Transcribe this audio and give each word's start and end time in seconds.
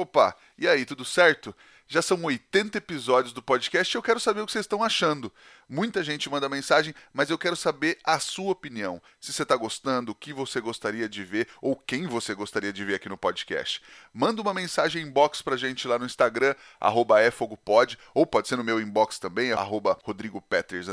Opa, 0.00 0.34
e 0.56 0.66
aí, 0.66 0.86
tudo 0.86 1.04
certo? 1.04 1.54
Já 1.86 2.00
são 2.00 2.24
80 2.24 2.78
episódios 2.78 3.34
do 3.34 3.42
podcast 3.42 3.94
e 3.94 3.98
eu 3.98 4.02
quero 4.02 4.18
saber 4.18 4.40
o 4.40 4.46
que 4.46 4.52
vocês 4.52 4.64
estão 4.64 4.82
achando. 4.82 5.30
Muita 5.68 6.02
gente 6.02 6.30
manda 6.30 6.48
mensagem, 6.48 6.94
mas 7.12 7.28
eu 7.28 7.36
quero 7.36 7.54
saber 7.54 7.98
a 8.02 8.18
sua 8.18 8.52
opinião. 8.52 9.02
Se 9.20 9.30
você 9.30 9.42
está 9.42 9.54
gostando, 9.56 10.12
o 10.12 10.14
que 10.14 10.32
você 10.32 10.58
gostaria 10.58 11.06
de 11.06 11.22
ver 11.22 11.48
ou 11.60 11.76
quem 11.76 12.06
você 12.06 12.34
gostaria 12.34 12.72
de 12.72 12.82
ver 12.82 12.94
aqui 12.94 13.10
no 13.10 13.18
podcast. 13.18 13.82
Manda 14.10 14.40
uma 14.40 14.54
mensagem 14.54 15.02
inbox 15.02 15.42
pra 15.42 15.58
gente 15.58 15.86
lá 15.86 15.98
no 15.98 16.06
Instagram, 16.06 16.54
arroba 16.80 17.22
efogopod, 17.22 17.98
ou 18.14 18.24
pode 18.24 18.48
ser 18.48 18.56
no 18.56 18.64
meu 18.64 18.80
inbox 18.80 19.18
também, 19.18 19.52
arroba 19.52 19.98
rodrigopeters, 20.02 20.86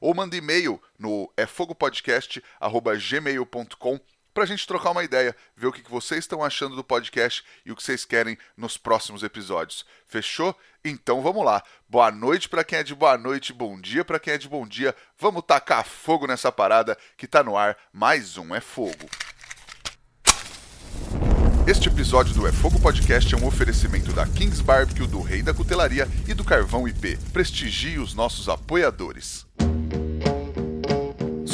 ou 0.00 0.14
manda 0.14 0.36
e-mail 0.36 0.80
no 0.96 1.28
efogopodcast.gmail.com 1.36 4.00
para 4.32 4.44
a 4.44 4.46
gente 4.46 4.66
trocar 4.66 4.90
uma 4.90 5.04
ideia, 5.04 5.34
ver 5.56 5.66
o 5.66 5.72
que 5.72 5.88
vocês 5.90 6.20
estão 6.20 6.42
achando 6.42 6.76
do 6.76 6.84
podcast 6.84 7.44
e 7.64 7.72
o 7.72 7.76
que 7.76 7.82
vocês 7.82 8.04
querem 8.04 8.38
nos 8.56 8.76
próximos 8.76 9.22
episódios. 9.22 9.84
Fechou? 10.06 10.56
Então 10.84 11.22
vamos 11.22 11.44
lá. 11.44 11.62
Boa 11.88 12.10
noite 12.10 12.48
para 12.48 12.64
quem 12.64 12.78
é 12.78 12.82
de 12.82 12.94
boa 12.94 13.18
noite, 13.18 13.52
bom 13.52 13.80
dia 13.80 14.04
para 14.04 14.18
quem 14.18 14.34
é 14.34 14.38
de 14.38 14.48
bom 14.48 14.66
dia. 14.66 14.94
Vamos 15.18 15.42
tacar 15.46 15.84
fogo 15.84 16.26
nessa 16.26 16.50
parada 16.50 16.96
que 17.16 17.26
tá 17.26 17.42
no 17.42 17.56
ar. 17.56 17.76
Mais 17.92 18.36
um 18.36 18.54
é 18.54 18.60
fogo. 18.60 19.08
Este 21.66 21.88
episódio 21.88 22.34
do 22.34 22.46
É 22.48 22.52
Fogo 22.52 22.80
Podcast 22.80 23.32
é 23.32 23.38
um 23.38 23.46
oferecimento 23.46 24.12
da 24.12 24.26
Kings 24.26 24.62
Barbecue, 24.62 25.06
do 25.06 25.20
Rei 25.20 25.42
da 25.42 25.54
Cutelaria 25.54 26.08
e 26.26 26.34
do 26.34 26.42
Carvão 26.42 26.88
IP. 26.88 27.16
Prestigie 27.32 27.98
os 27.98 28.12
nossos 28.12 28.48
apoiadores. 28.48 29.46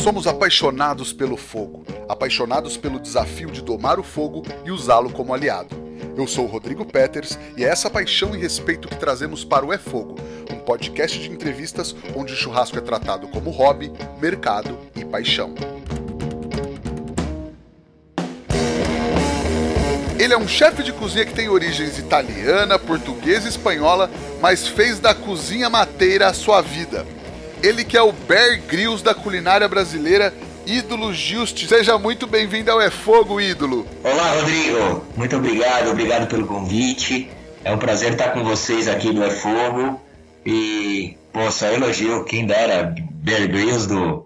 Somos 0.06 0.28
apaixonados 0.28 1.12
pelo 1.12 1.37
fogo, 1.37 1.84
apaixonados 2.09 2.77
pelo 2.77 3.01
desafio 3.01 3.51
de 3.51 3.60
domar 3.60 3.98
o 3.98 4.05
fogo 4.05 4.45
e 4.64 4.70
usá-lo 4.70 5.10
como 5.10 5.34
aliado. 5.34 5.74
Eu 6.16 6.28
sou 6.28 6.45
o 6.45 6.48
Rodrigo 6.48 6.84
Peters 6.84 7.37
e 7.56 7.64
é 7.64 7.69
essa 7.69 7.91
paixão 7.91 8.33
e 8.33 8.38
respeito 8.38 8.87
que 8.87 8.95
trazemos 8.95 9.45
para 9.45 9.66
o 9.66 9.73
É 9.73 9.78
Fogo, 9.78 10.14
um 10.48 10.61
podcast 10.61 11.19
de 11.19 11.28
entrevistas 11.28 11.92
onde 12.14 12.33
o 12.33 12.36
churrasco 12.36 12.78
é 12.78 12.81
tratado 12.81 13.27
como 13.27 13.50
hobby, 13.50 13.91
mercado 14.20 14.78
e 14.94 15.05
paixão. 15.05 15.56
Ele 20.20 20.33
é 20.33 20.38
um 20.38 20.47
chefe 20.47 20.84
de 20.84 20.92
cozinha 20.92 21.27
que 21.27 21.34
tem 21.34 21.48
origens 21.48 21.98
italiana, 21.98 22.78
portuguesa 22.78 23.47
e 23.47 23.50
espanhola, 23.50 24.09
mas 24.41 24.69
fez 24.69 25.00
da 25.00 25.16
cozinha 25.16 25.69
mateira 25.69 26.28
a 26.28 26.33
sua 26.33 26.62
vida. 26.62 27.05
Ele 27.67 27.84
que 27.84 27.97
é 27.97 28.00
o 28.00 28.12
Bear 28.12 28.62
Grylls 28.69 29.03
da 29.03 29.12
culinária 29.12 29.67
brasileira, 29.67 30.33
ídolo 30.64 31.12
Juste. 31.12 31.67
Seja 31.67 31.98
muito 31.98 32.25
bem-vindo 32.25 32.70
ao 32.70 32.81
É 32.81 32.92
Fogo, 32.92 33.41
ídolo. 33.41 33.84
Olá, 34.05 34.34
Rodrigo. 34.34 35.05
Muito 35.17 35.34
obrigado, 35.34 35.91
obrigado 35.91 36.28
pelo 36.28 36.47
convite. 36.47 37.28
É 37.64 37.72
um 37.72 37.78
prazer 37.78 38.12
estar 38.12 38.31
com 38.31 38.44
vocês 38.44 38.87
aqui 38.87 39.12
no 39.12 39.25
É 39.25 39.31
Fogo. 39.31 40.00
E, 40.47 41.19
pô, 41.33 41.50
só 41.50 41.67
elogio, 41.67 42.25
quem 42.25 42.47
dera, 42.47 42.94
Bear 43.14 43.48
Grylls 43.48 43.89
do, 43.89 44.25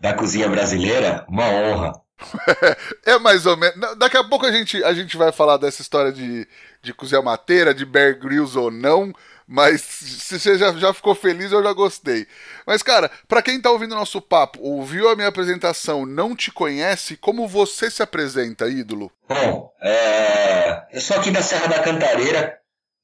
da 0.00 0.14
cozinha 0.14 0.48
brasileira, 0.48 1.26
uma 1.28 1.50
honra. 1.50 1.92
é 3.04 3.18
mais 3.18 3.44
ou 3.44 3.58
menos. 3.58 3.78
Daqui 3.98 4.16
a 4.16 4.24
pouco 4.24 4.46
a 4.46 4.52
gente, 4.52 4.82
a 4.84 4.94
gente 4.94 5.18
vai 5.18 5.30
falar 5.32 5.58
dessa 5.58 5.82
história 5.82 6.12
de, 6.12 6.48
de 6.82 6.94
cozinha 6.94 7.20
mateira, 7.20 7.74
de 7.74 7.84
Bear 7.84 8.18
Grylls 8.18 8.56
ou 8.58 8.70
não. 8.70 9.12
Mas 9.52 9.80
se 9.80 10.38
você 10.38 10.56
já, 10.56 10.72
já 10.74 10.94
ficou 10.94 11.12
feliz, 11.12 11.50
eu 11.50 11.60
já 11.60 11.72
gostei. 11.72 12.24
Mas, 12.64 12.84
cara, 12.84 13.10
para 13.26 13.42
quem 13.42 13.60
tá 13.60 13.68
ouvindo 13.68 13.96
nosso 13.96 14.20
papo, 14.20 14.60
ouviu 14.62 15.08
a 15.08 15.16
minha 15.16 15.26
apresentação, 15.26 16.06
não 16.06 16.36
te 16.36 16.52
conhece, 16.52 17.16
como 17.16 17.48
você 17.48 17.90
se 17.90 18.00
apresenta, 18.00 18.68
ídolo? 18.68 19.10
Bom, 19.28 19.72
é... 19.82 20.86
eu 20.92 21.00
sou 21.00 21.16
aqui 21.16 21.32
da 21.32 21.42
Serra 21.42 21.66
da 21.66 21.82
Cantareira, 21.82 22.60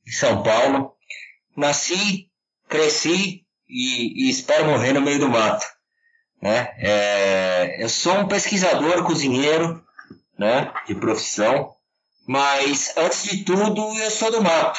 em 0.07 0.13
São 0.13 0.45
Paulo. 0.45 0.93
Nasci, 1.57 2.31
cresci 2.69 3.43
e, 3.69 4.27
e 4.27 4.31
espero 4.31 4.67
morrer 4.67 4.93
no 4.93 5.01
meio 5.01 5.19
do 5.19 5.29
mato. 5.29 5.67
Né? 6.41 6.69
É... 6.79 7.83
Eu 7.83 7.89
sou 7.89 8.21
um 8.21 8.29
pesquisador, 8.29 9.03
cozinheiro, 9.03 9.83
né, 10.39 10.73
de 10.87 10.95
profissão. 10.95 11.73
Mas, 12.25 12.97
antes 12.97 13.25
de 13.25 13.43
tudo, 13.43 13.99
eu 13.99 14.11
sou 14.13 14.31
do 14.31 14.41
mato. 14.41 14.79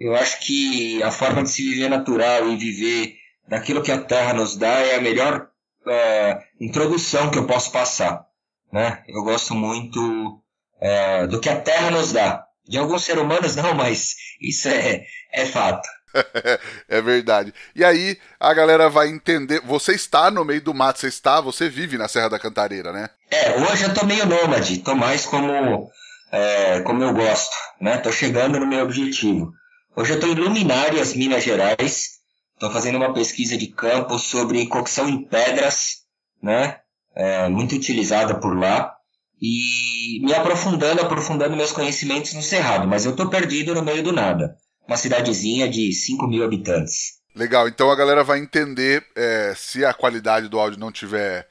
Eu 0.00 0.16
acho 0.16 0.40
que 0.40 1.02
a 1.02 1.10
forma 1.10 1.42
de 1.42 1.50
se 1.50 1.62
viver 1.62 1.90
natural 1.90 2.48
e 2.48 2.56
viver 2.56 3.16
daquilo 3.46 3.82
que 3.82 3.92
a 3.92 4.00
Terra 4.00 4.32
nos 4.32 4.56
dá 4.56 4.80
é 4.80 4.96
a 4.96 5.00
melhor 5.00 5.48
é, 5.86 6.38
introdução 6.58 7.30
que 7.30 7.38
eu 7.38 7.46
posso 7.46 7.70
passar. 7.70 8.24
Né? 8.72 9.02
Eu 9.06 9.22
gosto 9.22 9.54
muito 9.54 10.40
é, 10.80 11.26
do 11.26 11.38
que 11.38 11.50
a 11.50 11.60
Terra 11.60 11.90
nos 11.90 12.12
dá. 12.12 12.46
De 12.66 12.78
alguns 12.78 13.04
seres 13.04 13.22
humanos 13.22 13.56
não, 13.56 13.74
mas 13.74 14.14
isso 14.40 14.68
é, 14.68 15.04
é 15.32 15.44
fato. 15.44 15.86
é 16.88 17.02
verdade. 17.02 17.52
E 17.74 17.84
aí 17.84 18.16
a 18.38 18.54
galera 18.54 18.88
vai 18.88 19.08
entender. 19.08 19.60
Você 19.66 19.92
está 19.92 20.30
no 20.30 20.46
meio 20.46 20.62
do 20.62 20.72
mato, 20.72 20.98
você 20.98 21.08
está, 21.08 21.42
você 21.42 21.68
vive 21.68 21.98
na 21.98 22.08
Serra 22.08 22.30
da 22.30 22.38
Cantareira, 22.38 22.90
né? 22.90 23.10
É, 23.30 23.56
hoje 23.56 23.84
eu 23.84 23.92
tô 23.92 24.06
meio 24.06 24.24
nômade, 24.24 24.78
tô 24.78 24.94
mais 24.94 25.26
como, 25.26 25.90
é, 26.32 26.80
como 26.80 27.02
eu 27.02 27.12
gosto, 27.12 27.54
né? 27.80 27.98
Tô 27.98 28.10
chegando 28.10 28.58
no 28.58 28.66
meu 28.66 28.84
objetivo. 28.84 29.52
Hoje 29.96 30.12
eu 30.12 30.14
estou 30.14 30.30
em 30.30 30.36
Luminárias, 30.36 31.14
Minas 31.14 31.42
Gerais. 31.42 32.20
Estou 32.54 32.70
fazendo 32.70 32.96
uma 32.96 33.12
pesquisa 33.12 33.56
de 33.56 33.66
campo 33.66 34.18
sobre 34.18 34.66
cocção 34.66 35.08
em 35.08 35.24
pedras, 35.24 36.04
né? 36.40 36.78
É, 37.14 37.48
muito 37.48 37.74
utilizada 37.74 38.38
por 38.38 38.56
lá. 38.56 38.94
E 39.42 40.20
me 40.22 40.32
aprofundando, 40.32 41.00
aprofundando 41.02 41.56
meus 41.56 41.72
conhecimentos 41.72 42.34
no 42.34 42.42
Cerrado. 42.42 42.86
Mas 42.86 43.04
eu 43.04 43.10
estou 43.10 43.28
perdido 43.28 43.74
no 43.74 43.82
meio 43.82 44.02
do 44.02 44.12
nada. 44.12 44.54
Uma 44.86 44.96
cidadezinha 44.96 45.68
de 45.68 45.92
5 45.92 46.26
mil 46.28 46.44
habitantes. 46.44 47.18
Legal, 47.34 47.66
então 47.66 47.90
a 47.90 47.96
galera 47.96 48.22
vai 48.22 48.38
entender 48.38 49.04
é, 49.16 49.54
se 49.56 49.84
a 49.84 49.92
qualidade 49.92 50.48
do 50.48 50.58
áudio 50.58 50.78
não 50.78 50.92
tiver 50.92 51.48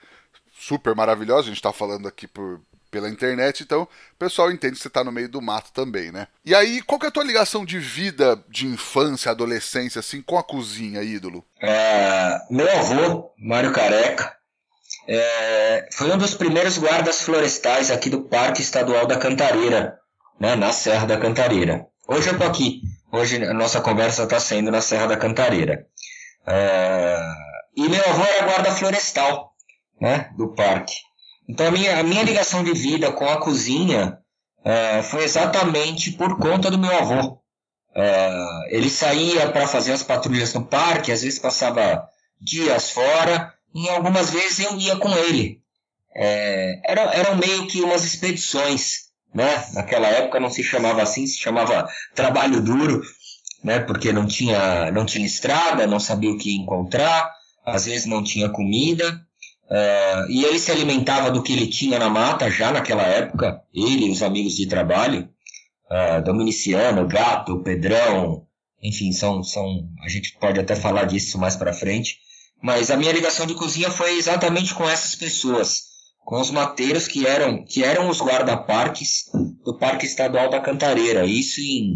super 0.57 0.95
maravilhosa. 0.95 1.41
A 1.41 1.45
gente 1.47 1.55
está 1.55 1.73
falando 1.73 2.07
aqui 2.07 2.28
por, 2.28 2.61
pela 2.89 3.09
internet, 3.09 3.63
então 3.63 3.83
o 3.83 4.17
pessoal 4.17 4.51
entende 4.51 4.75
que 4.75 4.81
você 4.81 4.88
está 4.88 5.03
no 5.03 5.11
meio 5.11 5.29
do 5.29 5.41
mato 5.41 5.72
também, 5.72 6.11
né? 6.11 6.27
E 6.44 6.53
aí, 6.55 6.81
qual 6.81 7.00
que 7.00 7.05
é 7.05 7.09
a 7.09 7.11
tua 7.11 7.23
ligação 7.23 7.63
de 7.66 7.79
vida, 7.79 8.44
de 8.50 8.66
infância, 8.66 9.31
adolescência, 9.31 10.00
assim, 10.00 10.22
com 10.22 10.38
a 10.38 10.44
cozinha, 10.44 11.03
ídolo? 11.03 11.45
É, 11.61 12.39
meu 12.49 12.69
avô, 12.78 13.31
Mário 13.38 13.72
Careca, 13.72 14.35
é, 15.07 15.89
foi 15.91 16.11
um 16.11 16.17
dos 16.17 16.35
primeiros 16.35 16.78
guardas 16.78 17.22
florestais 17.22 17.89
aqui 17.89 18.09
do 18.09 18.22
Parque 18.22 18.61
Estadual 18.61 19.07
da 19.07 19.17
Cantareira, 19.17 19.97
né, 20.39 20.55
na 20.55 20.72
Serra 20.72 21.07
da 21.07 21.17
Cantareira. 21.17 21.88
Hoje 22.07 22.29
eu 22.29 22.38
tô 22.38 22.44
aqui, 22.44 22.81
hoje 23.11 23.44
a 23.44 23.53
nossa 23.53 23.81
conversa 23.81 24.23
está 24.23 24.39
sendo 24.39 24.72
na 24.72 24.81
Serra 24.81 25.07
da 25.07 25.17
Cantareira. 25.17 25.85
É, 26.45 27.19
e 27.75 27.88
meu 27.88 28.03
avô 28.03 28.23
era 28.23 28.45
guarda 28.45 28.72
florestal, 28.72 29.53
né, 29.99 30.29
do 30.38 30.53
parque. 30.53 30.94
Então 31.49 31.65
a 31.65 31.71
minha, 31.71 31.99
a 31.99 32.03
minha 32.03 32.21
ligação 32.21 32.63
de 32.63 32.73
vida 32.73 33.11
com 33.11 33.27
a 33.27 33.37
cozinha 33.37 34.19
é, 34.63 35.01
foi 35.01 35.23
exatamente 35.23 36.11
por 36.11 36.37
conta 36.37 36.69
do 36.69 36.77
meu 36.77 36.95
avô. 36.95 37.41
É, 37.95 38.67
ele 38.69 38.87
saía 38.87 39.49
para 39.51 39.67
fazer 39.67 39.93
as 39.93 40.03
patrulhas 40.03 40.53
no 40.53 40.63
parque, 40.63 41.11
às 41.11 41.23
vezes 41.23 41.39
passava 41.39 42.07
dias 42.39 42.91
fora, 42.91 43.51
e 43.73 43.89
algumas 43.89 44.29
vezes 44.29 44.59
eu 44.59 44.77
ia 44.77 44.95
com 44.97 45.09
ele. 45.09 45.59
É, 46.15 46.81
era, 46.85 47.01
eram 47.15 47.35
meio 47.37 47.66
que 47.66 47.81
umas 47.81 48.03
expedições, 48.03 49.09
né? 49.33 49.66
Naquela 49.73 50.07
época 50.07 50.39
não 50.39 50.51
se 50.51 50.63
chamava 50.63 51.01
assim, 51.01 51.25
se 51.25 51.39
chamava 51.39 51.89
trabalho 52.13 52.61
duro, 52.61 53.01
né? 53.63 53.79
Porque 53.79 54.13
não 54.13 54.27
tinha, 54.27 54.91
não 54.91 55.03
tinha 55.03 55.25
estrada, 55.25 55.87
não 55.87 55.99
sabia 55.99 56.29
o 56.29 56.37
que 56.37 56.55
encontrar, 56.55 57.31
às 57.66 57.85
vezes 57.85 58.05
não 58.05 58.23
tinha 58.23 58.49
comida. 58.49 59.19
Uh, 59.69 60.25
e 60.30 60.46
ele 60.46 60.57
se 60.57 60.72
alimentava 60.72 61.30
do 61.30 61.44
que 61.44 61.53
ele 61.53 61.68
tinha 61.68 62.00
na 62.00 62.09
mata 62.09 62.50
já 62.50 62.72
naquela 62.72 63.03
época, 63.03 63.62
ele 63.72 64.07
e 64.07 64.12
os 64.12 64.24
amigos 64.24 64.56
de 64.56 64.68
trabalho, 64.68 65.30
uh, 65.91 66.24
Dominiciano, 66.24 67.07
Gato, 67.07 67.62
Pedrão, 67.62 68.47
enfim, 68.82 69.11
são, 69.11 69.43
são, 69.43 69.88
a 70.03 70.09
gente 70.09 70.35
pode 70.40 70.59
até 70.59 70.76
falar 70.76 71.05
disso 71.05 71.38
mais 71.38 71.55
para 71.55 71.72
frente. 71.73 72.17
Mas 72.61 72.91
a 72.91 72.97
minha 72.97 73.14
ligação 73.14 73.46
de 73.46 73.53
cozinha 73.53 73.91
foi 73.91 74.17
exatamente 74.17 74.73
com 74.73 74.90
essas 74.90 75.16
pessoas, 75.16 75.84
com 76.26 76.41
os 76.41 76.52
mateiros 76.52 77.08
que 77.08 77.26
eram, 77.26 77.64
que 77.64 77.82
eram 77.84 78.09
os 78.09 78.22
guarda-parques 78.22 79.32
do 79.64 79.78
Parque 79.78 80.05
Estadual 80.05 80.49
da 80.49 80.59
Cantareira. 80.59 81.26
Isso 81.26 81.61
em 81.61 81.96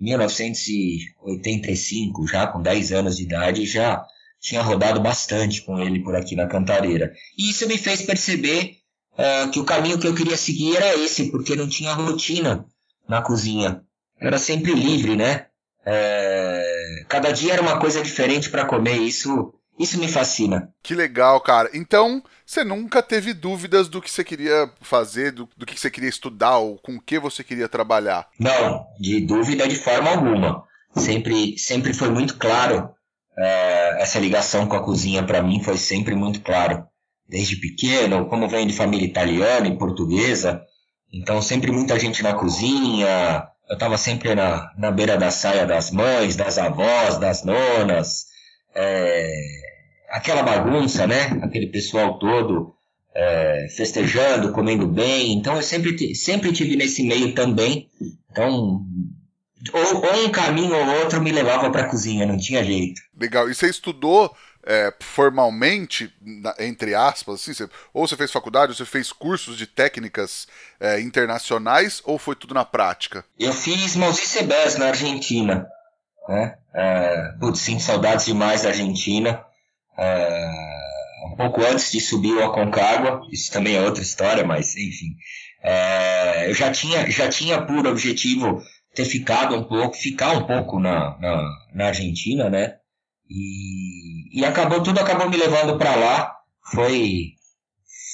1985, 0.00 2.26
já 2.26 2.46
com 2.46 2.62
10 2.62 2.92
anos 2.92 3.16
de 3.16 3.24
idade, 3.24 3.66
já 3.66 4.02
tinha 4.40 4.62
rodado 4.62 5.00
bastante 5.00 5.62
com 5.62 5.78
ele 5.78 6.02
por 6.02 6.14
aqui 6.14 6.36
na 6.36 6.46
Cantareira. 6.46 7.12
E 7.36 7.50
isso 7.50 7.66
me 7.66 7.76
fez 7.76 8.02
perceber 8.02 8.76
uh, 9.12 9.50
que 9.50 9.60
o 9.60 9.64
caminho 9.64 9.98
que 9.98 10.06
eu 10.06 10.14
queria 10.14 10.36
seguir 10.36 10.76
era 10.76 10.96
esse, 10.96 11.30
porque 11.30 11.56
não 11.56 11.68
tinha 11.68 11.92
rotina 11.92 12.64
na 13.08 13.22
cozinha. 13.22 13.82
Era 14.20 14.38
sempre 14.38 14.72
livre, 14.74 15.16
né? 15.16 15.46
É... 15.84 17.04
Cada 17.08 17.32
dia 17.32 17.54
era 17.54 17.62
uma 17.62 17.78
coisa 17.78 18.02
diferente 18.02 18.50
para 18.50 18.66
comer. 18.66 18.98
Isso, 18.98 19.54
Isso 19.78 19.98
me 19.98 20.08
fascina. 20.08 20.72
Que 20.82 20.94
legal, 20.94 21.40
cara. 21.40 21.70
Então, 21.72 22.22
você 22.44 22.64
nunca 22.64 23.02
teve 23.02 23.32
dúvidas 23.32 23.88
do 23.88 24.02
que 24.02 24.10
você 24.10 24.24
queria 24.24 24.70
fazer, 24.80 25.32
do, 25.32 25.48
do 25.56 25.64
que 25.64 25.78
você 25.78 25.90
queria 25.90 26.08
estudar 26.08 26.58
ou 26.58 26.78
com 26.78 26.96
o 26.96 27.00
que 27.00 27.18
você 27.18 27.44
queria 27.44 27.68
trabalhar? 27.68 28.28
Não, 28.38 28.86
de 28.98 29.20
dúvida 29.20 29.68
de 29.68 29.76
forma 29.76 30.10
alguma. 30.10 30.64
Sempre, 30.96 31.56
sempre 31.58 31.94
foi 31.94 32.10
muito 32.10 32.36
claro. 32.36 32.90
É, 33.38 34.02
essa 34.02 34.18
ligação 34.18 34.66
com 34.66 34.76
a 34.76 34.82
cozinha 34.82 35.22
para 35.22 35.42
mim 35.42 35.62
foi 35.62 35.78
sempre 35.78 36.14
muito 36.14 36.40
claro. 36.40 36.84
Desde 37.28 37.56
pequeno, 37.56 38.26
como 38.26 38.48
venho 38.48 38.66
de 38.66 38.74
família 38.74 39.06
italiana 39.06 39.68
e 39.68 39.76
portuguesa, 39.78 40.62
então 41.12 41.40
sempre 41.40 41.70
muita 41.70 41.98
gente 41.98 42.22
na 42.22 42.34
cozinha. 42.34 43.46
Eu 43.68 43.74
estava 43.74 43.96
sempre 43.98 44.34
na, 44.34 44.72
na 44.78 44.90
beira 44.90 45.16
da 45.16 45.30
saia 45.30 45.66
das 45.66 45.90
mães, 45.90 46.36
das 46.36 46.58
avós, 46.58 47.18
das 47.18 47.44
nonas. 47.44 48.26
É, 48.74 49.30
aquela 50.10 50.42
bagunça, 50.42 51.06
né? 51.06 51.38
Aquele 51.42 51.66
pessoal 51.66 52.18
todo 52.18 52.74
é, 53.14 53.66
festejando, 53.76 54.52
comendo 54.52 54.86
bem. 54.86 55.32
Então 55.32 55.56
eu 55.56 55.62
sempre, 55.62 56.14
sempre 56.14 56.52
tive 56.52 56.76
nesse 56.76 57.02
meio 57.02 57.34
também. 57.34 57.88
Então, 58.30 58.80
ou, 59.72 60.02
ou 60.04 60.26
um 60.26 60.30
caminho 60.30 60.74
ou 60.74 61.00
outro 61.00 61.20
me 61.20 61.32
levava 61.32 61.70
para 61.70 61.82
a 61.82 61.88
cozinha, 61.88 62.26
não 62.26 62.36
tinha 62.36 62.64
jeito. 62.64 63.00
Legal. 63.18 63.50
E 63.50 63.54
você 63.54 63.68
estudou 63.68 64.34
é, 64.64 64.92
formalmente, 65.00 66.12
entre 66.58 66.94
aspas, 66.94 67.36
assim, 67.36 67.54
você, 67.54 67.68
ou 67.92 68.06
você 68.06 68.16
fez 68.16 68.30
faculdade, 68.30 68.72
ou 68.72 68.76
você 68.76 68.84
fez 68.84 69.12
cursos 69.12 69.56
de 69.56 69.66
técnicas 69.66 70.46
é, 70.78 71.00
internacionais, 71.00 72.02
ou 72.04 72.18
foi 72.18 72.36
tudo 72.36 72.54
na 72.54 72.64
prática? 72.64 73.24
Eu 73.38 73.52
fiz 73.52 73.92
Sebes 73.92 74.76
na 74.76 74.88
Argentina. 74.88 75.66
Né? 76.28 76.54
É, 76.74 77.32
putz, 77.40 77.60
sim, 77.60 77.78
saudades 77.78 78.26
demais 78.26 78.62
da 78.62 78.68
Argentina. 78.68 79.42
É, 79.96 80.50
um 81.32 81.36
pouco 81.36 81.64
antes 81.64 81.90
de 81.90 82.00
subir 82.00 82.34
o 82.34 82.44
Aconcagua, 82.44 83.22
isso 83.32 83.50
também 83.50 83.76
é 83.76 83.80
outra 83.80 84.02
história, 84.02 84.44
mas 84.44 84.76
enfim. 84.76 85.16
É, 85.62 86.48
eu 86.48 86.54
já 86.54 86.70
tinha, 86.70 87.10
já 87.10 87.28
tinha 87.28 87.62
por 87.62 87.86
objetivo 87.86 88.62
ter 88.94 89.04
ficado 89.04 89.54
um 89.54 89.64
pouco, 89.64 89.96
ficar 89.96 90.32
um 90.32 90.46
pouco 90.46 90.78
na, 90.80 91.16
na, 91.18 91.48
na 91.74 91.86
Argentina, 91.86 92.48
né? 92.50 92.76
E, 93.28 94.40
e 94.40 94.44
acabou, 94.44 94.82
tudo 94.82 94.98
acabou 95.00 95.28
me 95.28 95.36
levando 95.36 95.76
para 95.76 95.94
lá. 95.94 96.34
Foi, 96.72 97.32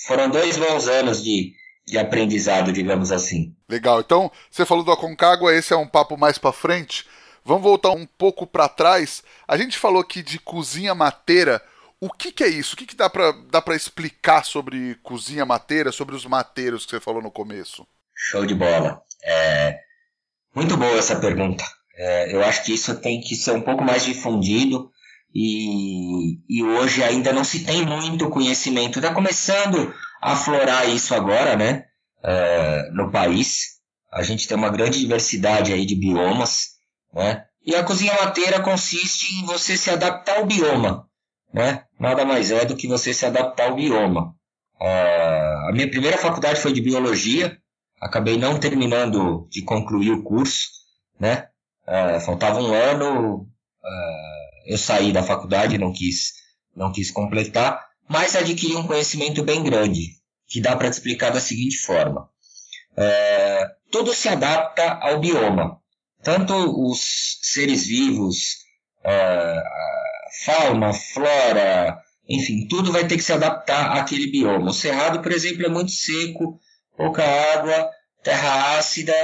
foram 0.06 0.28
dois 0.28 0.56
bons 0.56 0.88
anos 0.88 1.22
de, 1.22 1.52
de 1.86 1.98
aprendizado, 1.98 2.72
digamos 2.72 3.12
assim. 3.12 3.54
Legal. 3.68 4.00
Então, 4.00 4.30
você 4.50 4.66
falou 4.66 4.84
do 4.84 4.92
Aconcagua, 4.92 5.54
esse 5.54 5.72
é 5.72 5.76
um 5.76 5.86
papo 5.86 6.16
mais 6.16 6.38
para 6.38 6.52
frente. 6.52 7.06
Vamos 7.44 7.62
voltar 7.62 7.90
um 7.90 8.06
pouco 8.06 8.46
para 8.46 8.68
trás. 8.68 9.22
A 9.46 9.56
gente 9.56 9.78
falou 9.78 10.00
aqui 10.00 10.22
de 10.22 10.38
cozinha 10.38 10.94
mateira. 10.94 11.62
O 12.00 12.10
que, 12.10 12.32
que 12.32 12.42
é 12.42 12.48
isso? 12.48 12.74
O 12.74 12.76
que, 12.76 12.86
que 12.86 12.96
dá 12.96 13.08
para 13.08 13.76
explicar 13.76 14.44
sobre 14.44 14.96
cozinha 15.02 15.44
mateira, 15.44 15.92
sobre 15.92 16.14
os 16.14 16.24
mateiros 16.26 16.84
que 16.84 16.90
você 16.90 17.00
falou 17.00 17.22
no 17.22 17.30
começo? 17.30 17.86
Show 18.14 18.46
de 18.46 18.54
bola. 18.54 19.02
É, 19.24 19.78
muito 20.54 20.76
boa 20.76 20.98
essa 20.98 21.16
pergunta. 21.16 21.64
É, 21.96 22.34
eu 22.34 22.44
acho 22.44 22.64
que 22.64 22.74
isso 22.74 22.94
tem 23.00 23.20
que 23.20 23.36
ser 23.36 23.52
um 23.52 23.60
pouco 23.60 23.84
mais 23.84 24.04
difundido 24.04 24.90
e, 25.34 26.38
e 26.48 26.62
hoje 26.62 27.02
ainda 27.02 27.32
não 27.32 27.44
se 27.44 27.64
tem 27.64 27.84
muito 27.84 28.30
conhecimento. 28.30 28.98
Está 28.98 29.12
começando 29.12 29.94
a 30.20 30.32
aflorar 30.32 30.88
isso 30.88 31.14
agora, 31.14 31.56
né? 31.56 31.84
É, 32.22 32.90
no 32.92 33.10
país. 33.10 33.74
A 34.12 34.22
gente 34.22 34.46
tem 34.46 34.56
uma 34.56 34.70
grande 34.70 34.98
diversidade 34.98 35.72
aí 35.72 35.84
de 35.84 35.94
biomas, 35.94 36.70
né? 37.12 37.44
E 37.66 37.74
a 37.74 37.82
cozinha 37.82 38.14
mateira 38.14 38.60
consiste 38.60 39.34
em 39.36 39.44
você 39.44 39.76
se 39.76 39.90
adaptar 39.90 40.36
ao 40.36 40.46
bioma 40.46 41.08
né? 41.54 41.84
Nada 41.98 42.24
mais 42.24 42.50
é 42.50 42.64
do 42.64 42.76
que 42.76 42.88
você 42.88 43.14
se 43.14 43.24
adaptar 43.24 43.68
ao 43.68 43.76
bioma. 43.76 44.34
Uh, 44.80 45.68
a 45.68 45.70
minha 45.72 45.88
primeira 45.88 46.18
faculdade 46.18 46.60
foi 46.60 46.72
de 46.72 46.82
biologia, 46.82 47.56
acabei 48.04 48.36
não 48.36 48.60
terminando 48.60 49.48
de 49.50 49.62
concluir 49.62 50.12
o 50.12 50.22
curso, 50.22 50.68
né? 51.18 51.48
Uh, 51.88 52.20
faltava 52.20 52.60
um 52.60 52.72
ano, 52.72 53.36
uh, 53.40 54.66
eu 54.66 54.76
saí 54.76 55.10
da 55.10 55.22
faculdade, 55.22 55.78
não 55.78 55.92
quis, 55.92 56.34
não 56.76 56.92
quis 56.92 57.10
completar, 57.10 57.82
mas 58.06 58.36
adquiri 58.36 58.76
um 58.76 58.86
conhecimento 58.86 59.42
bem 59.42 59.62
grande, 59.62 60.10
que 60.46 60.60
dá 60.60 60.76
para 60.76 60.88
explicar 60.88 61.30
da 61.30 61.40
seguinte 61.40 61.78
forma: 61.78 62.28
tudo 63.90 64.12
se 64.12 64.28
adapta 64.28 64.98
ao 65.00 65.18
bioma, 65.18 65.78
tanto 66.22 66.54
os 66.54 67.38
seres 67.42 67.86
vivos, 67.86 68.58
fauna, 70.44 70.92
flora, 70.92 71.98
enfim, 72.28 72.66
tudo 72.68 72.92
vai 72.92 73.06
ter 73.06 73.16
que 73.16 73.22
se 73.22 73.32
adaptar 73.32 73.98
àquele 73.98 74.30
bioma. 74.30 74.70
O 74.70 74.74
cerrado, 74.74 75.20
por 75.22 75.32
exemplo, 75.32 75.64
é 75.64 75.68
muito 75.68 75.90
seco, 75.90 76.58
pouca 76.96 77.22
água, 77.54 77.90
terra 78.22 78.78
ácida, 78.78 79.14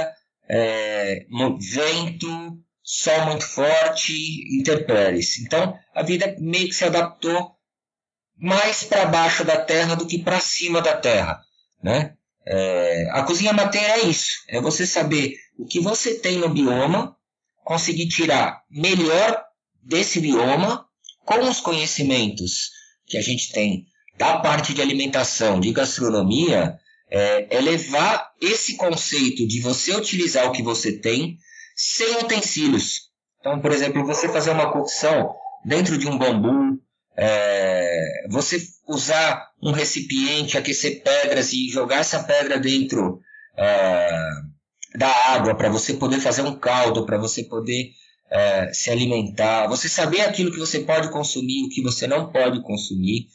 é, 0.49 1.25
vento, 1.73 2.59
sol 2.83 3.25
muito 3.25 3.45
forte, 3.45 4.13
intempéries. 4.57 5.39
Então, 5.39 5.77
a 5.95 6.03
vida 6.03 6.35
meio 6.39 6.67
que 6.67 6.75
se 6.75 6.83
adaptou 6.83 7.55
mais 8.37 8.83
para 8.83 9.05
baixo 9.05 9.43
da 9.45 9.57
terra 9.57 9.95
do 9.95 10.07
que 10.07 10.19
para 10.19 10.39
cima 10.39 10.81
da 10.81 10.97
terra, 10.97 11.39
né? 11.81 12.15
É, 12.45 13.07
a 13.11 13.21
cozinha 13.23 13.53
mateira 13.53 13.99
é 13.99 14.05
isso, 14.07 14.31
é 14.49 14.59
você 14.59 14.87
saber 14.87 15.35
o 15.59 15.65
que 15.65 15.79
você 15.79 16.19
tem 16.19 16.39
no 16.39 16.49
bioma, 16.49 17.15
conseguir 17.63 18.07
tirar 18.07 18.63
melhor 18.69 19.43
desse 19.83 20.19
bioma 20.19 20.85
com 21.23 21.39
os 21.47 21.61
conhecimentos 21.61 22.71
que 23.05 23.17
a 23.17 23.21
gente 23.21 23.51
tem 23.51 23.85
da 24.17 24.39
parte 24.39 24.73
de 24.73 24.81
alimentação, 24.81 25.59
de 25.59 25.71
gastronomia, 25.71 26.79
é, 27.11 27.57
é 27.57 27.61
levar 27.61 28.31
esse 28.41 28.77
conceito 28.77 29.45
de 29.45 29.59
você 29.59 29.93
utilizar 29.93 30.47
o 30.47 30.51
que 30.53 30.63
você 30.63 30.93
tem 30.93 31.37
sem 31.75 32.15
utensílios. 32.17 33.11
Então, 33.39 33.59
por 33.59 33.71
exemplo, 33.71 34.05
você 34.05 34.29
fazer 34.29 34.51
uma 34.51 34.71
cocção 34.71 35.35
dentro 35.65 35.97
de 35.97 36.07
um 36.07 36.17
bambu, 36.17 36.79
é, 37.17 38.27
você 38.29 38.61
usar 38.87 39.49
um 39.61 39.71
recipiente, 39.71 40.57
aquecer 40.57 41.03
pedras 41.03 41.51
e 41.51 41.69
jogar 41.69 41.97
essa 41.97 42.23
pedra 42.23 42.57
dentro 42.57 43.19
é, 43.57 44.29
da 44.95 45.09
água 45.33 45.55
para 45.55 45.69
você 45.69 45.95
poder 45.95 46.19
fazer 46.19 46.43
um 46.43 46.57
caldo, 46.57 47.05
para 47.05 47.17
você 47.17 47.43
poder 47.43 47.91
é, 48.31 48.71
se 48.73 48.89
alimentar, 48.89 49.67
você 49.67 49.89
saber 49.89 50.21
aquilo 50.21 50.51
que 50.51 50.59
você 50.59 50.79
pode 50.79 51.11
consumir, 51.11 51.65
o 51.65 51.69
que 51.69 51.81
você 51.81 52.07
não 52.07 52.31
pode 52.31 52.61
consumir. 52.61 53.27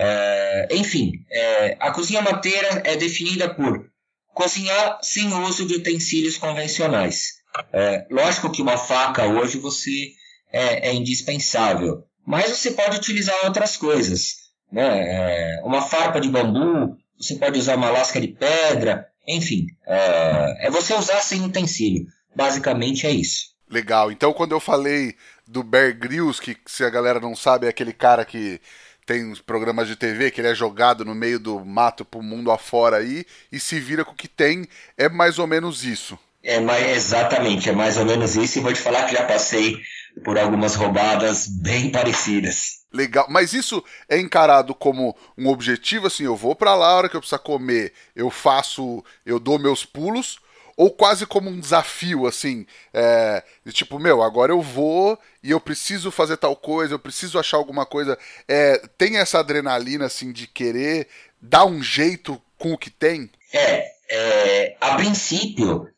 É, 0.00 0.68
enfim, 0.70 1.24
é, 1.28 1.76
a 1.80 1.90
cozinha 1.90 2.22
mateira 2.22 2.82
é 2.84 2.94
definida 2.94 3.52
por 3.52 3.90
cozinhar 4.32 5.00
sem 5.02 5.26
uso 5.42 5.66
de 5.66 5.74
utensílios 5.74 6.36
convencionais. 6.36 7.38
É, 7.72 8.06
lógico 8.08 8.52
que 8.52 8.62
uma 8.62 8.78
faca 8.78 9.26
hoje 9.26 9.58
você 9.58 10.12
é, 10.52 10.94
indispensável, 10.94 12.04
mas 12.24 12.48
você 12.48 12.70
pode 12.70 12.96
utilizar 12.96 13.34
outras 13.42 13.76
coisas. 13.76 14.36
Né? 14.70 15.60
Uma 15.64 15.82
farpa 15.82 16.20
de 16.20 16.28
bambu, 16.28 16.96
você 17.18 17.34
pode 17.34 17.58
usar 17.58 17.74
uma 17.74 17.90
lasca 17.90 18.20
de 18.20 18.28
pedra, 18.28 19.08
enfim, 19.26 19.66
é 19.86 20.70
você 20.70 20.94
usar 20.94 21.20
sem 21.20 21.42
utensílio. 21.42 22.06
Basicamente 22.36 23.06
é 23.06 23.10
isso. 23.10 23.48
Legal. 23.68 24.12
Então, 24.12 24.32
quando 24.32 24.52
eu 24.52 24.60
falei 24.60 25.14
do 25.46 25.62
Bear 25.62 25.98
Grylls, 25.98 26.40
que 26.40 26.56
se 26.66 26.84
a 26.84 26.90
galera 26.90 27.18
não 27.18 27.34
sabe, 27.34 27.66
é 27.66 27.70
aquele 27.70 27.92
cara 27.92 28.24
que 28.24 28.60
tem 29.08 29.34
programas 29.46 29.88
de 29.88 29.96
TV, 29.96 30.30
que 30.30 30.38
ele 30.38 30.48
é 30.48 30.54
jogado 30.54 31.02
no 31.02 31.14
meio 31.14 31.40
do 31.40 31.64
mato 31.64 32.04
pro 32.04 32.22
mundo 32.22 32.50
afora 32.50 32.98
aí 32.98 33.24
e 33.50 33.58
se 33.58 33.80
vira 33.80 34.04
com 34.04 34.12
o 34.12 34.14
que 34.14 34.28
tem, 34.28 34.68
é 34.98 35.08
mais 35.08 35.38
ou 35.38 35.46
menos 35.46 35.82
isso. 35.82 36.18
É 36.42 36.60
mais, 36.60 36.86
exatamente, 36.94 37.70
é 37.70 37.72
mais 37.72 37.96
ou 37.96 38.04
menos 38.04 38.36
isso, 38.36 38.58
e 38.58 38.62
vou 38.62 38.70
te 38.70 38.80
falar 38.80 39.06
que 39.06 39.14
já 39.14 39.24
passei 39.24 39.78
por 40.22 40.38
algumas 40.38 40.74
roubadas 40.74 41.46
bem 41.48 41.90
parecidas. 41.90 42.80
Legal, 42.92 43.26
mas 43.30 43.54
isso 43.54 43.82
é 44.10 44.18
encarado 44.18 44.74
como 44.74 45.16
um 45.38 45.48
objetivo, 45.48 46.06
assim, 46.06 46.24
eu 46.24 46.36
vou 46.36 46.54
para 46.54 46.74
lá, 46.74 46.88
a 46.88 46.94
hora 46.96 47.08
que 47.08 47.16
eu 47.16 47.20
precisar 47.20 47.38
comer, 47.38 47.94
eu 48.14 48.30
faço, 48.30 49.02
eu 49.24 49.40
dou 49.40 49.58
meus 49.58 49.86
pulos, 49.86 50.38
ou 50.78 50.92
quase 50.92 51.26
como 51.26 51.50
um 51.50 51.58
desafio, 51.58 52.24
assim, 52.24 52.64
é, 52.94 53.42
de 53.66 53.72
tipo, 53.72 53.98
meu, 53.98 54.22
agora 54.22 54.52
eu 54.52 54.62
vou 54.62 55.18
e 55.42 55.50
eu 55.50 55.58
preciso 55.58 56.08
fazer 56.12 56.36
tal 56.36 56.54
coisa, 56.54 56.94
eu 56.94 57.00
preciso 57.00 57.36
achar 57.36 57.56
alguma 57.56 57.84
coisa. 57.84 58.16
É, 58.46 58.80
tem 58.96 59.16
essa 59.16 59.40
adrenalina, 59.40 60.06
assim, 60.06 60.30
de 60.30 60.46
querer 60.46 61.08
dar 61.42 61.64
um 61.64 61.82
jeito 61.82 62.40
com 62.56 62.72
o 62.72 62.78
que 62.78 62.90
tem? 62.90 63.28
É, 63.52 63.90
é 64.08 64.76
a 64.80 64.94
princípio, 64.94 65.88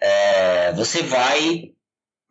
é, 0.00 0.72
você 0.74 1.02
vai 1.02 1.72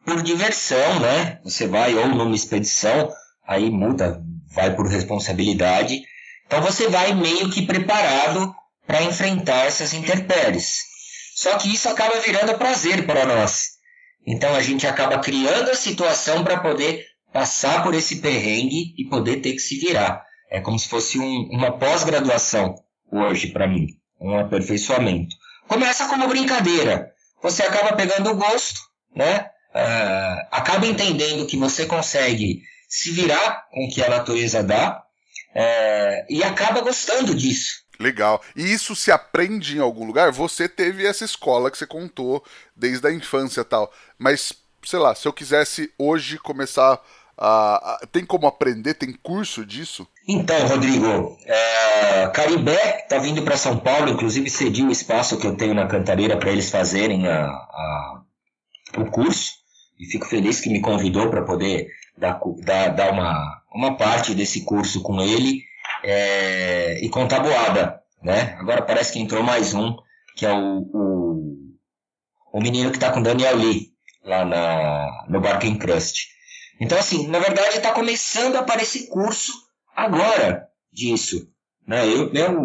por 0.05 0.23
diversão, 0.23 1.01
né? 1.01 1.41
Você 1.43 1.67
vai 1.67 1.93
ou 1.93 2.07
numa 2.07 2.33
expedição, 2.33 3.11
aí 3.45 3.69
muda, 3.69 4.23
vai 4.55 4.73
por 4.73 4.87
responsabilidade. 4.87 6.03
Então 6.45 6.61
você 6.61 6.87
vai 6.87 7.13
meio 7.13 7.49
que 7.49 7.67
preparado 7.67 8.55
para 8.85 9.03
enfrentar 9.03 9.65
essas 9.65 9.93
intempéries. 9.93 10.95
Só 11.37 11.55
que 11.59 11.71
isso 11.71 11.87
acaba 11.87 12.19
virando 12.19 12.57
prazer 12.57 13.05
para 13.05 13.23
nós. 13.23 13.73
Então 14.25 14.55
a 14.55 14.61
gente 14.63 14.87
acaba 14.87 15.19
criando 15.19 15.69
a 15.69 15.75
situação 15.75 16.43
para 16.43 16.59
poder 16.59 17.05
passar 17.31 17.83
por 17.83 17.93
esse 17.93 18.15
perrengue 18.21 18.95
e 18.97 19.05
poder 19.07 19.35
ter 19.35 19.53
que 19.53 19.59
se 19.59 19.77
virar. 19.77 20.23
É 20.49 20.59
como 20.59 20.79
se 20.79 20.89
fosse 20.89 21.19
um, 21.19 21.47
uma 21.51 21.77
pós-graduação 21.77 22.73
hoje 23.11 23.49
para 23.51 23.67
mim, 23.67 23.85
um 24.19 24.35
aperfeiçoamento. 24.35 25.35
Começa 25.67 26.07
como 26.07 26.27
brincadeira. 26.27 27.11
Você 27.43 27.61
acaba 27.61 27.95
pegando 27.95 28.31
o 28.31 28.35
gosto, 28.35 28.79
né? 29.15 29.41
Uh, 29.75 30.47
acaba 30.49 30.87
entendendo 30.87 31.45
que 31.45 31.55
você 31.55 31.85
consegue 31.85 32.63
se 32.89 33.11
virar 33.11 33.67
com 33.69 33.85
o 33.85 33.89
que 33.91 34.03
a 34.03 34.09
natureza 34.09 34.63
dá 34.63 35.03
uh, 35.55 36.25
e 36.33 36.43
acaba 36.43 36.81
gostando 36.81 37.35
disso. 37.35 37.85
Legal. 37.99 38.41
E 38.55 38.71
isso 38.71 38.95
se 38.95 39.11
aprende 39.11 39.77
em 39.77 39.81
algum 39.81 40.05
lugar? 40.05 40.31
Você 40.31 40.69
teve 40.69 41.05
essa 41.05 41.25
escola 41.25 41.71
que 41.71 41.77
você 41.77 41.87
contou 41.87 42.43
desde 42.75 43.07
a 43.07 43.11
infância 43.11 43.63
tal. 43.63 43.91
Mas, 44.17 44.53
sei 44.83 44.99
lá, 44.99 45.15
se 45.15 45.27
eu 45.27 45.33
quisesse 45.33 45.91
hoje 45.97 46.37
começar 46.37 47.01
a. 47.37 48.01
a 48.03 48.07
tem 48.11 48.25
como 48.25 48.47
aprender? 48.47 48.93
Tem 48.93 49.13
curso 49.13 49.65
disso? 49.65 50.07
Então, 50.27 50.67
Rodrigo, 50.67 51.37
é, 51.45 52.27
Caribé 52.27 52.99
está 53.03 53.17
vindo 53.17 53.41
para 53.43 53.57
São 53.57 53.77
Paulo, 53.77 54.09
inclusive 54.09 54.49
cedi 54.49 54.83
o 54.83 54.91
espaço 54.91 55.37
que 55.39 55.47
eu 55.47 55.55
tenho 55.55 55.73
na 55.73 55.87
Cantareira 55.87 56.37
para 56.37 56.51
eles 56.51 56.69
fazerem 56.69 57.27
a, 57.27 57.45
a, 57.45 58.21
o 58.97 59.05
curso. 59.05 59.53
E 59.99 60.05
fico 60.05 60.27
feliz 60.27 60.59
que 60.59 60.69
me 60.69 60.81
convidou 60.81 61.29
para 61.29 61.43
poder 61.43 61.87
dar, 62.15 62.39
dar, 62.63 62.89
dar 62.89 63.11
uma, 63.11 63.61
uma 63.73 63.97
parte 63.97 64.35
desse 64.35 64.63
curso 64.63 65.01
com 65.01 65.19
ele 65.21 65.63
é, 66.03 66.99
e 67.03 67.09
com 67.09 67.27
tabuada, 67.27 67.99
né? 68.21 68.55
Agora 68.59 68.81
parece 68.81 69.13
que 69.13 69.19
entrou 69.19 69.43
mais 69.43 69.73
um, 69.73 69.95
que 70.35 70.45
é 70.45 70.51
o, 70.51 70.79
o, 70.93 71.57
o 72.53 72.61
menino 72.61 72.91
que 72.91 72.97
está 72.97 73.11
com 73.11 73.21
Daniel 73.21 73.55
Lee, 73.55 73.91
lá 74.23 74.45
na, 74.45 75.25
no 75.29 75.41
Barking 75.41 75.77
Crust. 75.77 76.27
Então, 76.79 76.97
assim, 76.97 77.27
na 77.27 77.39
verdade 77.39 77.77
está 77.77 77.91
começando 77.91 78.55
a 78.55 78.59
aparecer 78.59 79.07
curso 79.07 79.51
agora 79.95 80.67
disso. 80.91 81.47
Né? 81.87 82.05
Eu, 82.07 82.31
eu 82.33 82.59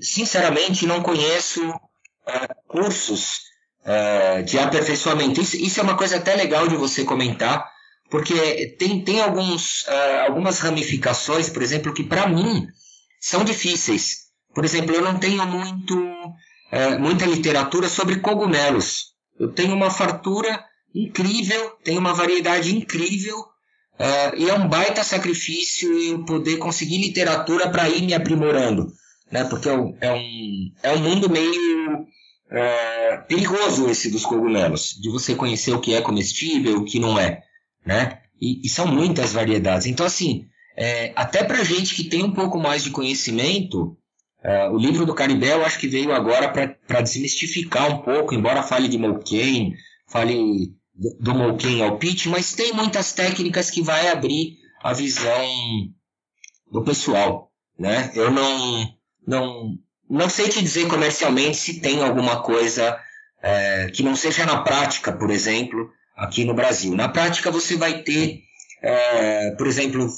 sinceramente, 0.00 0.86
não 0.86 1.02
conheço 1.02 1.68
uh, 1.68 2.54
cursos 2.68 3.40
uh, 3.82 4.42
de 4.44 4.58
aperfeiçoamento. 4.58 5.40
Isso, 5.40 5.56
isso 5.56 5.80
é 5.80 5.82
uma 5.82 5.96
coisa 5.96 6.16
até 6.16 6.34
legal 6.34 6.68
de 6.68 6.76
você 6.76 7.04
comentar, 7.04 7.68
porque 8.10 8.76
tem, 8.78 9.02
tem 9.02 9.20
alguns, 9.20 9.82
uh, 9.82 10.26
algumas 10.26 10.58
ramificações, 10.58 11.48
por 11.48 11.62
exemplo, 11.62 11.92
que 11.92 12.04
para 12.04 12.28
mim 12.28 12.66
são 13.20 13.44
difíceis. 13.44 14.24
Por 14.54 14.64
exemplo, 14.64 14.94
eu 14.94 15.02
não 15.02 15.18
tenho 15.18 15.44
muito, 15.46 15.98
uh, 15.98 17.00
muita 17.00 17.26
literatura 17.26 17.88
sobre 17.88 18.20
cogumelos. 18.20 19.14
Eu 19.38 19.52
tenho 19.52 19.74
uma 19.74 19.90
fartura 19.90 20.64
incrível, 20.94 21.70
tenho 21.82 21.98
uma 21.98 22.14
variedade 22.14 22.76
incrível, 22.76 23.36
uh, 23.38 24.36
e 24.36 24.48
é 24.48 24.54
um 24.54 24.68
baita 24.68 25.02
sacrifício 25.02 25.92
eu 25.98 26.24
poder 26.24 26.58
conseguir 26.58 26.98
literatura 26.98 27.68
para 27.70 27.88
ir 27.88 28.02
me 28.02 28.14
aprimorando. 28.14 28.92
Né? 29.32 29.42
Porque 29.44 29.68
é 29.68 29.72
um, 29.72 29.96
é 30.00 30.12
um, 30.12 30.72
é 30.82 30.96
mundo 30.96 31.28
meio 31.28 32.06
perigoso 33.26 33.90
esse 33.90 34.08
dos 34.08 34.24
cogumelos, 34.24 34.90
de 35.00 35.10
você 35.10 35.34
conhecer 35.34 35.72
o 35.72 35.80
que 35.80 35.92
é 35.92 36.00
comestível, 36.00 36.76
o 36.76 36.84
que 36.84 37.00
não 37.00 37.18
é 37.18 37.42
né? 37.84 38.20
E, 38.40 38.64
e 38.64 38.68
são 38.68 38.86
muitas 38.86 39.32
variedades. 39.32 39.86
Então, 39.86 40.04
assim, 40.04 40.46
é, 40.76 41.12
até 41.14 41.44
para 41.44 41.64
gente 41.64 41.94
que 41.94 42.04
tem 42.04 42.22
um 42.22 42.32
pouco 42.32 42.58
mais 42.58 42.82
de 42.82 42.90
conhecimento, 42.90 43.96
é, 44.42 44.68
o 44.68 44.76
livro 44.76 45.06
do 45.06 45.14
Caribé 45.14 45.52
eu 45.52 45.64
acho 45.64 45.78
que 45.78 45.88
veio 45.88 46.12
agora 46.12 46.48
para 46.48 47.00
desmistificar 47.00 47.90
um 47.90 48.02
pouco, 48.02 48.34
embora 48.34 48.62
fale 48.62 48.88
de 48.88 48.98
Molken, 48.98 49.74
fale 50.08 50.72
do 51.20 51.34
Molken 51.34 51.82
ao 51.82 51.98
pitch, 51.98 52.26
mas 52.26 52.52
tem 52.52 52.72
muitas 52.72 53.12
técnicas 53.12 53.70
que 53.70 53.82
vai 53.82 54.08
abrir 54.08 54.58
a 54.82 54.92
visão 54.92 55.46
do 56.70 56.84
pessoal, 56.84 57.50
né? 57.78 58.12
Eu 58.14 58.30
não, 58.30 58.94
não, 59.26 59.78
não 60.08 60.28
sei 60.28 60.48
te 60.48 60.62
dizer 60.62 60.88
comercialmente 60.88 61.56
se 61.56 61.80
tem 61.80 62.02
alguma 62.02 62.42
coisa 62.42 63.00
é, 63.42 63.90
que 63.90 64.02
não 64.02 64.14
seja 64.14 64.44
na 64.44 64.62
prática, 64.62 65.12
por 65.12 65.30
exemplo, 65.30 65.90
aqui 66.16 66.44
no 66.44 66.54
Brasil. 66.54 66.94
Na 66.94 67.08
prática, 67.08 67.50
você 67.50 67.76
vai 67.76 68.02
ter, 68.02 68.40
é, 68.82 69.50
por 69.52 69.66
exemplo, 69.66 70.08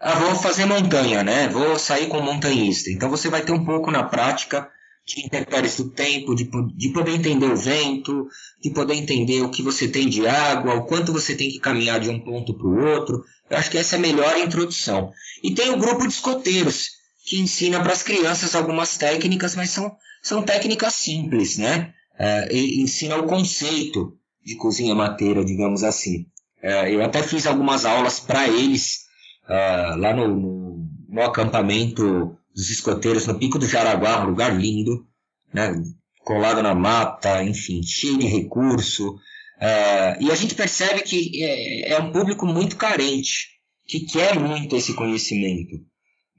ah, 0.00 0.18
vou 0.18 0.34
fazer 0.34 0.64
montanha, 0.64 1.22
né? 1.22 1.48
Vou 1.48 1.78
sair 1.78 2.08
com 2.08 2.20
montanhista. 2.20 2.90
Então, 2.90 3.08
você 3.08 3.28
vai 3.28 3.42
ter 3.42 3.52
um 3.52 3.64
pouco 3.64 3.90
na 3.90 4.02
prática 4.02 4.68
de 5.04 5.24
intempéries 5.24 5.76
do 5.76 5.90
tempo, 5.90 6.34
de, 6.34 6.48
de 6.76 6.88
poder 6.90 7.12
entender 7.12 7.46
o 7.46 7.56
vento, 7.56 8.28
de 8.60 8.70
poder 8.70 8.94
entender 8.94 9.42
o 9.42 9.50
que 9.50 9.62
você 9.62 9.88
tem 9.88 10.08
de 10.08 10.26
água, 10.26 10.74
o 10.74 10.86
quanto 10.86 11.12
você 11.12 11.34
tem 11.34 11.50
que 11.50 11.58
caminhar 11.58 11.98
de 11.98 12.08
um 12.08 12.20
ponto 12.20 12.54
para 12.54 12.66
o 12.66 12.84
outro. 12.84 13.22
Eu 13.50 13.58
acho 13.58 13.70
que 13.70 13.78
essa 13.78 13.96
é 13.96 13.98
a 13.98 14.02
melhor 14.02 14.36
introdução. 14.38 15.12
E 15.42 15.54
tem 15.54 15.70
o 15.70 15.78
grupo 15.78 16.06
de 16.06 16.14
escoteiros, 16.14 16.90
que 17.24 17.38
ensina 17.38 17.80
para 17.80 17.92
as 17.92 18.02
crianças 18.02 18.54
algumas 18.54 18.96
técnicas, 18.96 19.54
mas 19.54 19.70
são, 19.70 19.90
são 20.22 20.42
técnicas 20.42 20.94
simples, 20.94 21.58
né? 21.58 21.92
É, 22.18 22.48
ensina 22.54 23.16
o 23.16 23.26
conceito 23.26 24.16
de 24.44 24.56
cozinha 24.56 24.94
mateira, 24.94 25.44
digamos 25.44 25.82
assim. 25.84 26.26
É, 26.62 26.94
eu 26.94 27.02
até 27.02 27.22
fiz 27.22 27.46
algumas 27.46 27.84
aulas 27.84 28.20
para 28.20 28.48
eles 28.48 29.06
uh, 29.44 29.96
lá 29.98 30.14
no, 30.14 30.28
no, 30.28 30.88
no, 31.08 31.22
acampamento 31.22 32.36
dos 32.54 32.70
escoteiros 32.70 33.26
no 33.26 33.38
Pico 33.38 33.58
do 33.58 33.66
Jaraguá, 33.66 34.22
um 34.22 34.30
lugar 34.30 34.56
lindo, 34.56 35.06
né, 35.52 35.72
colado 36.20 36.62
na 36.62 36.74
mata, 36.74 37.42
enfim, 37.42 37.82
cheio 37.82 38.18
de 38.18 38.26
recurso. 38.26 39.14
Uh, 39.14 40.20
e 40.20 40.30
a 40.30 40.34
gente 40.34 40.54
percebe 40.54 41.02
que 41.02 41.42
é, 41.42 41.92
é 41.92 42.00
um 42.00 42.12
público 42.12 42.46
muito 42.46 42.76
carente, 42.76 43.48
que 43.86 44.00
quer 44.00 44.38
muito 44.38 44.76
esse 44.76 44.94
conhecimento, 44.94 45.80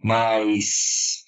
mas 0.02 1.24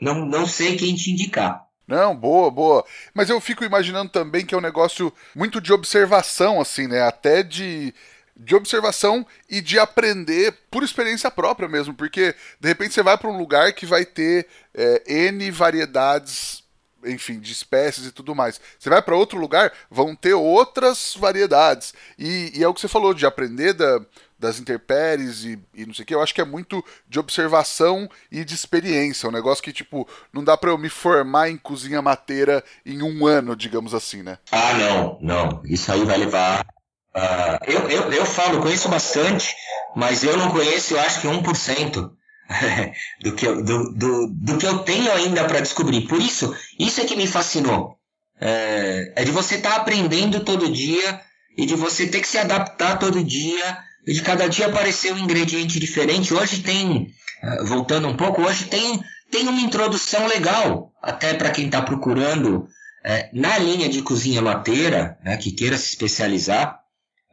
não, 0.00 0.26
não 0.26 0.46
sei 0.46 0.76
quem 0.76 0.94
te 0.94 1.10
indicar. 1.10 1.65
Não, 1.86 2.16
boa, 2.16 2.50
boa. 2.50 2.84
Mas 3.14 3.30
eu 3.30 3.40
fico 3.40 3.64
imaginando 3.64 4.10
também 4.10 4.44
que 4.44 4.54
é 4.54 4.58
um 4.58 4.62
negócio 4.62 5.12
muito 5.34 5.60
de 5.60 5.72
observação, 5.72 6.60
assim, 6.60 6.88
né? 6.88 7.02
Até 7.02 7.44
de, 7.44 7.94
de 8.36 8.56
observação 8.56 9.24
e 9.48 9.60
de 9.60 9.78
aprender 9.78 10.52
por 10.68 10.82
experiência 10.82 11.30
própria 11.30 11.68
mesmo. 11.68 11.94
Porque, 11.94 12.34
de 12.60 12.68
repente, 12.68 12.92
você 12.92 13.02
vai 13.02 13.16
para 13.16 13.30
um 13.30 13.38
lugar 13.38 13.72
que 13.72 13.86
vai 13.86 14.04
ter 14.04 14.48
é, 14.74 15.28
N 15.28 15.48
variedades, 15.52 16.64
enfim, 17.04 17.38
de 17.38 17.52
espécies 17.52 18.06
e 18.06 18.12
tudo 18.12 18.34
mais. 18.34 18.60
Você 18.78 18.90
vai 18.90 19.00
para 19.00 19.14
outro 19.14 19.38
lugar, 19.38 19.72
vão 19.88 20.16
ter 20.16 20.34
outras 20.34 21.14
variedades. 21.16 21.94
E, 22.18 22.50
e 22.52 22.64
é 22.64 22.68
o 22.68 22.74
que 22.74 22.80
você 22.80 22.88
falou, 22.88 23.14
de 23.14 23.24
aprender 23.24 23.74
da 23.74 24.00
das 24.38 24.58
intempéries 24.58 25.44
e, 25.44 25.58
e 25.74 25.86
não 25.86 25.94
sei 25.94 26.02
o 26.02 26.06
que, 26.06 26.14
eu 26.14 26.22
acho 26.22 26.34
que 26.34 26.40
é 26.40 26.44
muito 26.44 26.84
de 27.08 27.18
observação 27.18 28.08
e 28.30 28.44
de 28.44 28.54
experiência. 28.54 29.28
Um 29.28 29.32
negócio 29.32 29.62
que, 29.62 29.72
tipo, 29.72 30.06
não 30.32 30.44
dá 30.44 30.56
para 30.56 30.70
eu 30.70 30.78
me 30.78 30.88
formar 30.88 31.48
em 31.48 31.56
cozinha 31.56 32.02
mateira 32.02 32.62
em 32.84 33.02
um 33.02 33.26
ano, 33.26 33.56
digamos 33.56 33.94
assim, 33.94 34.22
né? 34.22 34.38
Ah, 34.52 34.74
não, 34.74 35.18
não. 35.20 35.62
Isso 35.64 35.90
aí 35.90 36.04
vai 36.04 36.18
levar. 36.18 36.66
Uh, 37.14 37.58
eu, 37.66 37.88
eu, 37.88 38.12
eu 38.12 38.26
falo, 38.26 38.60
conheço 38.60 38.88
bastante, 38.88 39.54
mas 39.94 40.22
eu 40.22 40.36
não 40.36 40.50
conheço, 40.50 40.94
eu 40.94 41.00
acho 41.00 41.20
que 41.20 41.28
1%. 41.28 42.10
do, 43.22 43.34
que 43.34 43.46
eu, 43.46 43.62
do, 43.62 43.92
do, 43.92 44.28
do 44.28 44.58
que 44.58 44.66
eu 44.66 44.78
tenho 44.80 45.10
ainda 45.12 45.44
para 45.44 45.60
descobrir. 45.60 46.02
Por 46.02 46.20
isso, 46.20 46.54
isso 46.78 47.00
é 47.00 47.04
que 47.04 47.16
me 47.16 47.26
fascinou. 47.26 47.98
É, 48.40 49.14
é 49.16 49.24
de 49.24 49.30
você 49.30 49.56
estar 49.56 49.70
tá 49.70 49.76
aprendendo 49.76 50.44
todo 50.44 50.70
dia 50.70 51.20
e 51.56 51.64
de 51.64 51.74
você 51.74 52.06
ter 52.06 52.20
que 52.20 52.28
se 52.28 52.38
adaptar 52.38 52.98
todo 52.98 53.24
dia 53.24 53.78
e 54.06 54.12
de 54.12 54.22
cada 54.22 54.48
dia 54.48 54.66
apareceu 54.66 55.14
um 55.14 55.18
ingrediente 55.18 55.80
diferente. 55.80 56.32
Hoje 56.32 56.62
tem, 56.62 57.08
eh, 57.42 57.64
voltando 57.64 58.06
um 58.06 58.16
pouco, 58.16 58.42
hoje 58.42 58.66
tem, 58.66 59.02
tem 59.30 59.48
uma 59.48 59.60
introdução 59.60 60.26
legal, 60.26 60.92
até 61.02 61.34
para 61.34 61.50
quem 61.50 61.66
está 61.66 61.82
procurando 61.82 62.68
é, 63.04 63.30
na 63.32 63.56
linha 63.58 63.88
de 63.88 64.02
cozinha 64.02 64.42
mateira, 64.42 65.16
né, 65.24 65.36
que 65.36 65.52
queira 65.52 65.78
se 65.78 65.90
especializar, 65.90 66.80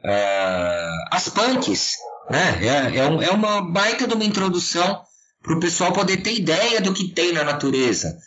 é, 0.05 0.89
as 1.11 1.29
punks, 1.29 1.95
né, 2.29 2.59
é, 2.61 2.97
é, 2.99 3.07
um, 3.07 3.21
é 3.21 3.31
uma 3.31 3.61
baita 3.61 4.07
de 4.07 4.13
uma 4.13 4.23
introdução 4.23 5.01
para 5.41 5.55
o 5.55 5.59
pessoal 5.59 5.91
poder 5.91 6.17
ter 6.17 6.35
ideia 6.35 6.79
do 6.79 6.93
que 6.93 7.09
tem 7.09 7.33
na 7.33 7.43
natureza. 7.43 8.17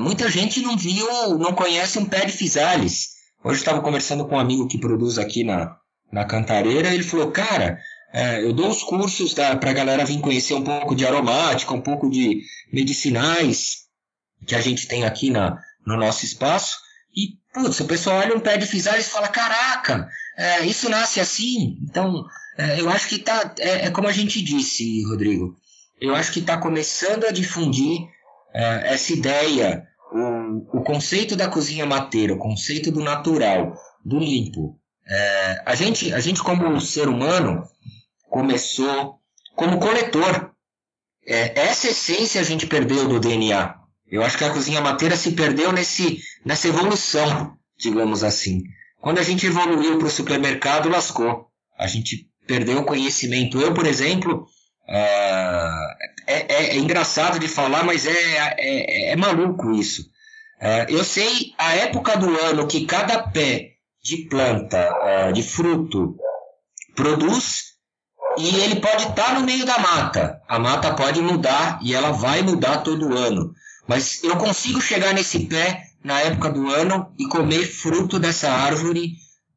muita 0.00 0.28
gente 0.28 0.60
não 0.62 0.76
viu, 0.76 1.06
não 1.38 1.52
conhece 1.52 1.98
um 1.98 2.04
pé 2.06 2.24
de 2.24 2.32
fisales. 2.32 3.10
Hoje 3.44 3.60
estava 3.60 3.80
conversando 3.80 4.26
com 4.26 4.34
um 4.34 4.38
amigo 4.38 4.66
que 4.66 4.80
produz 4.80 5.16
aqui 5.16 5.44
na, 5.44 5.76
na 6.12 6.24
Cantareira, 6.24 6.92
ele 6.92 7.02
falou, 7.02 7.30
cara, 7.30 7.78
é, 8.12 8.42
eu 8.42 8.52
dou 8.52 8.68
os 8.68 8.82
cursos 8.82 9.32
para 9.34 9.70
a 9.70 9.72
galera 9.72 10.04
vir 10.04 10.20
conhecer 10.20 10.54
um 10.54 10.64
pouco 10.64 10.94
de 10.94 11.06
aromática, 11.06 11.72
um 11.72 11.80
pouco 11.80 12.10
de 12.10 12.42
medicinais 12.72 13.86
que 14.46 14.54
a 14.54 14.60
gente 14.60 14.88
tem 14.88 15.04
aqui 15.04 15.30
na, 15.30 15.58
no 15.86 15.96
nosso 15.96 16.24
espaço. 16.24 16.78
E, 17.16 17.38
putz, 17.52 17.78
o 17.80 17.86
pessoal 17.86 18.18
olha 18.18 18.36
um 18.36 18.40
pé 18.40 18.56
de 18.56 18.66
fisalis 18.66 19.06
e 19.06 19.10
fala, 19.10 19.28
caraca, 19.28 20.08
é, 20.36 20.64
isso 20.66 20.88
nasce 20.88 21.20
assim? 21.20 21.78
Então, 21.82 22.24
é, 22.58 22.80
eu 22.80 22.88
acho 22.90 23.08
que 23.08 23.18
tá, 23.18 23.54
é, 23.58 23.86
é, 23.86 23.90
como 23.90 24.08
a 24.08 24.12
gente 24.12 24.42
disse, 24.42 25.04
Rodrigo, 25.04 25.54
eu 26.00 26.14
acho 26.14 26.32
que 26.32 26.40
está 26.40 26.58
começando 26.58 27.24
a 27.24 27.30
difundir 27.30 28.00
é, 28.52 28.94
essa 28.94 29.12
ideia, 29.12 29.86
o, 30.12 30.78
o 30.78 30.82
conceito 30.82 31.36
da 31.36 31.48
cozinha 31.48 31.86
mateira, 31.86 32.34
o 32.34 32.38
conceito 32.38 32.90
do 32.90 33.00
natural, 33.00 33.74
do 34.04 34.18
limpo, 34.18 34.80
É, 35.06 35.62
a, 35.66 35.74
gente, 35.74 36.12
a 36.12 36.20
gente, 36.20 36.42
como 36.42 36.80
ser 36.80 37.08
humano, 37.08 37.68
começou 38.28 39.20
como 39.54 39.80
coletor. 39.80 40.50
É, 41.26 41.60
essa 41.60 41.88
essência 41.88 42.40
a 42.40 42.44
gente 42.44 42.66
perdeu 42.66 43.08
do 43.08 43.20
DNA. 43.20 43.74
Eu 44.10 44.22
acho 44.24 44.36
que 44.36 44.44
a 44.44 44.52
cozinha 44.52 44.80
mateira 44.80 45.16
se 45.16 45.32
perdeu 45.32 45.72
nesse, 45.72 46.20
nessa 46.44 46.68
evolução, 46.68 47.56
digamos 47.78 48.24
assim. 48.24 48.62
Quando 49.00 49.18
a 49.18 49.22
gente 49.22 49.46
evoluiu 49.46 49.98
para 49.98 50.08
o 50.08 50.10
supermercado, 50.10 50.88
lascou. 50.88 51.46
A 51.78 51.86
gente 51.86 52.28
perdeu 52.46 52.78
o 52.78 52.84
conhecimento. 52.84 53.60
Eu, 53.60 53.72
por 53.72 53.86
exemplo, 53.86 54.46
uh, 54.88 56.10
é, 56.26 56.46
é, 56.48 56.66
é, 56.70 56.76
engraçado 56.76 57.38
de 57.38 57.48
falar, 57.48 57.84
mas 57.84 58.06
é, 58.06 58.54
é, 58.58 59.12
é 59.12 59.16
maluco 59.16 59.72
isso. 59.72 60.02
Uh, 60.60 60.90
eu 60.90 61.04
sei 61.04 61.54
a 61.56 61.74
época 61.74 62.16
do 62.16 62.38
ano 62.40 62.66
que 62.66 62.84
cada 62.84 63.22
pé 63.22 63.76
de 64.02 64.28
planta, 64.28 64.90
uh, 65.28 65.32
de 65.32 65.42
fruto, 65.42 66.16
produz 66.94 67.70
e 68.38 68.60
ele 68.60 68.80
pode 68.80 69.02
estar 69.04 69.14
tá 69.14 69.34
no 69.34 69.44
meio 69.44 69.64
da 69.66 69.78
mata. 69.78 70.40
A 70.48 70.58
mata 70.58 70.94
pode 70.94 71.20
mudar 71.20 71.78
e 71.82 71.94
ela 71.94 72.10
vai 72.12 72.42
mudar 72.42 72.78
todo 72.78 73.16
ano. 73.16 73.52
Mas 73.86 74.22
eu 74.22 74.36
consigo 74.36 74.80
chegar 74.80 75.12
nesse 75.12 75.46
pé 75.46 75.82
na 76.02 76.20
época 76.20 76.50
do 76.50 76.70
ano 76.70 77.12
e 77.18 77.26
comer 77.26 77.66
fruto 77.66 78.18
dessa 78.18 78.50
árvore 78.50 79.12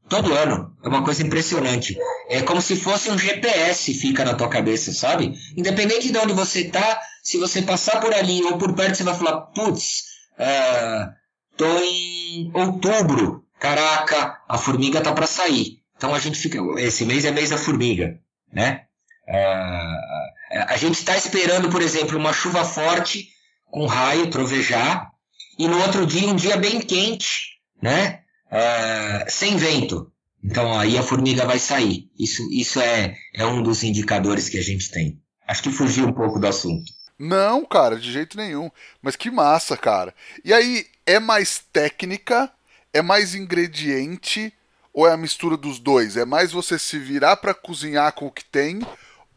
todo 0.10 0.34
ano. 0.34 0.76
É 0.84 0.88
uma 0.88 1.04
coisa 1.04 1.24
impressionante. 1.24 1.98
É 2.30 2.42
como 2.42 2.62
se 2.62 2.76
fosse 2.76 3.10
um 3.10 3.18
GPS 3.18 3.94
fica 3.94 4.26
na 4.26 4.34
tua 4.34 4.50
cabeça, 4.50 4.92
sabe? 4.92 5.34
Independente 5.56 6.12
de 6.12 6.18
onde 6.18 6.34
você 6.34 6.66
tá, 6.66 7.00
se 7.24 7.38
você 7.38 7.62
passar 7.62 8.02
por 8.02 8.14
ali 8.14 8.44
ou 8.44 8.58
por 8.58 8.74
perto, 8.74 8.98
você 8.98 9.04
vai 9.04 9.16
falar, 9.16 9.42
putz, 9.54 10.04
uh, 10.38 11.12
tô 11.56 11.66
em 11.66 12.52
outubro. 12.54 13.43
Caraca, 13.63 14.41
a 14.46 14.58
formiga 14.58 15.00
tá 15.00 15.13
para 15.13 15.25
sair. 15.25 15.79
Então 15.96 16.13
a 16.13 16.20
gente 16.20 16.38
fica. 16.38 16.60
Esse 16.82 17.05
mês 17.05 17.24
é 17.24 17.32
mês 17.32 17.50
da 17.50 17.58
formiga, 17.58 18.20
né? 18.51 18.82
Uh, 19.25 20.67
a 20.67 20.75
gente 20.75 20.96
está 20.96 21.15
esperando, 21.15 21.70
por 21.70 21.82
exemplo, 21.82 22.17
uma 22.17 22.34
chuva 22.34 22.65
forte 22.65 23.29
com 23.72 23.86
raio, 23.86 24.29
trovejar, 24.29 25.13
e 25.58 25.65
no 25.65 25.79
outro 25.82 26.05
dia 26.05 26.27
um 26.27 26.36
dia 26.36 26.58
bem 26.58 26.82
quente, 26.82 27.58
né? 27.82 28.24
Uh, 28.51 29.32
sem 29.32 29.55
vento. 29.55 30.12
Então 30.43 30.77
aí 30.77 30.98
a 30.98 31.01
formiga 31.01 31.46
vai 31.46 31.58
sair. 31.58 32.10
Isso, 32.20 32.46
isso 32.51 32.82
é, 32.82 33.15
é 33.34 33.46
um 33.46 33.63
dos 33.63 33.82
indicadores 33.82 34.50
que 34.50 34.58
a 34.58 34.62
gente 34.62 34.91
tem. 34.91 35.22
Acho 35.48 35.63
que 35.63 35.72
fugiu 35.72 36.05
um 36.05 36.13
pouco 36.13 36.38
do 36.38 36.48
assunto. 36.48 36.91
Não, 37.17 37.63
cara, 37.63 37.98
de 37.98 38.12
jeito 38.12 38.36
nenhum. 38.36 38.70
Mas 39.01 39.15
que 39.15 39.32
massa, 39.32 39.77
cara. 39.77 40.13
E 40.43 40.51
aí, 40.51 40.86
é 41.05 41.17
mais 41.17 41.63
técnica, 41.72 42.51
é 42.94 43.02
mais 43.02 43.34
ingrediente 43.34 44.54
ou 44.94 45.08
é 45.08 45.12
a 45.12 45.18
mistura 45.18 45.58
dos 45.58 45.80
dois? 45.80 46.16
É 46.16 46.24
mais 46.24 46.52
você 46.52 46.78
se 46.78 47.00
virar 47.00 47.38
para 47.38 47.54
cozinhar 47.54 48.14
com 48.14 48.28
o 48.28 48.32
que 48.32 48.46
tem 48.46 48.82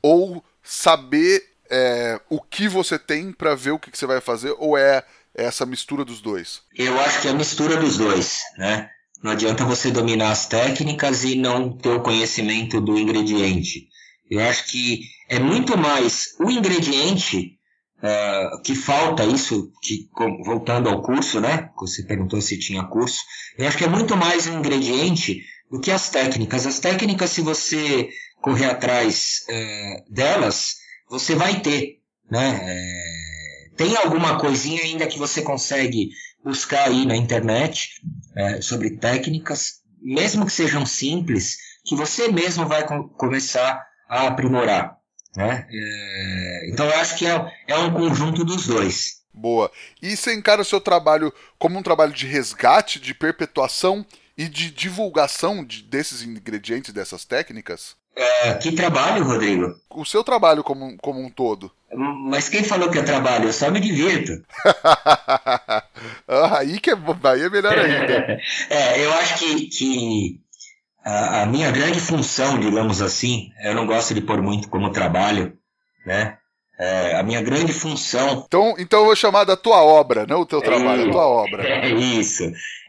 ou 0.02 0.44
saber 0.62 1.42
é, 1.70 2.20
o 2.28 2.40
que 2.40 2.68
você 2.68 2.98
tem 2.98 3.32
para 3.32 3.54
ver 3.54 3.72
o 3.72 3.78
que, 3.78 3.90
que, 3.90 3.98
você 3.98 4.06
vai 4.06 4.20
fazer 4.20 4.54
ou 4.58 4.76
é 4.76 5.02
essa 5.34 5.66
mistura 5.66 6.04
dos 6.04 6.20
dois? 6.20 6.60
Eu 6.76 6.98
acho 7.00 7.22
que 7.22 7.28
é 7.28 7.30
a 7.30 7.34
mistura 7.34 7.76
dos 7.76 7.98
dois, 7.98 8.40
né? 8.58 8.90
Não 9.22 9.32
adianta 9.32 9.64
você 9.64 9.90
dominar 9.90 10.30
as 10.30 10.46
técnicas 10.46 11.24
e 11.24 11.34
não 11.34 11.72
ter 11.72 11.88
o 11.88 12.02
conhecimento 12.02 12.80
do 12.80 12.98
ingrediente. 12.98 13.88
Eu 14.30 14.40
acho 14.40 14.66
que 14.66 15.00
é 15.28 15.38
muito 15.38 15.76
mais 15.76 16.34
o 16.38 16.50
ingrediente 16.50 17.55
uh, 18.06 18.62
que 18.62 18.74
falta 18.74 19.24
isso, 19.24 19.72
que, 19.82 20.08
voltando 20.44 20.88
ao 20.88 21.02
curso, 21.02 21.40
né? 21.40 21.70
Você 21.78 22.02
perguntou 22.04 22.40
se 22.40 22.58
tinha 22.58 22.84
curso. 22.84 23.18
Eu 23.58 23.66
acho 23.66 23.76
que 23.76 23.84
é 23.84 23.88
muito 23.88 24.16
mais 24.16 24.46
um 24.46 24.58
ingrediente 24.58 25.42
do 25.70 25.80
que 25.80 25.90
as 25.90 26.08
técnicas. 26.08 26.66
As 26.66 26.78
técnicas, 26.78 27.30
se 27.30 27.40
você 27.40 28.08
correr 28.40 28.66
atrás 28.66 29.40
uh, 29.48 30.12
delas, 30.12 30.76
você 31.10 31.34
vai 31.34 31.60
ter, 31.60 32.00
né? 32.30 32.60
É, 32.62 33.76
tem 33.76 33.96
alguma 33.96 34.38
coisinha 34.38 34.82
ainda 34.82 35.06
que 35.06 35.18
você 35.18 35.42
consegue 35.42 36.10
buscar 36.42 36.88
aí 36.88 37.04
na 37.04 37.16
internet 37.16 38.00
é, 38.36 38.60
sobre 38.60 38.96
técnicas, 38.96 39.82
mesmo 40.00 40.46
que 40.46 40.52
sejam 40.52 40.86
simples, 40.86 41.56
que 41.84 41.94
você 41.94 42.28
mesmo 42.28 42.66
vai 42.66 42.86
com, 42.86 43.08
começar 43.08 43.84
a 44.08 44.28
aprimorar. 44.28 44.96
Né? 45.36 45.66
É, 45.70 46.70
então 46.70 46.86
eu 46.86 46.94
acho 46.98 47.16
que 47.16 47.26
é, 47.26 47.52
é 47.68 47.76
um 47.78 47.92
conjunto 47.92 48.44
dos 48.44 48.66
dois. 48.66 49.16
Boa. 49.32 49.70
E 50.00 50.16
você 50.16 50.34
encara 50.34 50.62
o 50.62 50.64
seu 50.64 50.80
trabalho 50.80 51.32
como 51.58 51.78
um 51.78 51.82
trabalho 51.82 52.12
de 52.12 52.26
resgate, 52.26 52.98
de 52.98 53.12
perpetuação 53.12 54.04
e 54.36 54.48
de 54.48 54.70
divulgação 54.70 55.62
de, 55.62 55.82
desses 55.82 56.22
ingredientes, 56.22 56.92
dessas 56.92 57.26
técnicas? 57.26 57.94
É, 58.16 58.54
que 58.54 58.72
trabalho, 58.72 59.24
Rodrigo? 59.24 59.78
O 59.90 60.06
seu 60.06 60.24
trabalho 60.24 60.64
como, 60.64 60.96
como 60.96 61.20
um 61.20 61.28
todo. 61.28 61.70
Mas 61.94 62.48
quem 62.48 62.64
falou 62.64 62.90
que 62.90 62.98
é 62.98 63.02
trabalho? 63.02 63.48
Eu 63.48 63.52
só 63.52 63.70
me 63.70 63.78
divirto. 63.78 64.42
aí 66.26 66.80
que 66.80 66.90
é, 66.90 66.94
aí 67.24 67.42
é 67.42 67.50
melhor 67.50 67.78
ainda. 67.78 68.40
é, 68.70 69.04
eu 69.04 69.12
acho 69.12 69.38
que, 69.38 69.66
que 69.66 70.40
a, 71.06 71.42
a, 71.42 71.46
minha 71.46 71.70
grande 71.70 72.00
função, 72.00 72.58
digamos 72.58 73.00
assim, 73.00 73.52
eu 73.62 73.76
não 73.76 73.86
gosto 73.86 74.12
de 74.12 74.20
pôr 74.20 74.42
muito 74.42 74.68
como 74.68 74.90
trabalho, 74.90 75.56
né? 76.04 76.36
É, 76.78 77.16
a 77.16 77.22
minha 77.22 77.40
grande 77.40 77.72
função. 77.72 78.44
Então, 78.46 78.74
então 78.76 78.98
eu 78.98 79.06
vou 79.06 79.16
chamar 79.16 79.44
da 79.44 79.56
tua 79.56 79.82
obra, 79.82 80.26
não 80.26 80.40
o 80.40 80.46
teu 80.46 80.60
trabalho, 80.60 81.04
é, 81.04 81.08
a 81.08 81.10
tua 81.12 81.26
obra. 81.26 81.62
É 81.62 81.88
isso. 81.90 82.42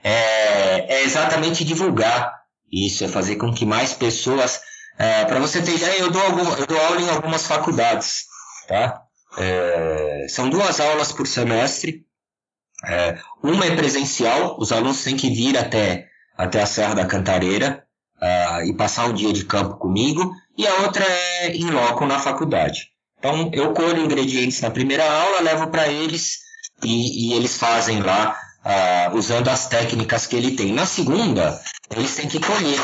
É, 0.04 0.96
é 0.96 1.04
exatamente 1.04 1.64
divulgar 1.64 2.34
isso, 2.72 3.06
é 3.06 3.08
fazer 3.08 3.36
com 3.36 3.54
que 3.54 3.66
mais 3.66 3.94
pessoas 3.94 4.62
é, 4.98 5.26
Para 5.26 5.40
você 5.40 5.62
ter 5.62 5.76
ideia, 5.76 6.00
eu 6.00 6.10
dou, 6.10 6.22
algum, 6.24 6.52
eu 6.56 6.66
dou 6.66 6.82
aula 6.82 7.00
em 7.00 7.10
algumas 7.10 7.46
faculdades, 7.46 8.26
tá? 8.68 9.04
É, 9.38 10.26
são 10.28 10.50
duas 10.50 10.80
aulas 10.80 11.12
por 11.12 11.28
semestre. 11.28 12.04
É, 12.84 13.20
uma 13.44 13.66
é 13.66 13.76
presencial, 13.76 14.58
os 14.60 14.72
alunos 14.72 15.04
têm 15.04 15.16
que 15.16 15.30
vir 15.30 15.56
até, 15.56 16.08
até 16.36 16.64
a 16.64 16.66
Serra 16.66 16.96
da 16.96 17.06
Cantareira 17.06 17.87
e 18.66 18.74
passar 18.74 19.08
um 19.08 19.14
dia 19.14 19.34
de 19.34 19.46
campo 19.46 19.78
comigo, 19.78 20.34
e 20.58 20.66
a 20.66 20.82
outra 20.82 21.04
é 21.06 21.56
em 21.56 21.70
loco 21.70 22.06
na 22.06 22.20
faculdade. 22.20 22.90
Então, 23.20 23.50
eu 23.54 23.74
colho 23.74 24.04
ingredientes 24.04 24.62
na 24.62 24.70
primeira 24.70 25.10
aula, 25.10 25.42
levo 25.42 25.68
para 25.68 25.88
eles 25.88 26.40
e, 26.84 27.30
e, 27.30 27.34
eles 27.34 27.58
fazem 27.58 28.02
lá 28.02 28.38
uh, 28.64 29.18
usando 29.18 29.48
as 29.48 29.68
técnicas 29.68 30.28
que 30.28 30.36
ele 30.36 30.56
tem. 30.56 30.72
Na 30.72 30.86
segunda, 30.86 31.60
eles 31.96 32.16
têm 32.16 32.28
que 32.28 32.40
colher 32.40 32.80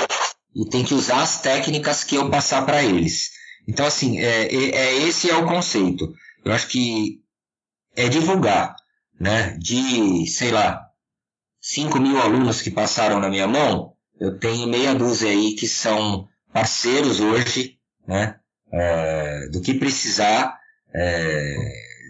e 0.55 0.65
tem 0.69 0.83
que 0.83 0.93
usar 0.93 1.21
as 1.21 1.41
técnicas 1.41 2.03
que 2.03 2.15
eu 2.15 2.29
passar 2.29 2.65
para 2.65 2.83
eles. 2.83 3.31
Então, 3.67 3.85
assim, 3.85 4.19
é, 4.19 4.45
é, 4.53 4.75
é, 4.75 4.95
esse 5.03 5.29
é 5.29 5.35
o 5.35 5.45
conceito. 5.45 6.13
Eu 6.43 6.51
acho 6.51 6.67
que 6.67 7.21
é 7.95 8.09
divulgar, 8.09 8.75
né? 9.19 9.55
De, 9.59 10.27
sei 10.27 10.51
lá, 10.51 10.81
5 11.61 11.99
mil 11.99 12.19
alunos 12.19 12.61
que 12.61 12.71
passaram 12.71 13.19
na 13.19 13.29
minha 13.29 13.47
mão, 13.47 13.92
eu 14.23 14.39
tenho 14.39 14.67
meia 14.67 14.95
dúzia 14.95 15.29
aí 15.29 15.53
que 15.53 15.67
são 15.67 16.29
parceiros 16.53 17.19
hoje, 17.19 17.77
né? 18.07 18.37
É, 18.71 19.49
do 19.49 19.61
que 19.61 19.73
precisar, 19.73 20.57
é, 20.95 21.55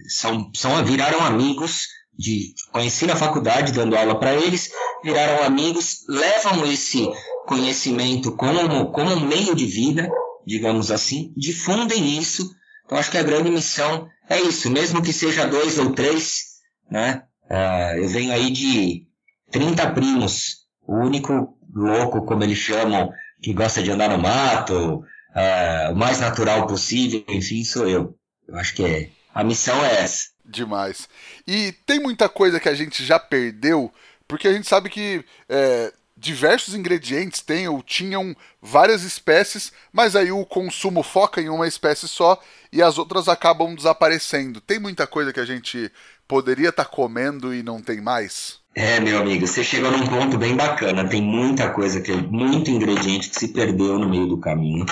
são, 0.07 0.51
são, 0.53 0.85
viraram 0.85 1.25
amigos 1.25 1.87
de 2.15 2.53
conheci 2.71 3.07
na 3.07 3.15
faculdade 3.15 3.71
dando 3.71 3.97
aula 3.97 4.19
para 4.19 4.35
eles, 4.35 4.69
viraram 5.03 5.43
amigos, 5.43 6.05
levam 6.07 6.71
esse 6.71 7.09
conhecimento 7.47 8.35
como, 8.35 8.91
como 8.91 9.11
um 9.11 9.27
meio 9.27 9.55
de 9.55 9.65
vida, 9.65 10.07
digamos 10.45 10.91
assim, 10.91 11.33
difundem 11.35 12.19
isso. 12.19 12.47
Então 12.85 12.97
acho 12.97 13.09
que 13.09 13.17
a 13.17 13.23
grande 13.23 13.49
missão 13.49 14.07
é 14.29 14.39
isso, 14.39 14.69
mesmo 14.69 15.01
que 15.01 15.11
seja 15.11 15.47
dois 15.47 15.79
ou 15.79 15.93
três, 15.93 16.43
né? 16.91 17.23
Uh, 17.49 17.97
eu 17.97 18.07
venho 18.07 18.31
aí 18.31 18.51
de 18.51 19.07
30 19.51 19.91
primos, 19.91 20.67
o 20.87 20.95
único 20.95 21.57
louco, 21.73 22.25
como 22.25 22.43
eles 22.43 22.57
chamam, 22.57 23.11
que 23.41 23.53
gosta 23.53 23.81
de 23.81 23.91
andar 23.91 24.09
no 24.09 24.17
mato, 24.17 24.99
uh, 24.99 25.91
o 25.91 25.95
mais 25.95 26.19
natural 26.19 26.67
possível, 26.67 27.23
enfim, 27.27 27.63
sou 27.63 27.87
eu. 27.87 28.15
Eu 28.47 28.57
acho 28.57 28.73
que 28.75 28.83
é, 28.83 29.09
a 29.33 29.43
missão 29.43 29.83
é 29.83 30.01
essa. 30.01 30.29
Demais. 30.45 31.07
E 31.47 31.71
tem 31.85 31.99
muita 31.99 32.27
coisa 32.27 32.59
que 32.59 32.69
a 32.69 32.73
gente 32.73 33.03
já 33.03 33.17
perdeu, 33.17 33.91
porque 34.27 34.47
a 34.47 34.53
gente 34.53 34.67
sabe 34.67 34.89
que 34.89 35.23
é, 35.47 35.93
diversos 36.17 36.75
ingredientes 36.75 37.41
têm 37.41 37.67
ou 37.67 37.81
tinham 37.81 38.35
várias 38.61 39.03
espécies, 39.03 39.71
mas 39.91 40.15
aí 40.15 40.31
o 40.31 40.45
consumo 40.45 41.01
foca 41.01 41.41
em 41.41 41.49
uma 41.49 41.67
espécie 41.67 42.07
só 42.07 42.41
e 42.71 42.81
as 42.81 42.97
outras 42.97 43.27
acabam 43.27 43.75
desaparecendo. 43.75 44.61
Tem 44.61 44.79
muita 44.79 45.07
coisa 45.07 45.33
que 45.33 45.39
a 45.39 45.45
gente 45.45 45.91
poderia 46.27 46.69
estar 46.69 46.85
tá 46.85 46.89
comendo 46.89 47.53
e 47.53 47.63
não 47.63 47.81
tem 47.81 48.01
mais? 48.01 48.62
É, 48.75 48.99
meu 48.99 49.19
amigo, 49.19 49.45
você 49.45 49.63
chegou 49.63 49.91
num 49.91 50.07
ponto 50.07 50.37
bem 50.37 50.55
bacana. 50.55 51.07
Tem 51.07 51.21
muita 51.21 51.71
coisa, 51.71 52.01
que, 52.01 52.11
muito 52.11 52.71
ingrediente 52.71 53.29
que 53.29 53.35
se 53.35 53.49
perdeu 53.49 53.99
no 53.99 54.09
meio 54.09 54.27
do 54.27 54.39
caminho. 54.39 54.85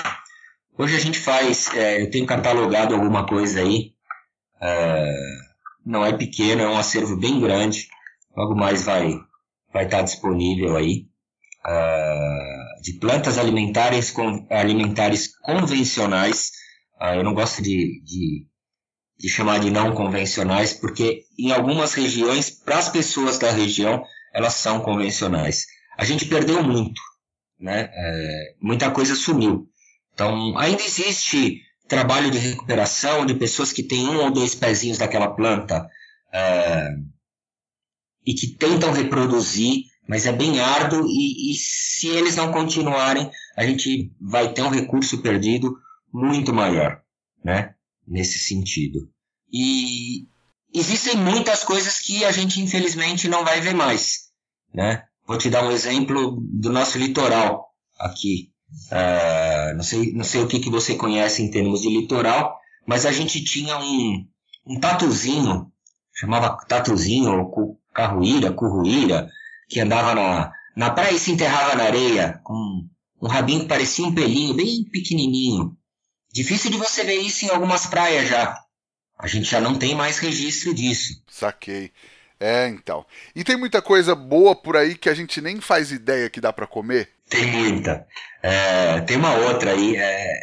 Hoje 0.78 0.96
a 0.96 1.00
gente 1.00 1.18
faz, 1.18 1.72
é, 1.74 2.02
eu 2.02 2.10
tenho 2.10 2.26
catalogado 2.26 2.94
alguma 2.94 3.26
coisa 3.26 3.60
aí 3.60 3.92
é, 4.62 5.12
não 5.84 6.06
é 6.06 6.16
pequeno, 6.16 6.62
é 6.62 6.68
um 6.68 6.78
acervo 6.78 7.16
bem 7.16 7.40
grande. 7.40 7.88
Logo 8.36 8.54
mais 8.54 8.84
vai 8.84 9.18
vai 9.72 9.84
estar 9.86 10.02
disponível 10.02 10.76
aí. 10.76 11.06
É, 11.66 12.62
de 12.82 12.94
plantas 12.94 13.38
alimentares, 13.38 14.14
alimentares 14.50 15.36
convencionais. 15.38 16.50
Uh, 17.00 17.16
eu 17.16 17.24
não 17.24 17.34
gosto 17.34 17.62
de, 17.62 18.02
de, 18.04 18.46
de, 19.22 19.28
chamar 19.28 19.60
de 19.60 19.70
não 19.70 19.94
convencionais, 19.94 20.72
porque 20.72 21.22
em 21.38 21.52
algumas 21.52 21.94
regiões, 21.94 22.50
para 22.50 22.78
as 22.78 22.88
pessoas 22.88 23.38
da 23.38 23.50
região, 23.50 24.02
elas 24.34 24.54
são 24.54 24.80
convencionais. 24.80 25.66
A 25.96 26.04
gente 26.04 26.26
perdeu 26.26 26.62
muito, 26.62 27.00
né? 27.58 27.88
É, 27.92 28.54
muita 28.60 28.90
coisa 28.90 29.14
sumiu. 29.14 29.68
Então, 30.12 30.58
ainda 30.58 30.82
existe 30.82 31.62
trabalho 31.86 32.30
de 32.30 32.38
recuperação 32.38 33.24
de 33.24 33.34
pessoas 33.34 33.72
que 33.72 33.82
têm 33.82 34.08
um 34.08 34.24
ou 34.24 34.30
dois 34.32 34.54
pezinhos 34.54 34.98
daquela 34.98 35.28
planta 35.28 35.86
é, 36.32 36.88
e 38.26 38.34
que 38.34 38.56
tentam 38.56 38.92
reproduzir 38.92 39.84
mas 40.08 40.26
é 40.26 40.32
bem 40.32 40.60
árduo 40.60 41.06
e, 41.06 41.52
e, 41.52 41.54
se 41.54 42.08
eles 42.08 42.36
não 42.36 42.52
continuarem, 42.52 43.30
a 43.56 43.64
gente 43.64 44.12
vai 44.20 44.52
ter 44.52 44.62
um 44.62 44.68
recurso 44.68 45.22
perdido 45.22 45.76
muito 46.12 46.52
maior, 46.52 47.00
né? 47.44 47.74
Nesse 48.06 48.38
sentido. 48.38 49.08
E 49.52 50.26
existem 50.74 51.16
muitas 51.16 51.62
coisas 51.62 52.00
que 52.00 52.24
a 52.24 52.32
gente 52.32 52.60
infelizmente 52.60 53.28
não 53.28 53.44
vai 53.44 53.60
ver 53.60 53.74
mais, 53.74 54.30
né? 54.72 55.04
Vou 55.26 55.38
te 55.38 55.48
dar 55.48 55.64
um 55.64 55.70
exemplo 55.70 56.38
do 56.40 56.70
nosso 56.70 56.98
litoral 56.98 57.68
aqui. 57.98 58.50
Uh, 58.90 59.76
não, 59.76 59.82
sei, 59.82 60.12
não 60.12 60.24
sei 60.24 60.40
o 60.42 60.48
que, 60.48 60.58
que 60.58 60.70
você 60.70 60.94
conhece 60.94 61.42
em 61.42 61.50
termos 61.50 61.82
de 61.82 61.88
litoral, 61.88 62.58
mas 62.86 63.06
a 63.06 63.12
gente 63.12 63.44
tinha 63.44 63.78
um, 63.78 64.26
um 64.66 64.80
tatuzinho, 64.80 65.70
chamava 66.14 66.56
tatuzinho, 66.66 67.32
ou 67.32 67.78
carruíra, 67.92 68.52
curruíra, 68.52 69.28
que 69.68 69.80
andava 69.80 70.14
na, 70.14 70.52
na 70.76 70.90
praia 70.90 71.14
e 71.14 71.18
se 71.18 71.30
enterrava 71.30 71.76
na 71.76 71.84
areia, 71.84 72.40
com 72.42 72.88
um 73.20 73.28
rabinho 73.28 73.60
que 73.60 73.68
parecia 73.68 74.04
um 74.04 74.14
pelinho, 74.14 74.54
bem 74.54 74.84
pequenininho. 74.90 75.76
Difícil 76.32 76.70
de 76.70 76.78
você 76.78 77.04
ver 77.04 77.16
isso 77.16 77.44
em 77.44 77.50
algumas 77.50 77.86
praias 77.86 78.28
já. 78.28 78.58
A 79.18 79.26
gente 79.26 79.50
já 79.50 79.60
não 79.60 79.78
tem 79.78 79.94
mais 79.94 80.18
registro 80.18 80.74
disso. 80.74 81.22
Saquei. 81.30 81.92
É, 82.40 82.66
então. 82.66 83.06
E 83.36 83.44
tem 83.44 83.56
muita 83.56 83.80
coisa 83.80 84.14
boa 84.16 84.56
por 84.56 84.76
aí 84.76 84.96
que 84.96 85.08
a 85.08 85.14
gente 85.14 85.40
nem 85.40 85.60
faz 85.60 85.92
ideia 85.92 86.28
que 86.28 86.40
dá 86.40 86.52
para 86.52 86.66
comer? 86.66 87.10
Tem 87.28 87.46
muita. 87.46 88.06
É, 88.42 89.00
tem 89.02 89.16
uma 89.16 89.34
outra 89.34 89.72
aí. 89.72 89.94
É... 89.96 90.40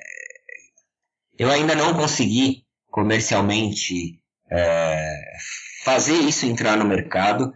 Eu 1.38 1.52
ainda 1.52 1.76
não 1.76 1.94
consegui 1.94 2.64
comercialmente 2.90 4.20
é, 4.50 5.22
fazer 5.84 6.16
isso 6.16 6.46
entrar 6.46 6.78
no 6.78 6.86
mercado, 6.86 7.54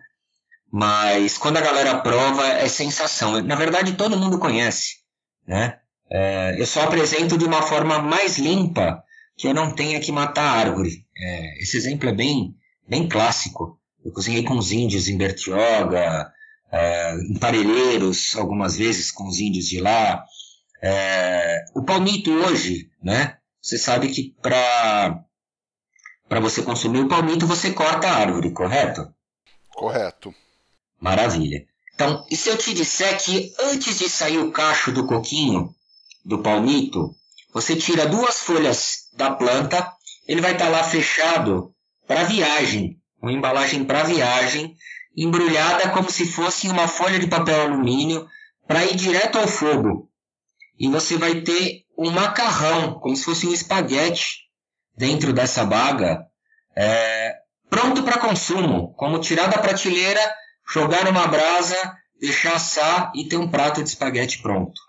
mas 0.72 1.38
quando 1.38 1.58
a 1.58 1.62
galera 1.62 2.00
prova, 2.00 2.46
é 2.48 2.67
sensação. 2.67 3.41
Na 3.41 3.56
verdade, 3.56 3.96
todo 3.96 4.17
mundo 4.17 4.39
conhece, 4.39 4.98
né? 5.48 5.80
É, 6.10 6.56
eu 6.60 6.66
só 6.66 6.84
apresento 6.84 7.38
de 7.38 7.46
uma 7.46 7.62
forma 7.62 8.00
mais 8.00 8.38
limpa, 8.38 9.04
que 9.38 9.48
eu 9.48 9.54
não 9.54 9.74
tenha 9.74 10.00
que 10.00 10.12
matar 10.12 10.44
a 10.44 10.60
árvore. 10.60 11.06
É, 11.18 11.62
esse 11.62 11.78
exemplo 11.78 12.10
é 12.10 12.13
bem, 12.13 12.56
bem 12.88 13.08
clássico. 13.08 13.80
Eu 14.04 14.12
cozinhei 14.12 14.44
com 14.44 14.58
os 14.58 14.72
índios 14.72 15.08
em 15.08 15.18
Bertioga, 15.18 16.32
é, 16.72 17.16
em 17.30 17.38
Parelheiros, 17.38 18.36
algumas 18.36 18.76
vezes 18.76 19.12
com 19.12 19.28
os 19.28 19.39
índios 19.39 19.66
de 19.66 19.80
lá. 19.80 20.24
É, 20.82 21.63
o 21.74 21.84
palmito 21.84 22.32
hoje, 22.32 22.89
né? 23.02 23.38
Você 23.62 23.78
sabe 23.78 24.10
que 24.10 24.36
para 24.42 25.24
para 26.28 26.39
você 26.39 26.63
consumir 26.63 27.00
o 27.00 27.08
palmito, 27.08 27.46
você 27.46 27.72
corta 27.72 28.08
a 28.08 28.16
árvore, 28.16 28.52
correto? 28.52 29.13
Correto. 29.70 30.34
Maravilha. 31.00 31.66
Então, 31.94 32.26
e 32.30 32.36
se 32.36 32.50
eu 32.50 32.58
te 32.58 32.74
disser 32.74 33.24
que 33.24 33.54
antes 33.60 34.00
de 34.00 34.10
sair 34.10 34.39
o 34.39 34.52
cacho 34.52 34.92
do 34.92 35.06
coquinho, 35.06 35.74
do 36.23 36.41
palmito, 36.41 37.15
você 37.53 37.75
tira 37.75 38.05
duas 38.05 38.39
folhas 38.39 39.09
da 39.15 39.31
planta, 39.31 39.91
ele 40.27 40.41
vai 40.41 40.53
estar 40.53 40.65
tá 40.65 40.71
lá 40.71 40.83
fechado 40.83 41.73
para 42.07 42.23
viagem, 42.23 42.97
uma 43.21 43.31
embalagem 43.31 43.83
para 43.83 44.03
viagem, 44.03 44.75
embrulhada 45.15 45.89
como 45.89 46.09
se 46.09 46.25
fosse 46.25 46.67
uma 46.67 46.88
folha 46.88 47.19
de 47.19 47.27
papel 47.27 47.62
alumínio 47.62 48.27
para 48.67 48.83
ir 48.86 48.95
direto 48.95 49.38
ao 49.38 49.47
fogo. 49.47 50.09
E 50.79 50.89
você 50.89 51.17
vai 51.17 51.41
ter 51.41 51.83
um 51.97 52.09
macarrão, 52.09 52.99
como 52.99 53.15
se 53.15 53.23
fosse 53.23 53.45
um 53.45 53.53
espaguete, 53.53 54.43
dentro 54.97 55.31
dessa 55.31 55.65
baga, 55.65 56.25
é, 56.75 57.36
pronto 57.69 58.03
para 58.03 58.19
consumo, 58.19 58.93
como 58.95 59.19
tirar 59.19 59.47
da 59.47 59.57
prateleira 59.57 60.21
jogar 60.71 61.05
numa 61.05 61.27
brasa, 61.27 61.75
deixar 62.19 62.55
assar 62.55 63.12
e 63.15 63.27
ter 63.27 63.38
um 63.38 63.49
prato 63.49 63.83
de 63.83 63.89
espaguete 63.89 64.41
pronto. 64.41 64.79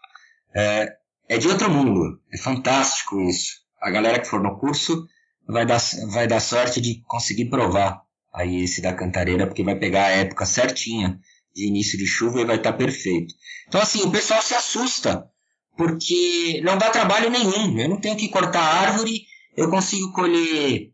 É, 0.54 0.94
é 1.28 1.38
de 1.38 1.48
outro 1.48 1.70
mundo, 1.70 2.20
é 2.32 2.38
fantástico 2.38 3.20
isso. 3.20 3.62
A 3.80 3.90
galera 3.90 4.18
que 4.18 4.28
for 4.28 4.42
no 4.42 4.58
curso 4.58 5.06
vai 5.46 5.66
dar, 5.66 5.80
vai 6.10 6.26
dar 6.26 6.40
sorte 6.40 6.80
de 6.80 7.02
conseguir 7.06 7.50
provar 7.50 8.02
aí 8.32 8.64
esse 8.64 8.80
da 8.80 8.92
cantareira, 8.92 9.46
porque 9.46 9.62
vai 9.62 9.76
pegar 9.76 10.06
a 10.06 10.10
época 10.10 10.44
certinha 10.44 11.18
de 11.54 11.68
início 11.68 11.96
de 11.96 12.06
chuva 12.06 12.40
e 12.40 12.44
vai 12.44 12.56
estar 12.56 12.72
tá 12.72 12.78
perfeito. 12.78 13.34
Então, 13.68 13.80
assim, 13.80 14.02
o 14.02 14.10
pessoal 14.10 14.42
se 14.42 14.54
assusta, 14.54 15.28
porque 15.76 16.60
não 16.64 16.76
dá 16.76 16.90
trabalho 16.90 17.30
nenhum. 17.30 17.78
Eu 17.78 17.88
não 17.88 18.00
tenho 18.00 18.16
que 18.16 18.28
cortar 18.28 18.60
árvore, 18.60 19.22
eu 19.56 19.70
consigo 19.70 20.12
colher 20.12 20.90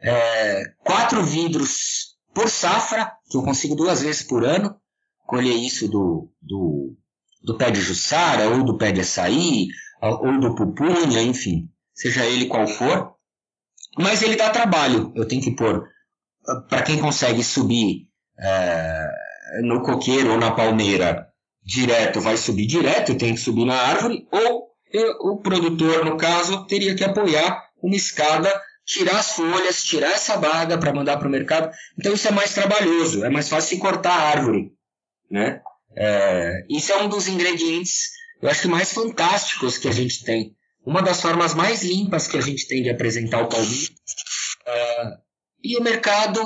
é, 0.00 0.62
quatro 0.84 1.22
vidros 1.22 2.16
por 2.34 2.48
safra, 2.48 3.12
que 3.30 3.36
eu 3.36 3.42
consigo 3.42 3.74
duas 3.74 4.00
vezes 4.00 4.22
por 4.22 4.44
ano, 4.44 4.74
colher 5.26 5.54
isso 5.54 5.88
do, 5.88 6.30
do, 6.40 6.96
do 7.48 7.56
pé 7.56 7.70
de 7.70 7.80
jussara, 7.80 8.50
ou 8.50 8.62
do 8.62 8.76
pé 8.76 8.92
de 8.92 9.00
açaí, 9.00 9.68
ou 10.02 10.38
do 10.38 10.54
pupunha, 10.54 11.22
enfim, 11.22 11.70
seja 11.94 12.26
ele 12.26 12.44
qual 12.44 12.66
for. 12.68 13.14
Mas 13.96 14.20
ele 14.20 14.36
dá 14.36 14.50
trabalho. 14.50 15.10
Eu 15.16 15.26
tenho 15.26 15.40
que 15.42 15.56
pôr, 15.56 15.88
para 16.68 16.82
quem 16.82 17.00
consegue 17.00 17.42
subir 17.42 18.06
é, 18.38 19.08
no 19.62 19.82
coqueiro 19.82 20.32
ou 20.32 20.38
na 20.38 20.50
palmeira 20.50 21.26
direto, 21.64 22.20
vai 22.20 22.36
subir 22.36 22.66
direto, 22.66 23.16
tem 23.16 23.34
que 23.34 23.40
subir 23.40 23.64
na 23.64 23.76
árvore, 23.76 24.28
ou 24.30 24.68
eu, 24.92 25.12
o 25.20 25.38
produtor, 25.38 26.04
no 26.04 26.18
caso, 26.18 26.66
teria 26.66 26.94
que 26.94 27.04
apoiar 27.04 27.62
uma 27.82 27.96
escada 27.96 28.52
tirar 28.84 29.18
as 29.18 29.32
folhas, 29.32 29.84
tirar 29.84 30.12
essa 30.12 30.36
baga 30.36 30.78
para 30.78 30.94
mandar 30.94 31.18
para 31.18 31.28
o 31.28 31.30
mercado. 31.30 31.70
Então 31.98 32.12
isso 32.12 32.28
é 32.28 32.30
mais 32.30 32.54
trabalhoso, 32.54 33.24
é 33.24 33.30
mais 33.30 33.48
fácil 33.48 33.78
cortar 33.78 34.12
a 34.12 34.28
árvore, 34.30 34.72
né? 35.30 35.60
É, 36.00 36.64
isso 36.70 36.92
é 36.92 37.02
um 37.02 37.08
dos 37.08 37.26
ingredientes, 37.26 38.10
eu 38.40 38.48
acho 38.48 38.62
que 38.62 38.68
mais 38.68 38.92
fantásticos 38.92 39.78
que 39.78 39.88
a 39.88 39.92
gente 39.92 40.22
tem. 40.22 40.54
Uma 40.86 41.02
das 41.02 41.20
formas 41.20 41.54
mais 41.54 41.82
limpas 41.82 42.28
que 42.28 42.38
a 42.38 42.40
gente 42.40 42.68
tem 42.68 42.84
de 42.84 42.88
apresentar 42.88 43.42
o 43.42 43.48
palmito. 43.48 43.94
É, 44.64 45.04
e 45.64 45.76
o 45.76 45.82
mercado 45.82 46.40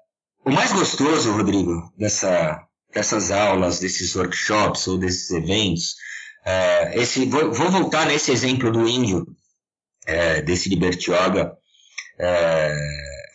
o 0.46 0.52
mais 0.52 0.72
gostoso, 0.72 1.34
Rodrigo, 1.34 1.94
dessa, 1.98 2.66
dessas 2.94 3.30
aulas, 3.30 3.80
desses 3.80 4.16
workshops 4.16 4.88
ou 4.88 4.98
desses 4.98 5.30
eventos, 5.32 5.96
é, 6.46 6.98
esse, 6.98 7.26
vou, 7.26 7.52
vou, 7.52 7.70
voltar 7.70 8.06
nesse 8.06 8.32
exemplo 8.32 8.72
do 8.72 8.88
índio, 8.88 9.28
é, 10.08 10.42
desse 10.42 10.70
Libertioga, 10.70 11.52
é, 12.18 12.76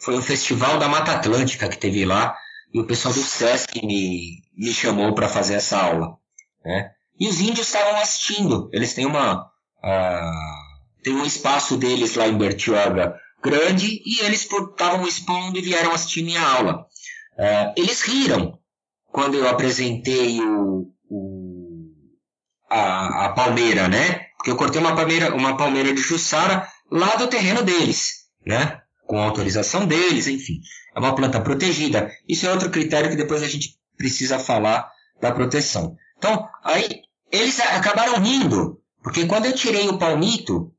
foi 0.02 0.16
o 0.16 0.22
Festival 0.22 0.78
da 0.78 0.88
Mata 0.88 1.12
Atlântica 1.12 1.68
que 1.68 1.78
teve 1.78 2.04
lá, 2.04 2.36
e 2.72 2.80
o 2.80 2.86
pessoal 2.86 3.14
do 3.14 3.22
Sesc 3.22 3.84
me, 3.86 4.42
me 4.56 4.72
chamou 4.72 5.14
para 5.14 5.28
fazer 5.28 5.54
essa 5.54 5.78
aula. 5.78 6.18
Né? 6.64 6.90
E 7.18 7.28
os 7.28 7.40
índios 7.40 7.66
estavam 7.66 7.96
assistindo, 7.96 8.70
eles 8.72 8.94
têm 8.94 9.06
uma... 9.06 9.44
Uh, 9.82 11.02
tem 11.02 11.14
um 11.14 11.24
espaço 11.24 11.76
deles 11.76 12.14
lá 12.14 12.26
em 12.26 12.38
Bertioga 12.38 13.14
grande, 13.44 14.00
e 14.06 14.24
eles 14.24 14.48
estavam 14.50 15.06
expondo 15.06 15.58
e 15.58 15.62
vieram 15.62 15.92
assistir 15.92 16.22
minha 16.22 16.40
aula. 16.40 16.86
Uh, 17.36 17.74
eles 17.76 18.00
riram 18.00 18.58
quando 19.12 19.34
eu 19.34 19.46
apresentei 19.46 20.40
o, 20.40 20.90
o 21.10 21.90
a, 22.70 23.26
a, 23.26 23.28
palmeira, 23.34 23.86
né? 23.86 24.24
Porque 24.38 24.50
eu 24.50 24.56
cortei 24.56 24.80
uma 24.80 24.96
palmeira, 24.96 25.34
uma 25.34 25.56
palmeira 25.56 25.92
de 25.92 26.00
Jussara 26.00 26.66
lá 26.90 27.16
do 27.16 27.28
terreno 27.28 27.62
deles, 27.62 28.24
né? 28.46 28.80
Com 29.06 29.20
autorização 29.20 29.86
deles, 29.86 30.26
enfim. 30.26 30.60
É 30.96 30.98
uma 30.98 31.14
planta 31.14 31.38
protegida. 31.40 32.10
Isso 32.26 32.46
é 32.46 32.50
outro 32.50 32.70
critério 32.70 33.10
que 33.10 33.16
depois 33.16 33.42
a 33.42 33.48
gente 33.48 33.76
precisa 33.96 34.38
falar 34.38 34.88
da 35.20 35.30
proteção. 35.30 35.96
Então, 36.24 36.48
aí 36.64 37.02
eles 37.30 37.60
acabaram 37.60 38.18
rindo, 38.18 38.80
porque 39.02 39.26
quando 39.26 39.44
eu 39.44 39.54
tirei 39.54 39.86
o 39.90 39.98
palmito, 39.98 40.72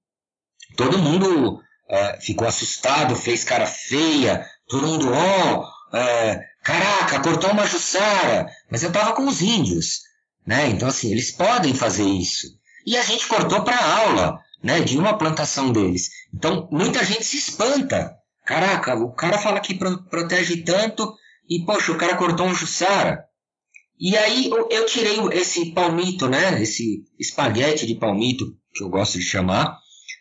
todo 0.76 0.98
mundo 0.98 1.58
uh, 1.58 2.20
ficou 2.20 2.48
assustado, 2.48 3.16
fez 3.16 3.44
cara 3.44 3.68
feia, 3.68 4.44
todo 4.68 4.88
mundo, 4.88 5.08
ó, 5.14 5.60
oh, 5.94 5.96
é, 5.96 6.44
caraca, 6.64 7.22
cortou 7.22 7.52
uma 7.52 7.68
jussara, 7.68 8.48
mas 8.72 8.82
eu 8.82 8.92
tava 8.92 9.14
com 9.14 9.28
os 9.28 9.40
índios, 9.44 10.00
né? 10.48 10.68
Então, 10.70 10.88
assim, 10.88 11.12
eles 11.12 11.30
podem 11.30 11.76
fazer 11.76 12.06
isso. 12.06 12.48
E 12.84 12.98
a 12.98 13.04
gente 13.04 13.28
cortou 13.28 13.62
para 13.62 13.78
aula, 13.78 14.40
né? 14.64 14.80
De 14.80 14.98
uma 14.98 15.16
plantação 15.16 15.72
deles. 15.72 16.10
Então, 16.34 16.68
muita 16.72 17.06
gente 17.06 17.24
se 17.24 17.38
espanta. 17.38 18.16
Caraca, 18.44 18.96
o 18.96 19.14
cara 19.14 19.38
fala 19.38 19.60
que 19.60 19.76
pro 19.76 20.04
protege 20.06 20.64
tanto 20.64 21.16
e, 21.48 21.64
poxa, 21.64 21.92
o 21.92 21.98
cara 22.00 22.18
cortou 22.18 22.48
um 22.48 22.56
jussara. 22.56 23.26
E 24.00 24.18
aí 24.18 24.50
eu, 24.50 24.86
tirei 24.86 25.18
esse 25.32 25.72
palmito, 25.72 26.28
né? 26.28 26.62
Esse 26.62 27.04
espaguete 27.18 27.86
de 27.86 27.96
palmito, 27.96 28.46
que 28.74 28.84
eu 28.84 28.90
gosto 28.90 29.18
de 29.18 29.24
chamar, 29.24 29.78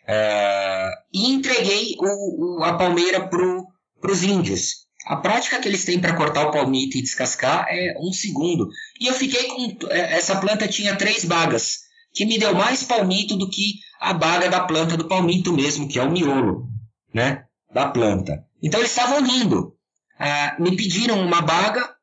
é, 0.07 0.91
e 1.13 1.31
entreguei 1.31 1.95
o, 1.99 2.59
o, 2.59 2.63
a 2.63 2.77
palmeira 2.77 3.27
para 3.27 4.11
os 4.11 4.23
índios. 4.23 4.85
A 5.05 5.17
prática 5.17 5.59
que 5.59 5.67
eles 5.67 5.83
têm 5.83 5.99
para 5.99 6.15
cortar 6.15 6.47
o 6.47 6.51
palmito 6.51 6.97
e 6.97 7.01
descascar 7.01 7.67
é 7.69 7.95
um 7.99 8.11
segundo. 8.11 8.69
E 8.99 9.07
eu 9.07 9.13
fiquei 9.13 9.43
com. 9.43 9.77
É, 9.89 10.17
essa 10.17 10.37
planta 10.37 10.67
tinha 10.67 10.95
três 10.95 11.25
bagas, 11.25 11.79
que 12.13 12.25
me 12.25 12.37
deu 12.39 12.55
mais 12.55 12.83
palmito 12.83 13.35
do 13.35 13.49
que 13.49 13.75
a 13.99 14.13
baga 14.13 14.49
da 14.49 14.61
planta 14.61 14.95
do 14.95 15.07
palmito 15.07 15.51
mesmo, 15.53 15.87
que 15.87 15.99
é 15.99 16.03
o 16.03 16.11
miolo, 16.11 16.69
né? 17.13 17.43
Da 17.73 17.89
planta. 17.89 18.45
Então 18.63 18.79
eles 18.79 18.91
estavam 18.91 19.21
rindo. 19.21 19.75
Ah, 20.17 20.55
me 20.59 20.75
pediram 20.77 21.19
uma 21.19 21.41
baga 21.41 21.94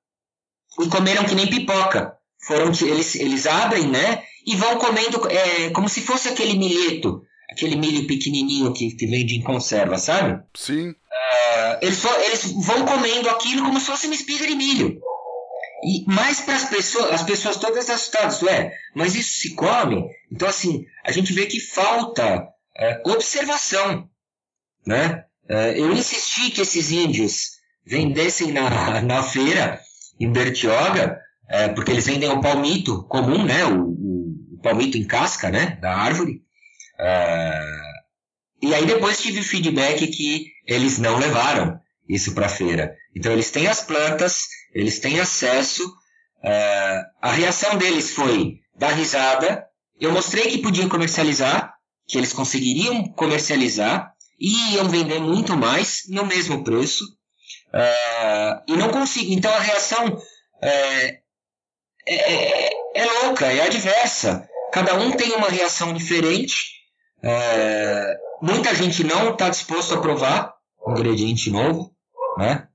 e 0.80 0.88
comeram 0.88 1.24
que 1.24 1.34
nem 1.34 1.46
pipoca. 1.46 2.16
Foram 2.44 2.72
eles, 2.82 3.14
eles 3.14 3.46
abrem, 3.46 3.86
né? 3.86 4.22
E 4.46 4.56
vão 4.56 4.76
comendo 4.76 5.28
é, 5.30 5.70
como 5.70 5.88
se 5.88 6.00
fosse 6.00 6.28
aquele 6.28 6.58
milheto, 6.58 7.22
aquele 7.50 7.76
milho 7.76 8.06
pequenininho 8.06 8.72
que, 8.72 8.90
que 8.96 9.06
vende 9.06 9.36
em 9.36 9.42
conserva, 9.42 9.96
sabe? 9.96 10.42
Sim. 10.54 10.90
Uh, 10.90 11.78
eles, 11.80 12.04
eles 12.04 12.52
vão 12.64 12.84
comendo 12.84 13.28
aquilo 13.28 13.64
como 13.64 13.78
se 13.78 13.86
fosse 13.86 14.06
uma 14.06 14.14
espiga 14.14 14.46
de 14.46 14.54
milho. 14.54 15.00
E 15.84 16.04
mais 16.06 16.40
para 16.40 16.56
as 16.56 16.64
pessoas, 16.68 17.10
as 17.12 17.22
pessoas 17.22 17.56
todas 17.56 17.90
assustadas, 17.90 18.40
ué, 18.42 18.72
mas 18.94 19.14
isso 19.14 19.40
se 19.40 19.54
come? 19.54 20.04
Então, 20.30 20.48
assim, 20.48 20.84
a 21.04 21.10
gente 21.10 21.32
vê 21.32 21.46
que 21.46 21.60
falta 21.60 22.38
uh, 22.38 23.10
observação, 23.10 24.08
né? 24.86 25.24
Uh, 25.50 25.76
eu 25.76 25.92
insisti 25.92 26.50
que 26.50 26.60
esses 26.60 26.90
índios 26.90 27.50
vendessem 27.84 28.52
na, 28.52 29.02
na 29.02 29.22
feira, 29.22 29.80
em 30.18 30.30
Bertioga, 30.30 31.18
porque 31.74 31.90
eles 31.90 32.06
vendem 32.06 32.28
o 32.28 32.40
palmito 32.40 33.02
comum, 33.04 33.44
né? 33.44 33.64
O, 33.64 33.90
o, 33.90 34.60
palmito 34.62 34.96
em 34.96 35.04
casca, 35.04 35.50
né? 35.50 35.78
Da 35.80 35.94
árvore. 35.94 36.40
e 38.62 38.74
aí 38.74 38.86
depois 38.86 39.20
tive 39.20 39.42
feedback 39.42 40.06
que 40.06 40.46
eles 40.66 40.98
não 40.98 41.18
levaram 41.18 41.80
isso 42.08 42.34
para 42.34 42.48
feira. 42.48 42.94
Então 43.14 43.32
eles 43.32 43.50
têm 43.50 43.66
as 43.66 43.82
plantas, 43.82 44.46
eles 44.74 44.98
têm 44.98 45.20
acesso. 45.20 45.84
Uh, 45.84 47.02
a 47.20 47.30
reação 47.32 47.76
deles 47.76 48.10
foi 48.10 48.60
dar 48.76 48.92
risada. 48.92 49.64
Eu 50.00 50.12
mostrei 50.12 50.50
que 50.50 50.58
podiam 50.58 50.88
comercializar, 50.88 51.74
que 52.06 52.18
eles 52.18 52.32
conseguiriam 52.32 53.08
comercializar 53.12 54.12
e 54.38 54.74
iam 54.74 54.88
vender 54.88 55.20
muito 55.20 55.56
mais 55.56 56.02
no 56.08 56.26
mesmo 56.26 56.64
preço. 56.64 57.04
Uh, 57.74 58.62
e 58.68 58.76
não 58.76 58.90
consigo. 58.90 59.32
Então 59.32 59.52
a 59.52 59.60
reação 59.60 60.20
é, 60.62 61.22
é, 62.06 62.70
é, 62.94 63.04
louca, 63.22 63.46
é 63.46 63.62
adversa. 63.62 64.48
Cada 64.72 64.94
um 64.94 65.12
tem 65.12 65.32
uma 65.32 65.48
reação 65.48 65.92
diferente. 65.92 66.54
É, 67.22 68.16
muita 68.40 68.74
gente 68.74 69.04
não 69.04 69.32
está 69.32 69.48
disposto 69.48 69.94
a 69.94 70.00
provar 70.00 70.54
um 70.86 70.92
ingrediente 70.92 71.50
novo, 71.50 71.94
né? 72.36 72.68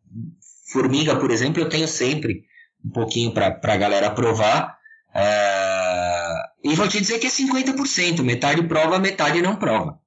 Formiga, 0.72 1.16
por 1.16 1.32
exemplo, 1.32 1.62
eu 1.62 1.70
tenho 1.70 1.88
sempre 1.88 2.44
um 2.84 2.90
pouquinho 2.90 3.34
para 3.34 3.60
a 3.62 3.78
galera 3.78 4.12
provar. 4.12 4.78
É, 5.14 6.34
e 6.64 6.76
vou 6.76 6.88
te 6.88 7.00
dizer 7.00 7.20
que 7.20 7.28
é 7.28 7.30
50%, 7.30 8.22
metade 8.24 8.64
prova, 8.64 9.00
metade 9.00 9.42
não 9.42 9.56
prova. 9.56 10.00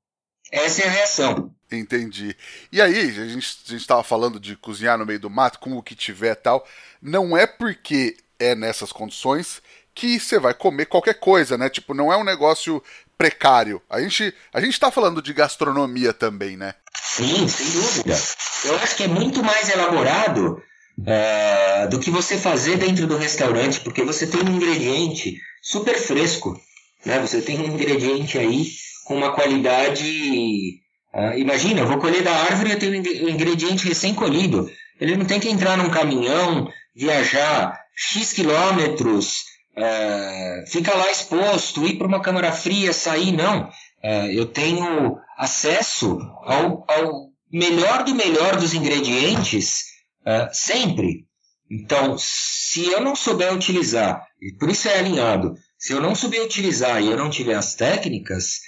Essa 0.53 0.83
é 0.83 0.87
a 0.87 0.91
reação. 0.91 1.55
Entendi. 1.71 2.37
E 2.73 2.81
aí, 2.81 2.99
a 2.99 3.27
gente 3.27 3.77
estava 3.77 4.03
falando 4.03 4.41
de 4.41 4.57
cozinhar 4.57 4.99
no 4.99 5.07
meio 5.07 5.21
do 5.21 5.31
mato, 5.31 5.59
com 5.59 5.77
o 5.77 5.83
que 5.83 5.95
tiver 5.95 6.35
tal. 6.35 6.67
Não 7.01 7.37
é 7.37 7.47
porque 7.47 8.17
é 8.39 8.55
nessas 8.55 8.91
condições 8.91 9.63
que 9.95 10.19
você 10.19 10.39
vai 10.39 10.55
comer 10.55 10.87
qualquer 10.87 11.15
coisa, 11.15 11.59
né? 11.59 11.69
Tipo, 11.69 11.95
não 11.95 12.13
é 12.13 12.17
um 12.17 12.25
negócio 12.25 12.83
precário. 13.17 13.83
A 13.89 14.01
gente, 14.01 14.35
a 14.53 14.61
gente 14.61 14.81
tá 14.81 14.91
falando 14.91 15.21
de 15.21 15.33
gastronomia 15.33 16.13
também, 16.13 16.57
né? 16.57 16.75
Sim, 16.97 17.47
sem 17.47 17.71
dúvida. 17.71 18.19
Eu 18.65 18.77
acho 18.77 18.97
que 18.97 19.05
é 19.05 19.09
muito 19.09 19.43
mais 19.43 19.69
elaborado 19.69 20.63
é, 21.07 21.87
do 21.89 21.99
que 22.01 22.11
você 22.11 22.39
fazer 22.39 22.79
dentro 22.79 23.07
do 23.07 23.17
restaurante, 23.17 23.81
porque 23.81 24.03
você 24.03 24.27
tem 24.27 24.43
um 24.43 24.57
ingrediente 24.57 25.37
super 25.63 25.99
fresco, 25.99 26.59
né? 27.05 27.21
Você 27.21 27.43
tem 27.43 27.61
um 27.61 27.75
ingrediente 27.75 28.39
aí 28.39 28.67
com 29.05 29.17
uma 29.17 29.33
qualidade. 29.33 30.81
Uh, 31.13 31.37
imagina, 31.37 31.81
eu 31.81 31.87
vou 31.87 31.99
colher 31.99 32.23
da 32.23 32.33
árvore 32.33 32.71
e 32.71 32.73
eu 32.73 32.79
tenho 32.79 32.93
um 33.25 33.29
ingrediente 33.29 33.87
recém-colhido. 33.87 34.71
Ele 35.01 35.17
não 35.17 35.25
tem 35.25 35.41
que 35.41 35.49
entrar 35.49 35.77
num 35.77 35.91
caminhão, 35.91 36.71
viajar 36.95 37.81
X 37.97 38.33
quilômetros, 38.33 39.51
é, 39.77 40.65
fica 40.67 40.95
lá 40.95 41.11
exposto, 41.11 41.87
ir 41.87 41.97
para 41.97 42.07
uma 42.07 42.21
câmara 42.21 42.53
fria, 42.53 42.93
sair, 42.93 43.33
não. 43.33 43.71
É, 44.03 44.35
eu 44.35 44.47
tenho 44.47 45.17
acesso 45.37 46.19
ao, 46.43 46.85
ao, 46.89 47.31
melhor 47.53 48.05
do 48.05 48.15
melhor 48.15 48.57
dos 48.57 48.75
ingredientes 48.75 49.85
é, 50.25 50.49
sempre. 50.53 51.27
Então, 51.71 52.17
se 52.19 52.87
eu 52.87 53.01
não 53.01 53.15
souber 53.15 53.55
utilizar, 53.55 54.25
e 54.41 54.53
por 54.53 54.69
isso 54.69 54.89
é 54.89 54.99
alinhado, 54.99 55.55
se 55.79 55.93
eu 55.93 56.01
não 56.01 56.15
souber 56.15 56.43
utilizar 56.43 57.03
e 57.03 57.07
eu 57.07 57.17
não 57.17 57.31
tiver 57.31 57.55
as 57.55 57.75
técnicas, 57.75 58.61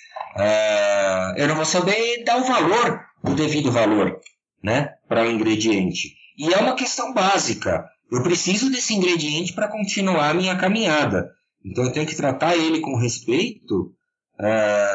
eu 1.37 1.49
não 1.49 1.57
vou 1.57 1.65
saber 1.65 2.25
dar 2.25 2.39
o 2.39 2.45
valor, 2.45 3.01
o 3.23 3.35
devido 3.35 3.71
valor, 3.71 4.21
né, 4.63 4.95
para 5.09 5.25
o 5.25 5.31
ingrediente. 5.31 6.15
E 6.37 6.53
é 6.53 6.59
uma 6.59 6.75
questão 6.75 7.13
básica. 7.13 7.85
Eu 8.11 8.23
preciso 8.23 8.71
desse 8.71 8.95
ingrediente 8.95 9.53
para 9.53 9.69
continuar 9.69 10.31
a 10.31 10.35
minha 10.35 10.57
caminhada. 10.57 11.31
Então 11.65 11.85
eu 11.85 11.93
tenho 11.93 12.07
que 12.07 12.17
tratar 12.17 12.57
ele 12.57 12.81
com 12.81 12.97
respeito 12.97 13.95
é, 14.41 14.87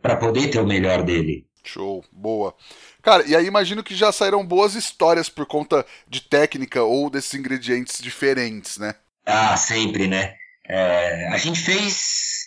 para 0.00 0.16
poder 0.16 0.48
ter 0.50 0.60
o 0.60 0.66
melhor 0.66 1.02
dele. 1.02 1.46
Show, 1.64 2.04
boa. 2.10 2.54
Cara, 3.02 3.24
e 3.26 3.36
aí 3.36 3.46
imagino 3.46 3.82
que 3.82 3.94
já 3.94 4.10
saíram 4.12 4.44
boas 4.44 4.74
histórias 4.74 5.28
por 5.28 5.46
conta 5.46 5.84
de 6.08 6.20
técnica 6.20 6.82
ou 6.82 7.08
desses 7.08 7.34
ingredientes 7.34 8.00
diferentes, 8.00 8.78
né? 8.78 8.94
Ah, 9.24 9.56
sempre, 9.56 10.08
né? 10.08 10.34
É, 10.68 11.28
a 11.28 11.38
gente 11.38 11.60
fez 11.60 12.41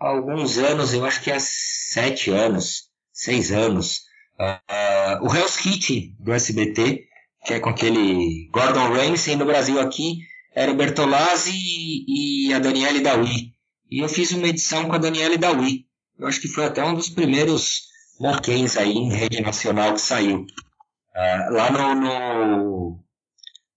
há 0.00 0.08
alguns 0.08 0.58
anos, 0.58 0.94
eu 0.94 1.04
acho 1.04 1.22
que 1.22 1.30
há 1.30 1.38
sete 1.40 2.30
anos, 2.30 2.84
seis 3.12 3.50
anos, 3.52 4.02
uh, 4.38 5.24
o 5.24 5.34
Hell's 5.34 5.56
Kitchen 5.56 6.16
do 6.18 6.32
SBT, 6.32 7.04
que 7.44 7.54
é 7.54 7.60
com 7.60 7.70
aquele 7.70 8.48
Gordon 8.52 8.92
Ramsay 8.92 9.36
no 9.36 9.44
Brasil 9.44 9.80
aqui, 9.80 10.18
era 10.54 10.72
o 10.72 10.76
Bertolazzi 10.76 11.52
e, 11.54 12.48
e 12.48 12.54
a 12.54 12.58
Daniele 12.58 13.00
Dawi. 13.00 13.52
E 13.90 14.00
eu 14.00 14.08
fiz 14.08 14.32
uma 14.32 14.48
edição 14.48 14.86
com 14.86 14.94
a 14.94 14.98
Daniele 14.98 15.38
Dawi. 15.38 15.86
Eu 16.18 16.26
acho 16.26 16.40
que 16.40 16.48
foi 16.48 16.64
até 16.64 16.84
um 16.84 16.94
dos 16.94 17.08
primeiros 17.08 17.82
moquens 18.20 18.76
aí 18.76 18.92
em 18.92 19.10
rede 19.10 19.40
nacional 19.40 19.94
que 19.94 20.00
saiu. 20.00 20.40
uh, 20.40 21.52
lá 21.52 21.70
no, 21.70 21.94
no, 21.94 23.04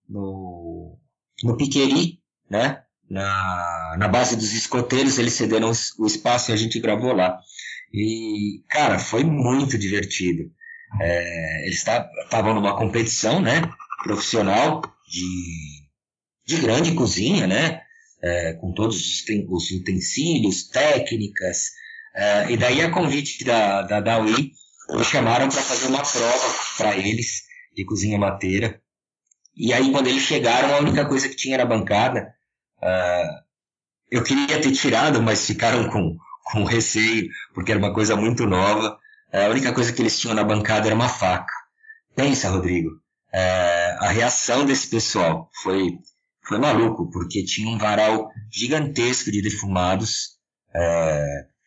no, 0.10 1.00
no 1.44 1.58
Piqueri, 1.58 2.20
né? 2.50 2.84
Na, 3.12 3.96
na 4.00 4.08
base 4.08 4.38
dos 4.38 4.54
escoteiros, 4.54 5.20
eles 5.20 5.34
cederam 5.34 5.70
o 6.00 6.08
espaço 6.08 6.50
e 6.50 6.54
a 6.54 6.58
gente 6.58 6.80
gravou 6.80 7.12
lá. 7.12 7.38
E, 7.94 8.64
cara, 8.70 8.98
foi 8.98 9.26
muito 9.26 9.78
divertido. 9.78 10.50
É, 11.02 11.66
eles 11.66 11.86
estavam 11.86 12.54
numa 12.54 12.78
competição, 12.78 13.42
né? 13.42 13.70
Profissional 14.02 14.82
de, 15.10 16.56
de 16.56 16.62
grande 16.62 16.94
cozinha, 16.94 17.46
né? 17.48 17.82
É, 18.24 18.54
com 18.54 18.74
todos 18.74 18.96
os 18.96 19.72
utensílios, 19.72 20.70
técnicas. 20.70 21.72
É, 22.16 22.52
e 22.52 22.56
daí, 22.56 22.82
a 22.82 22.92
convite 22.92 23.44
da, 23.44 23.82
da 23.82 24.00
Dawi, 24.00 24.54
me 24.90 25.04
chamaram 25.04 25.50
para 25.50 25.62
fazer 25.62 25.88
uma 25.88 26.02
prova 26.02 26.56
para 26.78 26.98
eles 26.98 27.42
de 27.76 27.84
cozinha 27.84 28.18
mateira. 28.18 28.82
E 29.54 29.74
aí, 29.74 29.92
quando 29.92 30.08
eles 30.08 30.24
chegaram, 30.24 30.74
a 30.74 30.80
única 30.80 31.06
coisa 31.06 31.28
que 31.28 31.36
tinha 31.36 31.58
na 31.58 31.66
bancada, 31.66 32.34
uh, 32.84 33.42
eu 34.10 34.24
queria 34.24 34.62
ter 34.62 34.72
tirado, 34.72 35.22
mas 35.22 35.46
ficaram 35.46 35.90
com, 35.90 36.18
com 36.44 36.64
receio, 36.64 37.30
porque 37.54 37.72
era 37.72 37.80
uma 37.80 37.94
coisa 37.94 38.16
muito 38.16 38.46
nova. 38.46 38.98
Uh, 39.34 39.48
a 39.48 39.50
única 39.50 39.74
coisa 39.74 39.94
que 39.94 40.02
eles 40.02 40.20
tinham 40.20 40.36
na 40.36 40.44
bancada 40.44 40.88
era 40.88 40.96
uma 40.96 41.10
faca. 41.10 41.54
Pensa, 42.16 42.50
Rodrigo, 42.50 42.90
uh, 42.90 44.04
a 44.04 44.10
reação 44.10 44.66
desse 44.66 44.90
pessoal 44.90 45.50
foi, 45.64 45.98
foi 46.44 46.58
maluco, 46.60 47.10
porque 47.12 47.46
tinha 47.46 47.70
um 47.70 47.78
varal 47.78 48.30
gigantesco 48.52 49.32
de 49.32 49.42
defumados, 49.42 50.40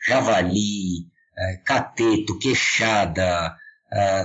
javali, 0.07 1.09
cateto, 1.65 2.39
queixada, 2.39 3.55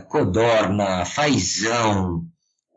codorna, 0.08 1.04
fazão, 1.04 2.24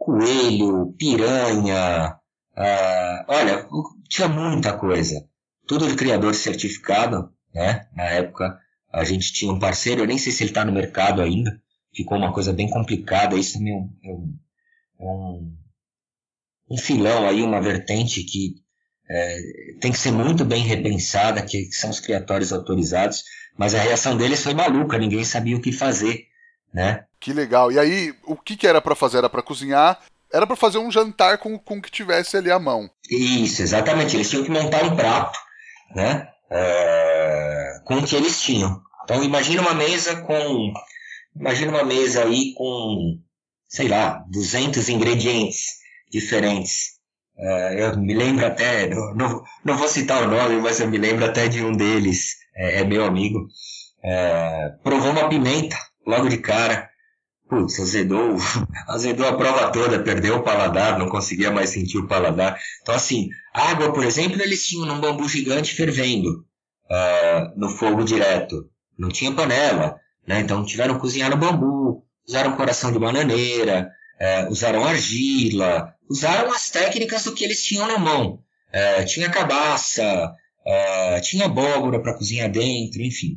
coelho, 0.05 0.92
piranha, 0.98 2.16
uh, 2.57 3.25
olha, 3.29 3.68
tinha 4.12 4.29
muita 4.29 4.77
coisa. 4.77 5.27
Tudo 5.66 5.88
de 5.88 5.96
criador 5.96 6.35
certificado, 6.35 7.33
né? 7.55 7.88
Na 7.96 8.05
época 8.05 8.59
a 8.92 9.05
gente 9.05 9.33
tinha 9.33 9.51
um 9.51 9.59
parceiro, 9.59 10.03
eu 10.03 10.07
nem 10.07 10.18
sei 10.18 10.31
se 10.31 10.42
ele 10.42 10.51
está 10.51 10.66
no 10.66 10.72
mercado 10.72 11.22
ainda, 11.22 11.59
ficou 11.94 12.18
uma 12.18 12.33
coisa 12.33 12.53
bem 12.53 12.68
complicada, 12.68 13.38
isso 13.38 13.55
também 13.55 13.72
é 13.72 13.77
um, 14.11 14.38
é 15.01 15.05
um, 15.05 15.57
um 16.72 16.77
filão 16.77 17.27
aí, 17.27 17.42
uma 17.42 17.62
vertente 17.62 18.22
que 18.22 18.57
é, 19.09 19.38
tem 19.81 19.90
que 19.90 19.98
ser 19.98 20.11
muito 20.11 20.44
bem 20.44 20.62
repensada, 20.62 21.40
que 21.40 21.72
são 21.72 21.88
os 21.88 22.01
criatórios 22.01 22.53
autorizados, 22.53 23.22
mas 23.57 23.75
a 23.75 23.81
reação 23.81 24.14
deles 24.14 24.42
foi 24.42 24.53
maluca, 24.53 24.98
ninguém 24.98 25.25
sabia 25.25 25.57
o 25.57 25.61
que 25.61 25.72
fazer, 25.72 26.27
né? 26.72 27.07
Que 27.18 27.33
legal. 27.33 27.72
E 27.72 27.79
aí, 27.79 28.14
o 28.25 28.37
que, 28.37 28.57
que 28.57 28.66
era 28.66 28.83
para 28.83 28.94
fazer? 28.94 29.18
Era 29.18 29.31
para 29.31 29.42
cozinhar? 29.42 30.03
Era 30.33 30.47
para 30.47 30.57
fazer 30.57 30.79
um 30.79 30.90
jantar 30.90 31.38
com, 31.38 31.59
com 31.59 31.77
o 31.77 31.83
que 31.83 31.90
tivesse 31.90 32.37
ali 32.37 32.51
à 32.51 32.59
mão. 32.59 32.90
Isso, 33.11 33.62
exatamente. 33.62 34.16
Eles 34.16 34.31
tinham 34.31 34.45
que 34.45 34.51
montar 34.51 34.83
um 34.85 34.97
prato, 34.97 35.38
né? 35.95 36.29
É, 36.51 37.81
com 37.85 37.97
o 37.97 38.05
que 38.05 38.16
eles 38.16 38.40
tinham. 38.40 38.81
Então, 39.05 39.23
imagina 39.23 39.61
uma 39.61 39.75
mesa 39.75 40.23
com. 40.23 40.73
Imagina 41.35 41.73
uma 41.73 41.85
mesa 41.85 42.25
aí 42.25 42.55
com, 42.55 43.18
sei 43.68 43.88
lá, 43.88 44.25
200 44.31 44.88
ingredientes 44.88 45.83
diferentes. 46.11 46.92
É, 47.37 47.83
eu 47.83 47.99
me 47.99 48.14
lembro 48.14 48.47
até, 48.47 48.88
não, 48.88 49.42
não 49.64 49.77
vou 49.77 49.88
citar 49.88 50.23
o 50.23 50.29
nome, 50.29 50.61
mas 50.61 50.81
eu 50.81 50.88
me 50.88 50.99
lembro 50.99 51.25
até 51.25 51.49
de 51.49 51.64
um 51.64 51.73
deles, 51.73 52.37
é, 52.55 52.81
é 52.81 52.85
meu 52.85 53.05
amigo. 53.05 53.49
É, 54.05 54.71
provou 54.83 55.11
uma 55.11 55.29
pimenta 55.29 55.77
logo 56.07 56.29
de 56.29 56.38
cara 56.38 56.92
putz, 57.53 57.79
azedou, 57.79 58.38
azedou 58.88 59.29
a 59.29 59.37
prova 59.37 59.71
toda, 59.71 60.03
perdeu 60.03 60.37
o 60.37 60.43
paladar, 60.43 60.99
não 60.99 61.11
conseguia 61.11 61.51
mais 61.51 61.69
sentir 61.69 61.99
o 61.99 62.09
paladar. 62.09 62.59
Então, 62.81 62.95
assim, 62.95 63.29
água, 63.53 63.93
por 63.93 64.03
exemplo, 64.03 64.41
eles 64.41 64.67
tinham 64.67 64.87
num 64.87 64.99
bambu 64.99 65.29
gigante 65.29 65.75
fervendo 65.75 66.47
uh, 66.91 67.53
no 67.55 67.69
fogo 67.69 68.05
direto. 68.05 68.71
Não 68.99 69.11
tinha 69.11 69.33
panela, 69.33 69.97
né? 70.27 70.41
Então 70.41 70.65
tiveram 70.65 70.95
que 70.95 71.01
cozinhar 71.01 71.29
no 71.29 71.37
bambu, 71.37 72.03
usaram 72.27 72.57
coração 72.57 72.91
de 72.91 72.99
bananeira, 72.99 73.91
uh, 74.19 74.51
usaram 74.51 74.83
argila, 74.83 75.93
usaram 76.09 76.51
as 76.55 76.71
técnicas 76.71 77.25
do 77.25 77.35
que 77.35 77.45
eles 77.45 77.62
tinham 77.62 77.87
na 77.87 77.99
mão. 77.99 78.38
Uh, 78.73 79.05
tinha 79.05 79.29
cabaça, 79.29 80.33
tinha 81.23 81.47
abóbora 81.47 82.01
para 82.01 82.15
cozinhar 82.15 82.49
dentro, 82.51 83.03
enfim. 83.03 83.37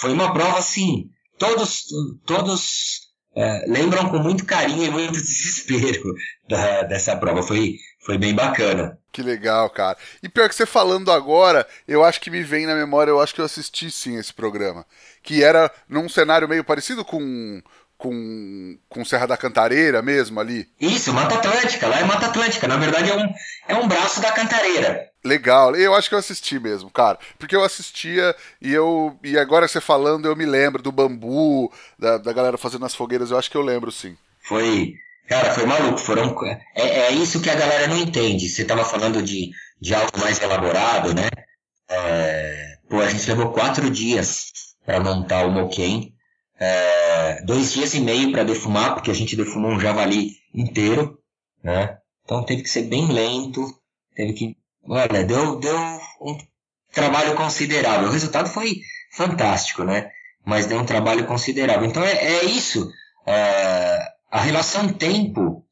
foi 0.00 0.12
uma 0.12 0.32
prova 0.32 0.58
assim 0.58 1.10
todos, 1.40 1.86
todos 2.26 3.10
é, 3.34 3.64
lembram 3.66 4.10
com 4.10 4.18
muito 4.18 4.44
carinho 4.44 4.84
e 4.84 4.90
muito 4.90 5.14
desespero 5.18 6.14
da, 6.48 6.82
dessa 6.82 7.16
prova. 7.16 7.42
Foi, 7.42 7.76
foi 8.04 8.18
bem 8.18 8.34
bacana. 8.34 8.98
Que 9.10 9.22
legal, 9.22 9.68
cara. 9.70 9.98
E 10.22 10.28
pior 10.28 10.48
que 10.48 10.54
você 10.54 10.66
falando 10.66 11.10
agora, 11.10 11.66
eu 11.88 12.04
acho 12.04 12.20
que 12.20 12.30
me 12.30 12.42
vem 12.42 12.66
na 12.66 12.74
memória, 12.74 13.10
eu 13.10 13.20
acho 13.20 13.34
que 13.34 13.40
eu 13.40 13.44
assisti 13.44 13.90
sim 13.90 14.16
esse 14.18 14.32
programa. 14.32 14.86
Que 15.22 15.42
era 15.42 15.72
num 15.88 16.08
cenário 16.08 16.48
meio 16.48 16.62
parecido 16.62 17.04
com 17.04 17.60
com, 17.96 18.78
com 18.88 19.04
Serra 19.04 19.26
da 19.26 19.36
Cantareira 19.36 20.00
mesmo 20.00 20.40
ali. 20.40 20.66
Isso, 20.80 21.12
Mata 21.12 21.34
Atlântica, 21.34 21.86
lá 21.86 22.00
é 22.00 22.04
Mata 22.04 22.26
Atlântica. 22.26 22.66
Na 22.66 22.78
verdade 22.78 23.10
é 23.10 23.14
um, 23.14 23.34
é 23.68 23.74
um 23.74 23.86
braço 23.86 24.22
da 24.22 24.32
Cantareira. 24.32 25.09
Legal, 25.22 25.76
eu 25.76 25.94
acho 25.94 26.08
que 26.08 26.14
eu 26.14 26.18
assisti 26.18 26.58
mesmo, 26.58 26.90
cara. 26.90 27.18
Porque 27.38 27.54
eu 27.54 27.62
assistia 27.62 28.34
e 28.60 28.72
eu. 28.72 29.18
E 29.22 29.38
agora 29.38 29.68
você 29.68 29.80
falando, 29.80 30.26
eu 30.26 30.34
me 30.34 30.46
lembro 30.46 30.82
do 30.82 30.90
bambu, 30.90 31.70
da, 31.98 32.16
da 32.16 32.32
galera 32.32 32.56
fazendo 32.56 32.86
as 32.86 32.94
fogueiras, 32.94 33.30
eu 33.30 33.38
acho 33.38 33.50
que 33.50 33.56
eu 33.56 33.62
lembro 33.62 33.92
sim. 33.92 34.16
Foi. 34.42 34.94
Cara, 35.28 35.52
foi 35.52 35.66
maluco. 35.66 35.98
Foram, 35.98 36.34
é, 36.74 36.82
é 36.84 37.12
isso 37.12 37.40
que 37.40 37.50
a 37.50 37.54
galera 37.54 37.86
não 37.86 37.98
entende. 37.98 38.48
Você 38.48 38.64
tava 38.64 38.84
falando 38.84 39.22
de, 39.22 39.50
de 39.80 39.94
algo 39.94 40.18
mais 40.18 40.40
elaborado, 40.40 41.14
né? 41.14 41.28
É, 41.88 42.78
pô, 42.88 43.00
a 43.00 43.08
gente 43.08 43.28
levou 43.28 43.52
quatro 43.52 43.90
dias 43.90 44.46
para 44.84 45.00
montar 45.00 45.44
o 45.46 45.50
moquém. 45.50 46.14
É, 46.58 47.42
dois 47.44 47.72
dias 47.72 47.94
e 47.94 48.00
meio 48.00 48.32
para 48.32 48.42
defumar, 48.42 48.94
porque 48.94 49.10
a 49.10 49.14
gente 49.14 49.36
defumou 49.36 49.70
um 49.70 49.80
javali 49.80 50.32
inteiro, 50.54 51.18
né? 51.62 51.98
Então 52.24 52.44
teve 52.44 52.62
que 52.62 52.70
ser 52.70 52.82
bem 52.82 53.12
lento, 53.12 53.66
teve 54.14 54.32
que 54.32 54.56
olha, 54.88 55.24
deu, 55.24 55.58
deu 55.58 55.78
um 56.20 56.36
trabalho 56.92 57.34
considerável. 57.34 58.08
O 58.08 58.12
resultado 58.12 58.48
foi 58.48 58.80
fantástico, 59.12 59.84
né? 59.84 60.10
Mas 60.44 60.66
deu 60.66 60.78
um 60.78 60.86
trabalho 60.86 61.26
considerável. 61.26 61.86
Então 61.86 62.04
é, 62.04 62.12
é 62.12 62.44
isso. 62.44 62.90
É, 63.26 64.06
a 64.30 64.40
relação 64.40 64.92
tempo 64.92 65.64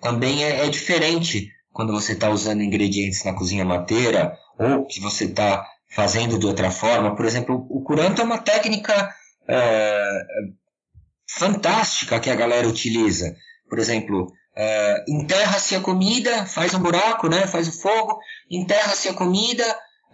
também 0.00 0.44
é, 0.44 0.66
é 0.66 0.68
diferente 0.68 1.50
quando 1.72 1.92
você 1.92 2.12
está 2.12 2.30
usando 2.30 2.62
ingredientes 2.62 3.24
na 3.24 3.34
cozinha 3.34 3.64
mateira 3.64 4.36
ou 4.58 4.86
que 4.86 5.00
você 5.00 5.24
está 5.24 5.66
fazendo 5.90 6.38
de 6.38 6.46
outra 6.46 6.70
forma. 6.70 7.14
Por 7.14 7.24
exemplo, 7.24 7.66
o 7.68 7.82
curanto 7.82 8.20
é 8.20 8.24
uma 8.24 8.38
técnica 8.38 9.14
é, 9.48 10.20
fantástica 11.28 12.18
que 12.18 12.30
a 12.30 12.34
galera 12.34 12.68
utiliza. 12.68 13.34
Por 13.68 13.78
exemplo, 13.78 14.32
é, 14.56 15.04
enterra-se 15.06 15.74
a 15.74 15.80
comida, 15.80 16.46
faz 16.46 16.72
um 16.72 16.80
buraco, 16.80 17.28
né? 17.28 17.46
faz 17.46 17.68
o 17.68 17.78
fogo, 17.78 18.18
enterra-se 18.50 19.08
a 19.08 19.14
comida, 19.14 19.64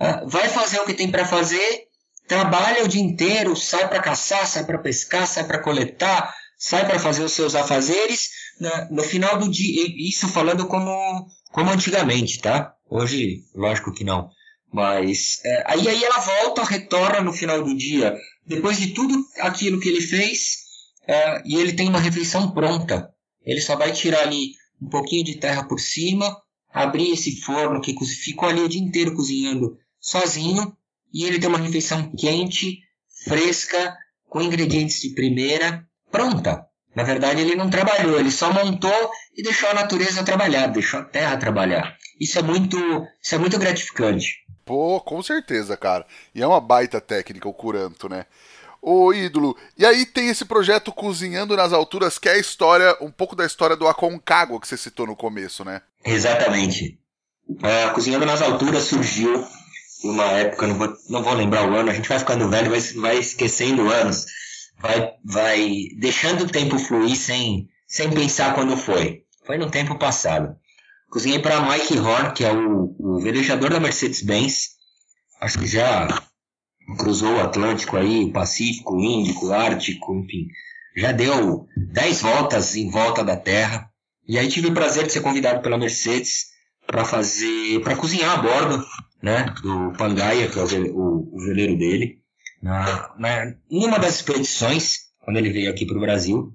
é, 0.01 0.25
vai 0.27 0.49
fazer 0.49 0.81
o 0.81 0.85
que 0.85 0.95
tem 0.95 1.11
para 1.11 1.25
fazer, 1.25 1.87
trabalha 2.27 2.85
o 2.85 2.89
dia 2.89 3.03
inteiro, 3.03 3.55
sai 3.57 3.89
para 3.89 4.01
caçar, 4.01 4.47
sai 4.47 4.65
para 4.65 4.79
pescar, 4.79 5.27
sai 5.27 5.45
para 5.45 5.63
coletar, 5.63 6.35
sai 6.57 6.87
para 6.87 6.99
fazer 6.99 7.25
os 7.25 7.33
seus 7.33 7.55
afazeres. 7.55 8.31
Né? 8.61 8.89
No 8.91 9.03
final 9.03 9.39
do 9.39 9.51
dia, 9.51 9.85
isso 9.97 10.29
falando 10.29 10.67
como, 10.67 11.27
como 11.51 11.71
antigamente, 11.71 12.41
tá? 12.41 12.75
Hoje, 12.89 13.43
lógico 13.55 13.93
que 13.93 14.05
não. 14.05 14.31
Mas 14.73 15.41
é, 15.45 15.65
aí, 15.67 15.87
aí 15.89 16.03
ela 16.03 16.19
volta, 16.19 16.65
retorna 16.65 17.21
no 17.21 17.33
final 17.33 17.63
do 17.63 17.77
dia, 17.77 18.17
depois 18.47 18.79
de 18.79 18.89
tudo 18.95 19.15
aquilo 19.41 19.79
que 19.79 19.89
ele 19.89 20.01
fez, 20.01 20.63
é, 21.07 21.43
e 21.45 21.57
ele 21.57 21.75
tem 21.75 21.89
uma 21.89 22.01
refeição 22.01 22.53
pronta. 22.53 23.11
Ele 23.45 23.61
só 23.61 23.77
vai 23.77 23.93
tirar 23.93 24.23
ali 24.23 24.53
um 24.81 24.89
pouquinho 24.89 25.25
de 25.25 25.37
terra 25.37 25.65
por 25.65 25.79
cima, 25.79 26.37
abrir 26.73 27.13
esse 27.13 27.41
forno 27.41 27.81
que 27.81 27.95
ficou 28.05 28.49
ali 28.49 28.61
o 28.61 28.69
dia 28.69 28.81
inteiro 28.81 29.15
cozinhando 29.15 29.77
sozinho, 30.01 30.77
e 31.13 31.25
ele 31.25 31.39
tem 31.39 31.49
uma 31.49 31.59
refeição 31.59 32.11
quente, 32.17 32.81
fresca, 33.25 33.97
com 34.29 34.41
ingredientes 34.41 35.01
de 35.01 35.11
primeira, 35.11 35.87
pronta. 36.11 36.67
Na 36.95 37.03
verdade, 37.03 37.41
ele 37.41 37.55
não 37.55 37.71
trabalhou, 37.71 38.19
ele 38.19 38.31
só 38.31 38.53
montou 38.53 39.11
e 39.37 39.43
deixou 39.43 39.69
a 39.69 39.75
natureza 39.75 40.25
trabalhar, 40.25 40.67
deixou 40.67 41.01
a 41.01 41.05
terra 41.05 41.37
trabalhar. 41.37 41.97
Isso 42.21 42.39
é 42.39 42.43
muito, 42.43 42.77
isso 43.23 43.35
é 43.35 43.39
muito 43.39 43.59
gratificante. 43.59 44.43
Pô, 44.65 45.01
com 45.01 45.23
certeza, 45.23 45.77
cara. 45.77 46.07
E 46.35 46.43
é 46.43 46.47
uma 46.47 46.61
baita 46.61 47.01
técnica 47.01 47.49
o 47.49 47.55
curanto, 47.55 48.09
né? 48.09 48.27
Ô 48.85 49.15
ídolo, 49.15 49.57
e 49.79 49.87
aí 49.87 50.05
tem 50.05 50.29
esse 50.29 50.45
projeto 50.45 50.93
Cozinhando 50.93 51.57
nas 51.57 51.73
Alturas, 51.73 52.19
que 52.19 52.29
é 52.29 52.33
a 52.33 52.39
história, 52.39 52.97
um 53.01 53.13
pouco 53.13 53.37
da 53.37 53.47
história 53.47 53.77
do 53.77 53.87
Aconcagua 53.87 54.61
que 54.61 54.67
você 54.67 54.77
citou 54.77 55.07
no 55.07 55.15
começo, 55.15 55.65
né? 55.65 55.83
Exatamente. 56.05 56.99
É, 57.63 57.91
Cozinhando 57.91 58.27
nas 58.27 58.43
Alturas 58.43 58.83
surgiu 58.83 59.47
em 60.03 60.11
uma 60.11 60.25
época, 60.25 60.67
não 60.67 60.75
vou, 60.75 60.93
não 61.09 61.23
vou 61.23 61.33
lembrar 61.33 61.71
o 61.71 61.77
ano, 61.77 61.91
a 61.91 61.95
gente 61.95 62.09
vai 62.09 62.19
ficando 62.19 62.49
velho, 62.49 62.71
vai, 62.71 62.81
vai 62.81 63.19
esquecendo 63.19 63.89
anos. 63.89 64.27
vai, 64.81 65.13
vai 65.25 65.71
deixando 66.01 66.43
o 66.43 66.51
tempo 66.51 66.77
fluir 66.77 67.17
sem, 67.17 67.69
sem 67.87 68.11
pensar 68.11 68.53
quando 68.53 68.77
foi. 68.77 69.23
Foi 69.47 69.59
no 69.59 69.71
tempo 69.71 69.97
passado. 69.97 70.57
Cozinhei 71.09 71.39
para 71.39 71.61
Mike 71.61 71.99
Horn, 71.99 72.33
que 72.33 72.45
é 72.45 72.53
o, 72.53 72.97
o 72.99 73.21
velejador 73.21 73.71
da 73.71 73.79
Mercedes-Benz. 73.79 74.71
Acho 75.41 75.61
que 75.61 75.67
já 75.69 76.09
cruzou 76.97 77.35
o 77.35 77.41
Atlântico 77.41 77.97
aí, 77.97 78.25
o 78.25 78.33
Pacífico, 78.33 78.99
Índico, 78.99 79.53
Ártico, 79.53 80.15
enfim. 80.15 80.49
Já 80.97 81.13
deu 81.13 81.67
10 81.77 82.23
voltas 82.23 82.77
em 82.77 82.91
volta 82.91 83.25
da 83.25 83.37
Terra. 83.37 83.91
E 84.27 84.39
aí 84.39 84.49
tive 84.49 84.69
o 84.69 84.75
prazer 84.75 85.07
de 85.07 85.13
ser 85.13 85.21
convidado 85.21 85.63
pela 85.63 85.79
Mercedes 85.79 86.53
para 86.87 87.05
fazer, 87.05 87.81
para 87.83 87.97
cozinhar 87.97 88.39
a 88.39 88.43
bordo, 88.43 88.85
né, 89.23 89.45
do 89.63 89.93
Pangaia, 89.97 90.49
que 90.49 90.59
é 90.59 90.63
o, 90.63 90.97
o, 90.97 91.37
o 91.37 91.39
veleiro 91.47 91.77
dele, 91.79 92.21
na, 92.61 93.15
na, 93.19 93.55
numa 93.71 93.99
das 93.99 94.17
expedições, 94.17 95.11
quando 95.25 95.37
ele 95.37 95.51
veio 95.51 95.71
aqui 95.71 95.87
para 95.87 95.97
o 95.97 96.01
Brasil. 96.01 96.53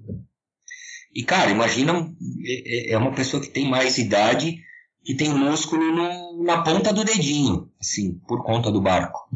E, 1.14 1.24
cara, 1.24 1.50
imagina, 1.50 2.14
é, 2.44 2.90
é, 2.90 2.92
é 2.92 2.98
uma 2.98 3.12
pessoa 3.12 3.42
que 3.42 3.48
tem 3.48 3.68
mais 3.68 3.98
idade, 3.98 4.62
que 5.04 5.14
tem 5.14 5.30
músculo 5.30 5.82
no, 5.94 6.44
na 6.44 6.62
ponta 6.62 6.92
do 6.92 7.04
dedinho, 7.04 7.70
assim, 7.80 8.14
por 8.28 8.44
conta 8.44 8.70
do 8.70 8.80
barco, 8.80 9.28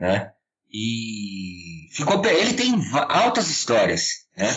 né? 0.00 0.32
E 0.78 1.88
ficou, 1.90 2.22
ele 2.26 2.52
tem 2.52 2.74
altas 3.08 3.48
histórias, 3.48 4.26
né? 4.36 4.54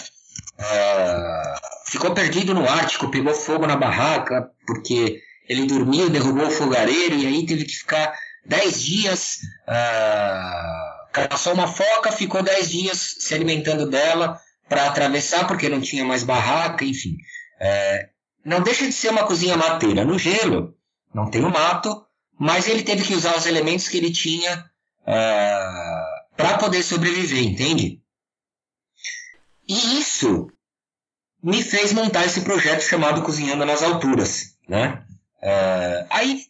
Uh, 0.59 1.89
ficou 1.89 2.13
perdido 2.13 2.53
no 2.53 2.69
Ártico, 2.69 3.09
pegou 3.09 3.33
fogo 3.33 3.65
na 3.65 3.77
barraca, 3.77 4.51
porque 4.67 5.21
ele 5.47 5.65
dormiu, 5.65 6.09
derrubou 6.09 6.47
o 6.47 6.51
fogareiro, 6.51 7.15
e 7.15 7.25
aí 7.25 7.45
teve 7.45 7.63
que 7.63 7.73
ficar 7.73 8.13
10 8.45 8.83
dias, 8.83 9.37
uh, 9.65 11.09
caçou 11.13 11.53
uma 11.53 11.69
foca, 11.69 12.11
ficou 12.11 12.43
10 12.43 12.69
dias 12.69 13.15
se 13.19 13.33
alimentando 13.33 13.89
dela, 13.89 14.37
para 14.67 14.87
atravessar, 14.87 15.47
porque 15.47 15.69
não 15.69 15.79
tinha 15.79 16.03
mais 16.03 16.23
barraca, 16.23 16.83
enfim. 16.83 17.15
É, 17.61 18.09
não 18.43 18.61
deixa 18.61 18.85
de 18.85 18.91
ser 18.91 19.09
uma 19.09 19.25
cozinha 19.25 19.55
mateira. 19.55 20.03
No 20.03 20.19
gelo, 20.19 20.75
não 21.13 21.31
tem 21.31 21.45
o 21.45 21.49
mato, 21.49 22.05
mas 22.37 22.67
ele 22.67 22.83
teve 22.83 23.03
que 23.03 23.15
usar 23.15 23.37
os 23.37 23.45
elementos 23.45 23.87
que 23.87 23.97
ele 23.97 24.11
tinha 24.11 24.69
é, 25.07 25.98
para 26.39 26.57
poder 26.57 26.81
sobreviver, 26.83 27.43
entende? 27.43 28.01
E 29.67 29.99
isso 29.99 30.49
me 31.43 31.61
fez 31.61 31.91
montar 31.91 32.25
esse 32.25 32.39
projeto 32.41 32.79
chamado 32.81 33.23
Cozinhando 33.23 33.65
nas 33.65 33.83
Alturas, 33.83 34.55
né? 34.65 35.03
É, 35.41 36.07
aí 36.09 36.43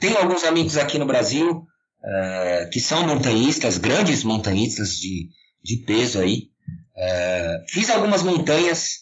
tem 0.00 0.16
alguns 0.16 0.42
amigos 0.44 0.78
aqui 0.78 0.98
no 0.98 1.04
Brasil 1.04 1.66
é, 2.02 2.70
que 2.72 2.80
são 2.80 3.06
montanhistas, 3.06 3.76
grandes 3.76 4.24
montanhistas 4.24 4.96
de, 4.96 5.28
de 5.62 5.76
peso 5.84 6.18
aí, 6.18 6.48
é, 6.96 7.62
fiz 7.68 7.90
algumas 7.90 8.22
montanhas 8.22 9.00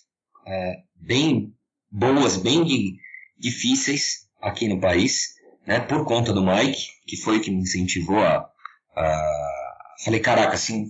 bem 0.96 1.54
boas, 1.92 2.36
bem 2.36 2.64
difíceis 3.38 4.26
aqui 4.40 4.66
no 4.66 4.80
país, 4.80 5.34
né, 5.64 5.78
por 5.78 6.04
conta 6.06 6.32
do 6.32 6.44
Mike, 6.44 6.88
que 7.06 7.16
foi 7.18 7.36
o 7.36 7.40
que 7.40 7.52
me 7.52 7.60
incentivou 7.60 8.18
a, 8.18 8.50
a... 8.96 9.57
Falei, 10.04 10.20
caraca, 10.20 10.54
assim, 10.54 10.86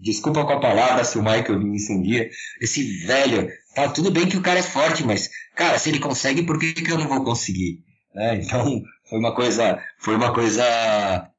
desculpa 0.00 0.44
com 0.44 0.52
a 0.52 0.60
palavra 0.60 1.04
se 1.04 1.18
o 1.18 1.22
Mike 1.22 1.50
ouvisse 1.50 1.92
um 1.92 2.02
dia, 2.02 2.28
esse 2.60 2.82
velho, 3.06 3.48
tá 3.74 3.88
tudo 3.88 4.10
bem 4.10 4.28
que 4.28 4.36
o 4.36 4.42
cara 4.42 4.58
é 4.58 4.62
forte, 4.62 5.02
mas, 5.02 5.30
cara, 5.54 5.78
se 5.78 5.88
ele 5.88 5.98
consegue, 5.98 6.42
por 6.42 6.58
que, 6.58 6.74
que 6.74 6.90
eu 6.90 6.98
não 6.98 7.08
vou 7.08 7.24
conseguir? 7.24 7.82
Né? 8.14 8.36
Então, 8.36 8.82
foi 9.08 9.18
uma 9.18 9.34
coisa, 9.34 9.82
foi 9.98 10.14
uma 10.14 10.32
coisa 10.32 11.30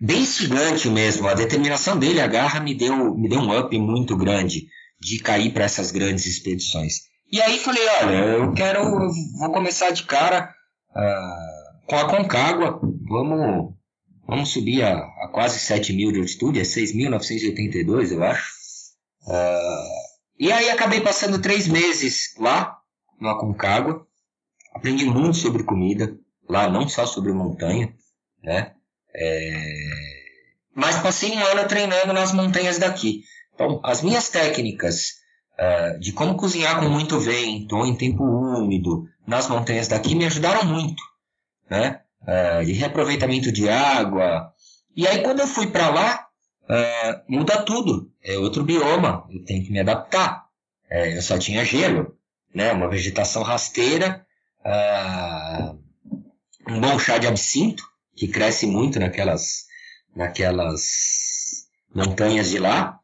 bem 0.00 0.20
instigante 0.20 0.88
mesmo. 0.88 1.26
A 1.28 1.34
determinação 1.34 1.98
dele, 1.98 2.20
a 2.20 2.26
garra, 2.26 2.60
me 2.60 2.74
deu, 2.74 3.16
me 3.16 3.28
deu 3.28 3.40
um 3.40 3.58
up 3.58 3.76
muito 3.78 4.16
grande 4.16 4.66
de 5.00 5.18
cair 5.18 5.52
para 5.52 5.64
essas 5.64 5.90
grandes 5.90 6.26
expedições. 6.26 7.08
E 7.30 7.40
aí 7.40 7.58
falei, 7.58 7.82
olha, 8.00 8.16
eu 8.16 8.52
quero, 8.52 8.80
eu 8.80 9.10
vou 9.38 9.52
começar 9.52 9.90
de 9.90 10.02
cara 10.04 10.50
uh, 10.90 11.86
com 11.86 11.96
a 11.96 12.08
Concagua, 12.08 12.80
vamos, 13.08 13.74
vamos 14.28 14.50
subir 14.50 14.82
a, 14.82 14.98
a 14.98 15.28
quase 15.32 15.58
7 15.58 15.94
mil 15.94 16.12
de 16.12 16.20
altitude, 16.20 16.60
é 16.60 16.62
6.982, 16.62 18.12
eu 18.12 18.22
acho. 18.22 18.52
Uh, 19.26 20.08
e 20.38 20.52
aí 20.52 20.68
acabei 20.68 21.00
passando 21.00 21.40
três 21.40 21.66
meses 21.66 22.34
lá, 22.38 22.78
no 23.18 23.30
Aconcagua, 23.30 24.06
aprendi 24.74 25.06
muito 25.06 25.38
sobre 25.38 25.64
comida, 25.64 26.14
lá 26.48 26.68
não 26.68 26.86
só 26.86 27.06
sobre 27.06 27.32
montanha, 27.32 27.92
né? 28.42 28.74
É... 29.14 29.74
Mas 30.74 30.98
passei 30.98 31.32
um 31.32 31.44
ano 31.44 31.66
treinando 31.66 32.12
nas 32.12 32.32
montanhas 32.32 32.78
daqui. 32.78 33.24
Então, 33.54 33.80
as 33.82 34.02
minhas 34.02 34.28
técnicas 34.28 35.14
uh, 35.58 35.98
de 35.98 36.12
como 36.12 36.36
cozinhar 36.36 36.78
com 36.78 36.88
muito 36.88 37.18
vento 37.18 37.76
ou 37.76 37.84
em 37.84 37.96
tempo 37.96 38.22
úmido 38.22 39.08
nas 39.26 39.48
montanhas 39.48 39.88
daqui 39.88 40.14
me 40.14 40.26
ajudaram 40.26 40.64
muito, 40.64 41.02
né? 41.68 42.02
Uh, 42.20 42.64
de 42.64 42.72
reaproveitamento 42.72 43.50
de 43.50 43.70
água. 43.70 44.52
E 44.94 45.06
aí, 45.06 45.22
quando 45.22 45.40
eu 45.40 45.46
fui 45.46 45.68
para 45.68 45.88
lá, 45.88 46.26
uh, 46.64 47.22
muda 47.26 47.62
tudo. 47.62 48.12
É 48.22 48.36
outro 48.36 48.64
bioma, 48.64 49.24
eu 49.30 49.42
tenho 49.44 49.64
que 49.64 49.72
me 49.72 49.80
adaptar. 49.80 50.44
É, 50.90 51.16
eu 51.16 51.22
só 51.22 51.38
tinha 51.38 51.64
gelo, 51.64 52.14
né? 52.54 52.72
Uma 52.72 52.88
vegetação 52.90 53.42
rasteira, 53.42 54.26
um 56.68 56.80
bom 56.80 56.98
chá 56.98 57.16
de 57.16 57.26
absinto, 57.26 57.82
que 58.14 58.28
cresce 58.28 58.66
muito 58.66 58.98
naquelas, 58.98 59.66
naquelas 60.14 61.68
montanhas 61.94 62.50
de 62.50 62.58
lá. 62.58 62.98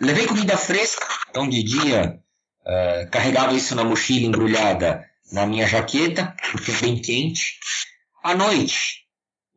Levei 0.00 0.26
comida 0.26 0.56
fresca, 0.56 1.06
então 1.28 1.48
de 1.48 1.62
dia 1.62 2.20
carregava 3.10 3.54
isso 3.54 3.74
na 3.74 3.84
mochila 3.84 4.26
embrulhada 4.26 5.09
na 5.32 5.46
minha 5.46 5.66
jaqueta, 5.66 6.34
porque 6.50 6.70
é 6.70 6.80
bem 6.80 7.00
quente. 7.00 7.58
À 8.22 8.34
noite, 8.34 9.04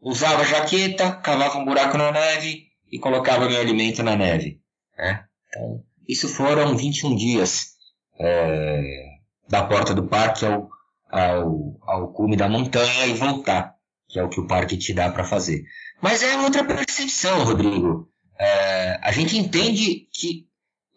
usava 0.01 0.45
jaqueta, 0.45 1.11
cavava 1.11 1.57
um 1.57 1.65
buraco 1.65 1.97
na 1.97 2.11
neve 2.11 2.67
e 2.91 2.99
colocava 2.99 3.49
meu 3.49 3.59
alimento 3.59 4.03
na 4.03 4.15
neve. 4.15 4.61
Né? 4.97 5.25
Então, 5.47 5.83
isso 6.07 6.27
foram 6.29 6.75
21 6.75 7.15
dias 7.15 7.73
é, 8.19 9.05
da 9.49 9.63
porta 9.63 9.93
do 9.93 10.07
parque 10.07 10.45
ao, 10.45 10.69
ao, 11.09 11.77
ao 11.81 12.13
cume 12.13 12.35
da 12.35 12.47
montanha 12.47 13.07
e 13.07 13.13
voltar 13.13 13.73
que 14.13 14.19
é 14.19 14.23
o 14.23 14.29
que 14.29 14.39
o 14.39 14.45
parque 14.45 14.77
te 14.77 14.93
dá 14.93 15.09
para 15.09 15.23
fazer. 15.23 15.63
Mas 15.99 16.21
é 16.21 16.37
outra 16.37 16.63
percepção, 16.63 17.43
Rodrigo. 17.43 18.07
É, 18.39 18.99
a 19.01 19.11
gente 19.11 19.35
entende 19.35 20.07
que 20.13 20.47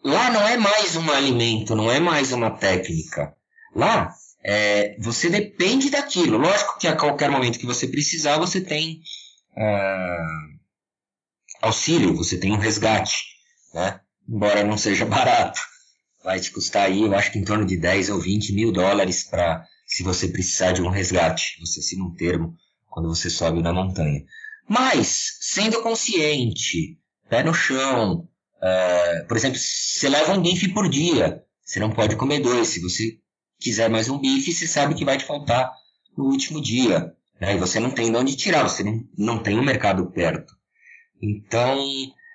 lá 0.03 0.29
não 0.29 0.47
é 0.47 0.55
mais 0.55 0.95
um 0.95 1.09
alimento, 1.11 1.75
não 1.75 1.91
é 1.91 1.99
mais 1.99 2.31
uma 2.31 2.51
técnica. 2.51 3.35
Lá 3.75 4.13
é, 4.49 4.95
você 4.97 5.29
depende 5.29 5.89
daquilo. 5.89 6.37
Lógico 6.37 6.79
que 6.79 6.87
a 6.87 6.95
qualquer 6.95 7.29
momento 7.29 7.59
que 7.59 7.65
você 7.65 7.85
precisar, 7.85 8.37
você 8.37 8.61
tem 8.61 9.01
é, 9.57 10.17
auxílio, 11.61 12.15
você 12.15 12.37
tem 12.39 12.53
um 12.53 12.57
resgate, 12.57 13.17
né? 13.73 13.99
embora 14.27 14.63
não 14.63 14.77
seja 14.77 15.03
barato. 15.05 15.59
Vai 16.23 16.39
te 16.39 16.51
custar 16.51 16.85
aí, 16.85 17.01
eu 17.01 17.13
acho 17.13 17.33
que 17.33 17.39
em 17.39 17.43
torno 17.43 17.65
de 17.65 17.75
10 17.75 18.09
ou 18.09 18.21
20 18.21 18.53
mil 18.53 18.71
dólares 18.71 19.23
para 19.23 19.65
se 19.85 20.01
você 20.01 20.29
precisar 20.29 20.71
de 20.71 20.81
um 20.81 20.89
resgate. 20.89 21.59
Você 21.59 21.81
assina 21.81 22.05
um 22.05 22.15
termo 22.15 22.55
quando 22.89 23.09
você 23.09 23.29
sobe 23.29 23.61
na 23.61 23.73
montanha. 23.73 24.23
Mas, 24.65 25.39
sendo 25.41 25.81
consciente, 25.83 26.97
pé 27.29 27.43
no 27.43 27.53
chão, 27.53 28.29
é, 28.61 29.23
por 29.23 29.35
exemplo, 29.35 29.59
você 29.59 30.07
leva 30.07 30.33
um 30.33 30.41
bife 30.41 30.69
por 30.69 30.87
dia, 30.87 31.43
você 31.61 31.81
não 31.81 31.91
pode 31.91 32.15
comer 32.15 32.39
dois. 32.39 32.69
Se 32.69 32.81
você 32.81 33.19
quiser 33.59 33.89
mais 33.89 34.09
um 34.09 34.19
bife, 34.19 34.53
você 34.53 34.67
sabe 34.67 34.95
que 34.95 35.05
vai 35.05 35.17
te 35.17 35.25
faltar 35.25 35.71
no 36.17 36.25
último 36.25 36.61
dia. 36.61 37.13
Né? 37.39 37.55
E 37.55 37.59
você 37.59 37.79
não 37.79 37.91
tem 37.91 38.11
de 38.11 38.17
onde 38.17 38.35
tirar, 38.35 38.63
você 38.63 38.83
não, 38.83 39.03
não 39.17 39.43
tem 39.43 39.59
um 39.59 39.63
mercado 39.63 40.09
perto. 40.11 40.53
Então, 41.21 41.79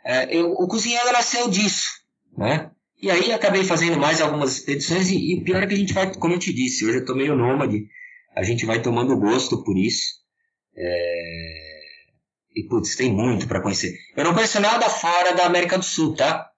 é, 0.04 0.36
eu, 0.36 0.52
o 0.52 0.66
cozinheiro 0.66 1.12
nasceu 1.12 1.48
disso. 1.48 1.88
Né? 2.36 2.70
E 3.00 3.10
aí 3.10 3.32
acabei 3.32 3.64
fazendo 3.64 3.98
mais 3.98 4.20
algumas 4.20 4.58
expedições 4.58 5.10
e, 5.10 5.34
e 5.34 5.44
pior 5.44 5.62
é 5.62 5.66
que 5.66 5.74
a 5.74 5.76
gente 5.76 5.92
vai, 5.92 6.14
como 6.14 6.34
eu 6.34 6.38
te 6.38 6.52
disse, 6.52 6.86
hoje 6.86 6.98
eu 6.98 7.04
tô 7.04 7.14
meio 7.14 7.36
nômade, 7.36 7.86
a 8.34 8.42
gente 8.42 8.64
vai 8.64 8.80
tomando 8.80 9.18
gosto 9.18 9.62
por 9.64 9.76
isso. 9.76 10.22
É... 10.76 11.82
E, 12.54 12.64
putz, 12.68 12.96
tem 12.96 13.12
muito 13.12 13.48
para 13.48 13.60
conhecer. 13.60 13.96
Eu 14.16 14.24
não 14.24 14.34
conheço 14.34 14.60
nada 14.60 14.88
fora 14.88 15.34
da 15.34 15.46
América 15.46 15.78
do 15.78 15.84
Sul, 15.84 16.14
tá? 16.14 16.48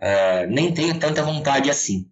É... 0.00 0.46
Nem 0.46 0.72
tenho 0.72 0.98
tanta 0.98 1.22
vontade 1.22 1.70
assim. 1.70 2.06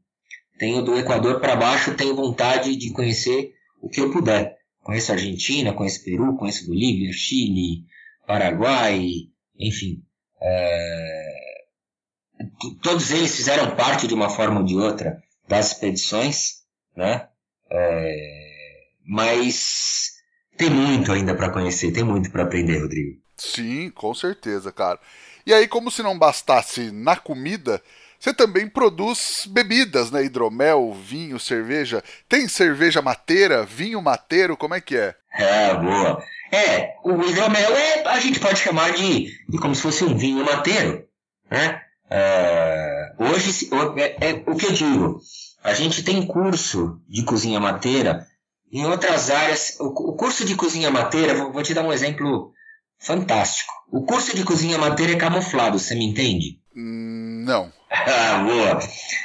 Tenho 0.62 0.80
do 0.80 0.96
Equador 0.96 1.40
para 1.40 1.56
baixo, 1.56 1.96
tenho 1.96 2.14
vontade 2.14 2.76
de 2.76 2.92
conhecer 2.92 3.52
o 3.80 3.88
que 3.88 4.00
eu 4.00 4.12
puder. 4.12 4.56
Conheço 4.80 5.10
Argentina, 5.10 5.72
conheço 5.72 6.04
Peru, 6.04 6.36
conheço 6.36 6.68
Bolívia, 6.68 7.12
Chile, 7.12 7.84
Paraguai, 8.28 9.08
enfim. 9.58 10.04
É... 10.40 11.64
Todos 12.80 13.10
eles 13.10 13.34
fizeram 13.34 13.74
parte 13.74 14.06
de 14.06 14.14
uma 14.14 14.30
forma 14.30 14.60
ou 14.60 14.64
de 14.64 14.76
outra 14.76 15.20
das 15.48 15.72
expedições, 15.72 16.62
né? 16.96 17.26
É... 17.68 18.82
Mas 19.04 20.12
tem 20.56 20.70
muito 20.70 21.10
ainda 21.10 21.34
para 21.34 21.50
conhecer, 21.50 21.90
tem 21.90 22.04
muito 22.04 22.30
para 22.30 22.44
aprender, 22.44 22.78
Rodrigo. 22.78 23.20
Sim, 23.36 23.90
com 23.90 24.14
certeza, 24.14 24.70
cara. 24.70 25.00
E 25.44 25.52
aí, 25.52 25.66
como 25.66 25.90
se 25.90 26.04
não 26.04 26.16
bastasse 26.16 26.92
na 26.92 27.16
comida, 27.16 27.82
você 28.23 28.33
também 28.33 28.68
produz 28.68 29.49
bebidas, 29.51 30.12
né? 30.12 30.25
Hidromel, 30.25 30.93
vinho, 30.93 31.41
cerveja. 31.41 32.05
Tem 32.29 32.47
cerveja 32.47 33.03
mateira, 33.03 33.64
vinho 33.64 34.01
mateiro, 34.01 34.57
como 34.57 34.75
é 34.75 34.81
que 34.81 34.97
é? 34.97 35.16
É, 35.35 35.75
boa. 35.75 36.23
É, 36.53 36.95
o 37.03 37.20
hidromel 37.20 37.75
é, 37.75 38.07
a 38.07 38.20
gente 38.20 38.39
pode 38.39 38.61
chamar 38.61 38.93
de, 38.93 39.27
de 39.49 39.59
como 39.59 39.75
se 39.75 39.83
fosse 39.83 40.05
um 40.05 40.16
vinho 40.16 40.45
mateiro, 40.45 41.05
né? 41.51 41.83
É, 42.09 43.12
hoje, 43.18 43.68
é, 43.97 44.29
é, 44.29 44.43
o 44.47 44.55
que 44.55 44.66
eu 44.66 44.73
digo, 44.73 45.20
a 45.64 45.75
gente 45.75 46.05
tem 46.05 46.25
curso 46.25 47.01
de 47.09 47.25
cozinha 47.25 47.59
mateira 47.59 48.25
em 48.70 48.87
outras 48.87 49.31
áreas. 49.31 49.77
O, 49.81 50.11
o 50.11 50.16
curso 50.16 50.45
de 50.45 50.55
cozinha 50.55 50.93
mateira, 50.93 51.35
vou, 51.35 51.53
vou 51.53 51.62
te 51.64 51.75
dar 51.75 51.83
um 51.83 51.93
exemplo 51.93 52.53
fantástico. 53.01 53.73
O 53.91 54.05
curso 54.05 54.37
de 54.37 54.45
cozinha 54.45 54.79
mateira 54.79 55.14
é 55.14 55.16
camuflado, 55.16 55.77
você 55.77 55.97
me 55.97 56.05
entende? 56.05 56.62
Hum, 56.77 57.32
não. 57.43 57.72
Ah, 57.90 58.38
boa. 58.45 58.78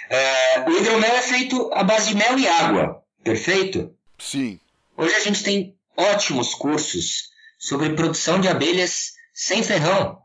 É, 0.09 0.59
o 0.61 0.71
hidromel 0.71 1.15
é 1.15 1.21
feito 1.21 1.71
à 1.73 1.83
base 1.83 2.09
de 2.09 2.15
mel 2.15 2.37
e 2.37 2.47
água, 2.47 3.01
perfeito? 3.23 3.93
Sim. 4.17 4.59
Hoje 4.97 5.15
a 5.15 5.19
gente 5.19 5.43
tem 5.43 5.75
ótimos 5.95 6.53
cursos 6.53 7.29
sobre 7.57 7.91
produção 7.91 8.39
de 8.39 8.47
abelhas 8.47 9.13
sem 9.33 9.63
ferrão, 9.63 10.19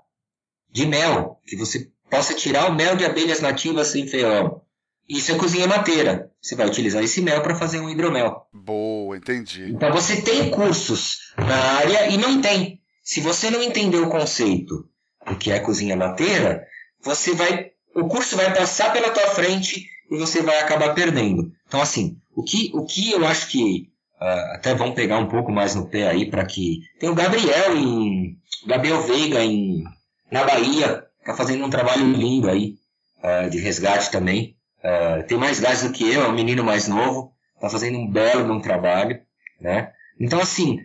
de 0.70 0.86
mel, 0.86 1.40
que 1.46 1.56
você 1.56 1.90
possa 2.10 2.34
tirar 2.34 2.70
o 2.70 2.74
mel 2.74 2.96
de 2.96 3.04
abelhas 3.04 3.40
nativas 3.40 3.88
sem 3.88 4.06
ferrão. 4.06 4.62
Isso 5.08 5.32
é 5.32 5.36
cozinha 5.36 5.66
mateira. 5.66 6.30
Você 6.40 6.54
vai 6.54 6.66
utilizar 6.66 7.02
esse 7.02 7.20
mel 7.20 7.42
para 7.42 7.54
fazer 7.54 7.80
um 7.80 7.90
hidromel. 7.90 8.46
Boa, 8.52 9.16
entendi. 9.16 9.70
Então 9.70 9.92
você 9.92 10.22
tem 10.22 10.50
cursos 10.50 11.32
na 11.36 11.56
área 11.78 12.08
e 12.08 12.16
não 12.16 12.40
tem. 12.40 12.80
Se 13.02 13.20
você 13.20 13.50
não 13.50 13.62
entender 13.62 13.98
o 13.98 14.08
conceito 14.08 14.88
do 15.26 15.36
que 15.36 15.50
é 15.50 15.58
cozinha 15.58 15.96
mateira, 15.96 16.66
você 17.02 17.34
vai, 17.34 17.71
o 17.94 18.08
curso 18.08 18.36
vai 18.36 18.54
passar 18.54 18.92
pela 18.92 19.10
tua 19.10 19.28
frente 19.28 19.86
e 20.10 20.18
você 20.18 20.42
vai 20.42 20.58
acabar 20.58 20.94
perdendo. 20.94 21.50
Então, 21.66 21.80
assim, 21.80 22.16
o 22.34 22.42
que, 22.42 22.70
o 22.74 22.84
que 22.84 23.12
eu 23.12 23.26
acho 23.26 23.48
que 23.48 23.88
uh, 24.20 24.54
até 24.54 24.74
vão 24.74 24.92
pegar 24.92 25.18
um 25.18 25.28
pouco 25.28 25.52
mais 25.52 25.74
no 25.74 25.88
pé 25.88 26.08
aí 26.08 26.30
para 26.30 26.44
que 26.44 26.80
tem 26.98 27.08
o 27.08 27.14
Gabriel 27.14 27.76
em 27.76 28.36
Gabriel 28.66 29.02
Veiga 29.02 29.42
em 29.42 29.84
na 30.30 30.44
Bahia 30.44 31.04
tá 31.24 31.34
fazendo 31.34 31.64
um 31.64 31.70
trabalho 31.70 32.10
lindo 32.10 32.50
aí 32.50 32.74
uh, 33.22 33.50
de 33.50 33.58
resgate 33.58 34.10
também. 34.10 34.56
Uh, 34.78 35.26
tem 35.26 35.38
mais 35.38 35.60
gás 35.60 35.82
do 35.82 35.92
que 35.92 36.10
eu, 36.10 36.22
é 36.22 36.28
um 36.28 36.34
menino 36.34 36.64
mais 36.64 36.88
novo, 36.88 37.32
tá 37.60 37.68
fazendo 37.68 37.98
um 37.98 38.10
belo 38.10 38.60
trabalho, 38.60 39.20
né? 39.60 39.92
Então 40.18 40.40
assim, 40.40 40.78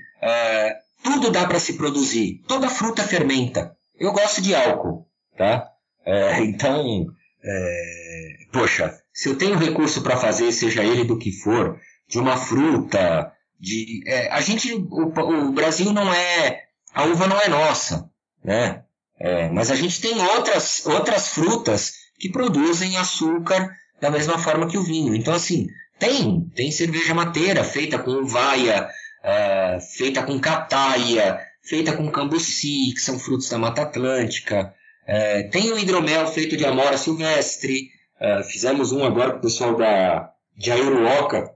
tudo 1.04 1.32
dá 1.32 1.48
para 1.48 1.60
se 1.60 1.74
produzir. 1.78 2.42
Toda 2.48 2.70
fruta 2.70 3.04
fermenta. 3.04 3.76
Eu 4.00 4.12
gosto 4.12 4.42
de 4.42 4.54
álcool, 4.54 5.08
tá? 5.36 5.72
É, 6.08 6.42
então, 6.42 7.06
é, 7.44 8.38
poxa, 8.54 8.98
se 9.14 9.28
eu 9.28 9.38
tenho 9.38 9.58
recurso 9.58 10.02
para 10.02 10.16
fazer, 10.16 10.54
seja 10.54 10.82
ele 10.82 11.04
do 11.04 11.20
que 11.20 11.34
for, 11.34 11.78
de 12.08 12.18
uma 12.18 12.38
fruta, 12.38 13.30
de 13.60 14.02
é, 14.08 14.32
a 14.32 14.40
gente, 14.40 14.74
o, 14.74 15.48
o, 15.48 15.52
Brasil 15.52 15.92
não 15.92 16.14
é, 16.14 16.64
a 16.94 17.04
uva 17.04 17.28
não 17.28 17.38
é 17.42 17.50
nossa, 17.50 18.10
né? 18.42 18.84
É, 19.20 19.50
mas 19.50 19.70
a 19.70 19.76
gente 19.76 20.00
tem 20.00 20.18
outras 20.22 20.86
outras 20.86 21.30
frutas 21.30 21.94
que 22.20 22.30
produzem 22.30 22.96
açúcar 22.98 23.76
da 24.00 24.10
mesma 24.10 24.38
forma 24.38 24.68
que 24.68 24.78
o 24.78 24.84
vinho. 24.84 25.14
Então 25.14 25.34
assim, 25.34 25.68
tem 26.00 26.50
tem 26.56 26.72
cerveja 26.72 27.14
mateira 27.14 27.66
feita 27.66 28.00
com 28.00 28.12
uvaia, 28.12 28.88
é, 29.24 29.80
feita 29.98 30.24
com 30.24 30.40
cataia, 30.40 31.40
feita 31.64 31.92
com 31.92 32.10
cambuci, 32.10 32.94
que 32.94 33.02
são 33.02 33.20
frutos 33.20 33.50
da 33.50 33.58
Mata 33.58 33.82
Atlântica. 33.82 34.74
É, 35.08 35.44
tem 35.44 35.72
o 35.72 35.80
hidromel 35.80 36.28
feito 36.28 36.58
de 36.58 36.66
amora 36.66 36.98
silvestre. 36.98 37.90
É, 38.20 38.44
fizemos 38.44 38.92
um 38.92 39.06
agora 39.06 39.32
com 39.32 39.38
o 39.38 39.42
pessoal 39.42 39.76
da 39.76 40.32
de 40.56 40.72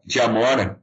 de 0.06 0.22
amora. 0.22 0.82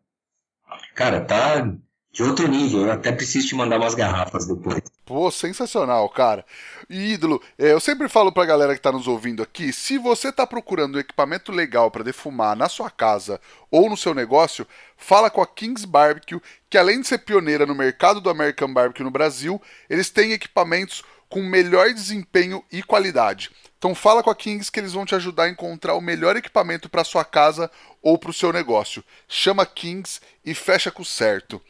Cara, 0.94 1.20
tá 1.20 1.72
de 2.12 2.22
outro 2.22 2.46
nível. 2.48 2.82
Eu 2.82 2.92
até 2.92 3.12
preciso 3.12 3.48
te 3.48 3.54
mandar 3.54 3.78
umas 3.78 3.94
garrafas 3.94 4.46
depois. 4.46 4.82
Pô, 5.06 5.30
sensacional, 5.30 6.06
cara. 6.10 6.44
E, 6.90 7.12
ídolo, 7.12 7.40
é, 7.56 7.72
eu 7.72 7.80
sempre 7.80 8.08
falo 8.08 8.30
pra 8.30 8.44
galera 8.44 8.74
que 8.74 8.80
tá 8.80 8.92
nos 8.92 9.08
ouvindo 9.08 9.42
aqui, 9.42 9.72
se 9.72 9.96
você 9.96 10.30
tá 10.30 10.46
procurando 10.46 10.96
um 10.96 11.00
equipamento 11.00 11.50
legal 11.50 11.90
para 11.90 12.04
defumar 12.04 12.54
na 12.54 12.68
sua 12.68 12.90
casa 12.90 13.40
ou 13.70 13.88
no 13.88 13.96
seu 13.96 14.12
negócio, 14.14 14.66
fala 14.98 15.30
com 15.30 15.40
a 15.40 15.46
Kings 15.46 15.86
Barbecue, 15.86 16.42
que 16.68 16.76
além 16.76 17.00
de 17.00 17.06
ser 17.06 17.18
pioneira 17.18 17.64
no 17.64 17.74
mercado 17.74 18.20
do 18.20 18.28
American 18.28 18.70
Barbecue 18.70 19.04
no 19.04 19.10
Brasil, 19.10 19.62
eles 19.88 20.10
têm 20.10 20.32
equipamentos 20.32 21.02
com 21.28 21.42
melhor 21.42 21.92
desempenho 21.92 22.64
e 22.72 22.82
qualidade. 22.82 23.50
Então 23.76 23.94
fala 23.94 24.22
com 24.22 24.30
a 24.30 24.34
Kings 24.34 24.72
que 24.72 24.80
eles 24.80 24.92
vão 24.92 25.04
te 25.04 25.14
ajudar 25.14 25.44
a 25.44 25.48
encontrar 25.48 25.94
o 25.94 26.00
melhor 26.00 26.36
equipamento 26.36 26.88
para 26.88 27.04
sua 27.04 27.24
casa 27.24 27.70
ou 28.02 28.18
para 28.18 28.30
o 28.30 28.34
seu 28.34 28.52
negócio. 28.52 29.04
Chama 29.28 29.66
Kings 29.66 30.20
e 30.44 30.54
fecha 30.54 30.90
com 30.90 31.02
o 31.02 31.06
certo. 31.06 31.62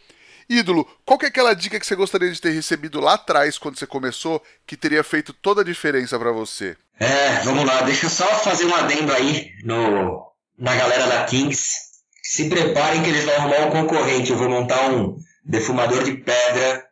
Ídolo, 0.48 0.88
qual 1.04 1.18
que 1.18 1.26
é 1.26 1.28
aquela 1.28 1.54
dica 1.54 1.78
que 1.78 1.86
você 1.86 1.94
gostaria 1.94 2.32
de 2.32 2.40
ter 2.40 2.50
recebido 2.50 3.00
lá 3.00 3.14
atrás 3.14 3.58
quando 3.58 3.78
você 3.78 3.86
começou 3.86 4.42
que 4.66 4.78
teria 4.78 5.04
feito 5.04 5.34
toda 5.34 5.60
a 5.60 5.64
diferença 5.64 6.18
para 6.18 6.32
você? 6.32 6.74
É, 6.98 7.40
vamos 7.40 7.66
lá, 7.66 7.82
deixa 7.82 8.06
eu 8.06 8.10
só 8.10 8.24
fazer 8.38 8.64
um 8.64 8.74
adendo 8.74 9.12
aí 9.12 9.52
no, 9.62 10.32
na 10.56 10.74
galera 10.74 11.06
da 11.06 11.24
Kings. 11.24 11.88
Se 12.22 12.48
preparem 12.48 13.02
que 13.02 13.10
eles 13.10 13.24
vão 13.24 13.34
arrumar 13.34 13.66
um 13.66 13.70
concorrente. 13.70 14.30
Eu 14.30 14.38
vou 14.38 14.48
montar 14.48 14.90
um 14.90 15.16
defumador 15.44 16.04
de 16.04 16.12
pedra 16.12 16.86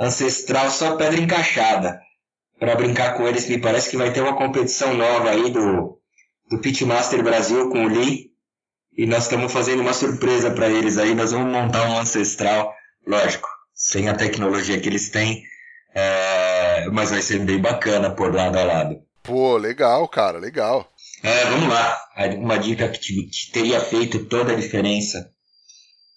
ancestral, 0.00 0.70
só 0.70 0.96
pedra 0.96 1.20
encaixada 1.20 2.00
para 2.62 2.76
brincar 2.76 3.16
com 3.16 3.26
eles. 3.26 3.48
Me 3.48 3.58
parece 3.58 3.90
que 3.90 3.96
vai 3.96 4.12
ter 4.12 4.20
uma 4.20 4.36
competição 4.36 4.94
nova 4.94 5.30
aí 5.30 5.50
do, 5.50 5.98
do 6.48 6.60
Pitmaster 6.60 7.20
Brasil 7.20 7.68
com 7.70 7.86
o 7.86 7.88
Lee. 7.88 8.30
E 8.96 9.04
nós 9.04 9.24
estamos 9.24 9.52
fazendo 9.52 9.80
uma 9.80 9.92
surpresa 9.92 10.48
para 10.52 10.68
eles 10.68 10.96
aí. 10.96 11.12
Nós 11.12 11.32
vamos 11.32 11.52
montar 11.52 11.90
um 11.90 11.98
ancestral, 11.98 12.72
lógico, 13.04 13.48
sem 13.74 14.08
a 14.08 14.14
tecnologia 14.14 14.78
que 14.78 14.88
eles 14.88 15.10
têm. 15.10 15.42
É, 15.92 16.88
mas 16.92 17.10
vai 17.10 17.20
ser 17.20 17.40
bem 17.40 17.60
bacana 17.60 18.14
por 18.14 18.32
lado 18.32 18.56
a 18.56 18.62
lado. 18.62 19.02
Pô, 19.24 19.56
legal, 19.56 20.06
cara, 20.06 20.38
legal. 20.38 20.88
É, 21.20 21.44
vamos 21.46 21.68
lá. 21.68 22.00
Uma 22.38 22.58
dica 22.58 22.88
que 22.88 23.00
te, 23.00 23.26
te 23.26 23.50
teria 23.50 23.80
feito 23.80 24.26
toda 24.26 24.52
a 24.52 24.56
diferença. 24.56 25.32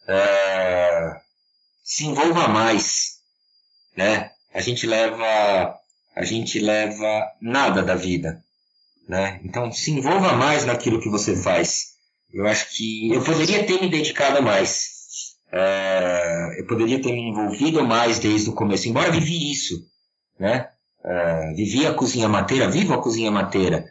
É, 0.08 1.10
se 1.84 2.06
envolva 2.06 2.48
mais, 2.48 3.16
né? 3.98 4.30
A 4.54 4.62
gente 4.62 4.86
leva 4.86 5.76
a 6.16 6.24
gente 6.24 6.60
leva 6.60 7.26
nada 7.42 7.84
da 7.84 7.96
vida, 7.96 8.42
né? 9.08 9.40
Então 9.44 9.72
se 9.72 9.92
envolva 9.92 10.34
mais 10.34 10.66
naquilo 10.66 11.02
que 11.02 11.10
você 11.10 11.36
faz. 11.36 11.96
Eu 12.34 12.48
acho 12.48 12.76
que 12.76 13.12
eu 13.14 13.24
poderia 13.24 13.66
ter 13.66 13.82
me 13.82 13.90
dedicado 13.90 14.42
mais. 14.42 14.94
É, 15.52 16.60
eu 16.60 16.66
poderia 16.68 17.02
ter 17.02 17.12
me 17.12 17.30
envolvido 17.30 17.86
mais 17.86 18.20
desde 18.20 18.50
o 18.50 18.54
começo, 18.54 18.88
embora 18.88 19.12
vivi 19.12 19.52
isso, 19.52 19.76
né? 20.40 20.70
É, 21.04 21.54
vivi 21.54 21.86
a 21.86 21.94
cozinha 21.94 22.28
mateira, 22.28 22.70
vivo 22.70 22.94
a 22.94 23.02
cozinha 23.02 23.30
mateira. 23.30 23.86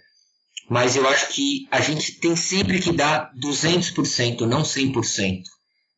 Mas 0.69 0.97
eu 0.97 1.07
acho 1.09 1.29
que 1.29 1.69
a 1.71 1.81
gente 1.81 2.13
tem 2.13 2.35
sempre 2.35 2.81
que 2.81 2.93
dar 2.93 3.31
200%, 3.35 4.41
não 4.41 4.63
100% 4.63 5.43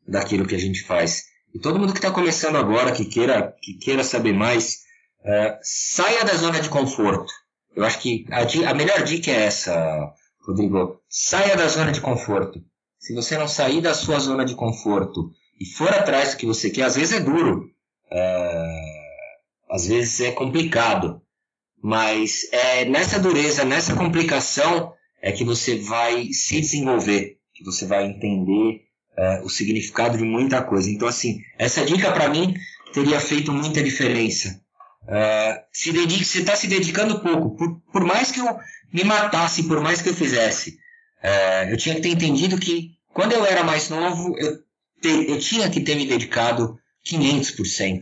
daquilo 0.07 0.47
que 0.47 0.55
a 0.55 0.59
gente 0.59 0.83
faz. 0.83 1.25
E 1.55 1.59
todo 1.59 1.79
mundo 1.79 1.93
que 1.93 1.99
está 1.99 2.11
começando 2.11 2.57
agora, 2.57 2.93
que 2.93 3.05
queira, 3.05 3.55
que 3.63 3.75
queira 3.75 4.05
saber 4.05 4.33
mais, 4.33 4.86
é, 5.27 5.59
saia 5.61 6.25
da 6.25 6.35
zona 6.37 6.61
de 6.61 6.69
conforto. 6.69 7.33
Eu 7.75 7.85
acho 7.85 7.99
que 7.99 8.25
a, 8.31 8.71
a 8.71 8.75
melhor 8.75 9.03
dica 9.03 9.31
é 9.31 9.45
essa, 9.45 10.13
Rodrigo. 10.47 11.01
Saia 11.09 11.57
da 11.57 11.67
zona 11.67 11.91
de 11.91 12.01
conforto. 12.01 12.63
Se 12.99 13.13
você 13.13 13.37
não 13.37 13.49
sair 13.49 13.81
da 13.81 13.93
sua 13.93 14.19
zona 14.19 14.45
de 14.45 14.55
conforto 14.55 15.31
e 15.61 15.67
for 15.67 15.93
atrás 15.93 16.31
do 16.31 16.37
que 16.39 16.47
você 16.47 16.71
quer, 16.71 16.85
às 16.85 16.97
vezes 16.97 17.17
é 17.17 17.21
duro, 17.21 17.69
é, 18.11 18.83
às 19.71 19.87
vezes 19.87 20.21
é 20.21 20.33
complicado, 20.33 21.21
mas 21.83 22.51
é 22.53 22.85
nessa 22.85 23.19
dureza, 23.19 23.65
nessa 23.65 23.95
complicação 23.95 24.93
é 25.21 25.33
que 25.33 25.45
você 25.45 25.77
vai 25.77 26.29
se 26.33 26.61
desenvolver, 26.61 27.39
que 27.53 27.65
você 27.65 27.85
vai 27.85 28.07
entender 28.07 28.83
é, 29.19 29.41
o 29.43 29.49
significado 29.49 30.17
de 30.17 30.25
muita 30.25 30.63
coisa. 30.63 30.91
Então, 30.91 31.09
assim, 31.09 31.41
essa 31.59 31.85
dica 31.85 32.13
para 32.13 32.29
mim 32.29 32.55
teria 32.93 33.21
feito 33.21 33.53
muita 33.53 33.83
diferença. 33.83 34.61
Uh, 35.07 35.63
se 35.73 35.93
dedique, 35.93 36.25
você 36.25 36.41
está 36.41 36.57
se 36.57 36.67
dedicando 36.67 37.21
pouco. 37.21 37.57
Por, 37.57 37.81
por, 37.93 38.05
mais 38.05 38.33
que 38.33 38.41
eu 38.41 38.59
me 38.93 39.05
matasse, 39.05 39.63
por 39.65 39.81
mais 39.81 40.03
que 40.03 40.09
eu 40.09 40.15
fizesse, 40.15 40.79
uh, 41.23 41.71
eu 41.71 41.77
tinha 41.77 41.95
que 41.95 42.01
ter 42.01 42.09
entendido 42.09 42.59
que 42.59 42.97
quando 43.13 43.33
eu 43.33 43.45
era 43.47 43.63
mais 43.63 43.89
novo, 43.89 44.37
eu, 44.39 44.59
te, 45.01 45.31
eu 45.31 45.39
tinha 45.39 45.71
que 45.71 45.81
ter 45.81 45.95
me 45.95 46.07
dedicado 46.07 46.77
500%. 47.07 48.01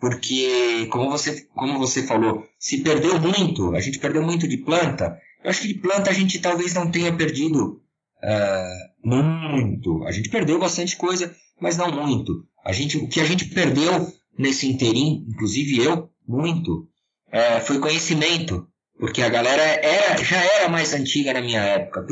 Porque, 0.00 0.86
como 0.90 1.10
você, 1.10 1.46
como 1.54 1.78
você 1.78 2.06
falou, 2.06 2.46
se 2.58 2.82
perdeu 2.82 3.18
muito, 3.18 3.74
a 3.74 3.80
gente 3.80 3.98
perdeu 3.98 4.22
muito 4.22 4.46
de 4.46 4.58
planta. 4.58 5.18
Eu 5.42 5.50
acho 5.50 5.62
que 5.62 5.68
de 5.68 5.74
planta 5.74 6.10
a 6.10 6.14
gente 6.14 6.38
talvez 6.38 6.74
não 6.74 6.90
tenha 6.90 7.14
perdido 7.14 7.82
uh, 8.22 9.08
muito. 9.08 10.04
A 10.04 10.12
gente 10.12 10.28
perdeu 10.28 10.58
bastante 10.58 10.96
coisa, 10.96 11.34
mas 11.60 11.76
não 11.76 11.90
muito. 11.90 12.46
A 12.64 12.72
gente, 12.72 12.96
o 12.96 13.08
que 13.08 13.20
a 13.20 13.24
gente 13.24 13.46
perdeu 13.46 14.12
nesse 14.38 14.68
interim, 14.68 15.26
inclusive 15.28 15.82
eu, 15.82 16.10
muito, 16.26 16.88
é, 17.30 17.60
foi 17.60 17.78
conhecimento, 17.78 18.66
porque 18.98 19.22
a 19.22 19.28
galera 19.28 19.62
era, 19.62 20.22
já 20.22 20.40
era 20.40 20.68
mais 20.68 20.92
antiga 20.92 21.32
na 21.32 21.40
minha 21.40 21.60
época. 21.60 22.06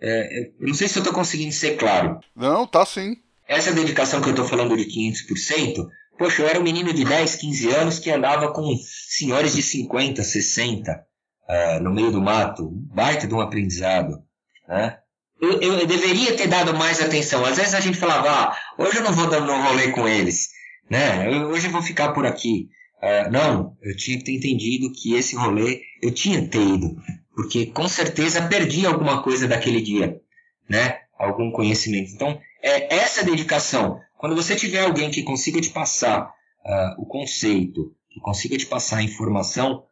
É, 0.00 0.50
eu 0.60 0.68
não 0.68 0.74
sei 0.74 0.88
se 0.88 0.98
eu 0.98 1.00
estou 1.00 1.14
conseguindo 1.14 1.52
ser 1.52 1.76
claro. 1.76 2.18
Não, 2.34 2.66
tá 2.66 2.84
sim. 2.84 3.16
Essa 3.48 3.72
dedicação 3.72 4.20
que 4.20 4.28
eu 4.28 4.32
estou 4.32 4.46
falando 4.46 4.76
de 4.76 4.84
500%, 4.84 5.86
poxa, 6.18 6.42
eu 6.42 6.48
era 6.48 6.58
um 6.58 6.64
menino 6.64 6.92
de 6.92 7.04
10, 7.04 7.36
15 7.36 7.70
anos 7.70 7.98
que 7.98 8.10
andava 8.10 8.52
com 8.52 8.76
senhores 9.08 9.54
de 9.54 9.62
50, 9.62 10.22
60 10.22 11.06
uh, 11.48 11.82
no 11.82 11.94
meio 11.94 12.10
do 12.10 12.20
mato. 12.20 12.68
Baita 12.92 13.26
de 13.26 13.34
um 13.34 13.40
aprendizado. 13.40 14.20
Né? 14.68 14.98
Eu, 15.40 15.60
eu, 15.60 15.86
deveria 15.86 16.36
ter 16.36 16.48
dado 16.48 16.74
mais 16.74 17.00
atenção. 17.00 17.44
Às 17.44 17.56
vezes 17.56 17.74
a 17.74 17.80
gente 17.80 17.98
falava, 17.98 18.28
ah, 18.28 18.56
hoje 18.78 18.98
eu 18.98 19.04
não 19.04 19.12
vou 19.12 19.28
dar 19.28 19.42
um 19.42 19.62
rolê 19.68 19.92
com 19.92 20.08
eles. 20.08 20.48
Né? 20.90 21.32
Eu, 21.32 21.48
hoje 21.48 21.68
eu 21.68 21.72
vou 21.72 21.82
ficar 21.82 22.12
por 22.12 22.26
aqui. 22.26 22.68
Uh, 23.02 23.30
não, 23.30 23.76
eu 23.82 23.96
tinha 23.96 24.18
que 24.18 24.24
ter 24.24 24.32
entendido 24.32 24.92
que 24.92 25.14
esse 25.14 25.36
rolê 25.36 25.82
eu 26.02 26.12
tinha 26.12 26.42
que 26.42 26.48
ter 26.48 26.62
ido. 26.62 26.96
Porque 27.34 27.66
com 27.66 27.88
certeza 27.88 28.48
perdi 28.48 28.86
alguma 28.86 29.22
coisa 29.22 29.46
daquele 29.46 29.80
dia. 29.80 30.20
Né? 30.68 30.98
Algum 31.18 31.50
conhecimento. 31.50 32.10
Então, 32.12 32.40
é 32.62 32.96
essa 32.96 33.24
dedicação. 33.24 34.00
Quando 34.18 34.34
você 34.34 34.56
tiver 34.56 34.80
alguém 34.80 35.10
que 35.10 35.22
consiga 35.22 35.60
te 35.60 35.70
passar 35.70 36.26
uh, 36.26 37.02
o 37.02 37.06
conceito, 37.06 37.94
que 38.10 38.20
consiga 38.20 38.56
te 38.56 38.66
passar 38.66 38.98
a 38.98 39.02
informação, 39.02 39.84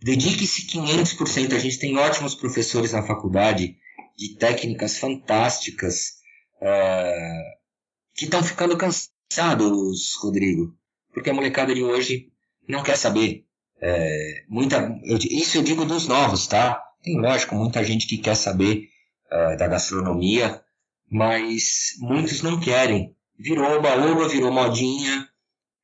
dedique-se 0.00 0.66
500%. 0.66 1.54
A 1.54 1.58
gente 1.58 1.78
tem 1.78 1.96
ótimos 1.96 2.34
professores 2.34 2.92
na 2.92 3.02
faculdade 3.02 3.76
de 4.16 4.36
técnicas 4.36 4.98
fantásticas 4.98 6.18
uh, 6.60 7.56
que 8.14 8.24
estão 8.24 8.42
ficando 8.42 8.76
cansados, 8.76 10.14
Rodrigo, 10.20 10.74
porque 11.16 11.30
a 11.30 11.34
molecada 11.34 11.74
de 11.74 11.82
hoje 11.82 12.28
não 12.68 12.82
quer 12.82 12.98
saber. 12.98 13.46
É, 13.80 14.44
muita, 14.48 14.76
eu, 15.02 15.16
isso 15.16 15.56
eu 15.56 15.62
digo 15.62 15.86
dos 15.86 16.06
novos, 16.06 16.46
tá? 16.46 16.82
Tem, 17.02 17.18
lógico, 17.18 17.54
muita 17.54 17.82
gente 17.82 18.06
que 18.06 18.18
quer 18.18 18.34
saber 18.34 18.90
uh, 19.32 19.56
da 19.56 19.66
gastronomia, 19.66 20.60
mas 21.10 21.94
muitos 22.00 22.42
não 22.42 22.60
querem. 22.60 23.16
Virou 23.38 23.78
oba-oba, 23.78 24.28
virou 24.28 24.52
modinha. 24.52 25.26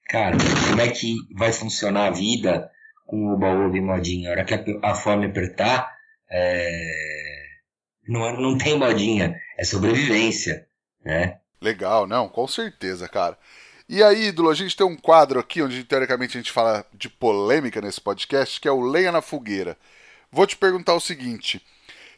Cara, 0.06 0.36
como 0.68 0.82
é 0.82 0.90
que 0.90 1.16
vai 1.34 1.50
funcionar 1.50 2.08
a 2.08 2.10
vida 2.10 2.70
com 3.06 3.32
oba-oba 3.32 3.74
e 3.74 3.80
modinha? 3.80 4.28
A 4.28 4.32
hora 4.32 4.44
que 4.44 4.52
a, 4.52 4.90
a 4.90 4.94
fome 4.94 5.24
apertar, 5.24 5.90
é... 6.30 7.46
não, 8.06 8.38
não 8.38 8.58
tem 8.58 8.78
modinha, 8.78 9.40
é 9.56 9.64
sobrevivência, 9.64 10.66
né? 11.02 11.38
Legal, 11.58 12.06
não, 12.06 12.28
com 12.28 12.46
certeza, 12.46 13.08
cara. 13.08 13.38
E 13.88 14.02
aí, 14.02 14.28
ídolo, 14.28 14.50
a 14.50 14.54
gente 14.54 14.76
tem 14.76 14.86
um 14.86 14.96
quadro 14.96 15.40
aqui 15.40 15.62
onde 15.62 15.84
teoricamente 15.84 16.36
a 16.36 16.40
gente 16.40 16.52
fala 16.52 16.86
de 16.94 17.08
polêmica 17.08 17.80
nesse 17.80 18.00
podcast, 18.00 18.60
que 18.60 18.68
é 18.68 18.72
o 18.72 18.80
Lenha 18.80 19.12
na 19.12 19.20
Fogueira. 19.22 19.76
Vou 20.30 20.46
te 20.46 20.56
perguntar 20.56 20.94
o 20.94 21.00
seguinte: 21.00 21.60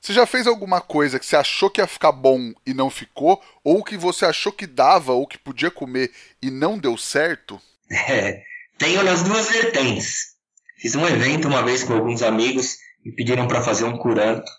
você 0.00 0.12
já 0.12 0.26
fez 0.26 0.46
alguma 0.46 0.80
coisa 0.82 1.18
que 1.18 1.24
você 1.24 1.34
achou 1.34 1.70
que 1.70 1.80
ia 1.80 1.86
ficar 1.86 2.12
bom 2.12 2.52
e 2.66 2.74
não 2.74 2.90
ficou? 2.90 3.42
Ou 3.64 3.82
que 3.82 3.96
você 3.96 4.26
achou 4.26 4.52
que 4.52 4.66
dava 4.66 5.12
ou 5.12 5.26
que 5.26 5.38
podia 5.38 5.70
comer 5.70 6.12
e 6.42 6.50
não 6.50 6.78
deu 6.78 6.98
certo? 6.98 7.60
É, 7.90 8.42
tenho 8.76 9.02
nas 9.02 9.22
duas 9.22 9.50
vertentes. 9.50 10.34
Fiz 10.76 10.94
um 10.94 11.06
evento 11.06 11.48
uma 11.48 11.62
vez 11.62 11.82
com 11.82 11.94
alguns 11.94 12.22
amigos 12.22 12.76
e 13.04 13.12
pediram 13.12 13.48
para 13.48 13.62
fazer 13.62 13.84
um 13.84 13.96
curanto. 13.96 14.50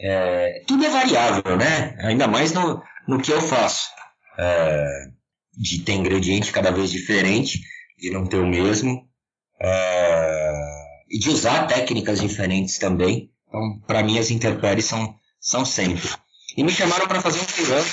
É, 0.00 0.62
tudo 0.68 0.84
é 0.84 0.90
variável, 0.90 1.56
né? 1.56 1.96
Ainda 2.02 2.28
mais 2.28 2.52
no, 2.52 2.80
no 3.08 3.20
que 3.20 3.32
eu 3.32 3.40
faço. 3.40 3.88
É, 4.38 5.08
de 5.58 5.80
ter 5.80 5.92
ingrediente 5.92 6.52
cada 6.52 6.70
vez 6.70 6.90
diferente, 6.90 7.60
de 7.98 8.10
não 8.10 8.24
ter 8.24 8.38
o 8.38 8.46
mesmo. 8.46 9.08
É, 9.60 10.52
e 11.10 11.18
de 11.18 11.30
usar 11.30 11.66
técnicas 11.66 12.20
diferentes 12.20 12.78
também. 12.78 13.30
Então, 13.48 13.80
para 13.86 14.02
mim, 14.02 14.18
as 14.18 14.30
intempéries 14.30 14.84
são, 14.84 15.16
são 15.40 15.64
sempre. 15.64 16.08
E 16.56 16.62
me 16.62 16.70
chamaram 16.70 17.08
para 17.08 17.20
fazer 17.20 17.40
um 17.40 17.44
furão 17.44 17.84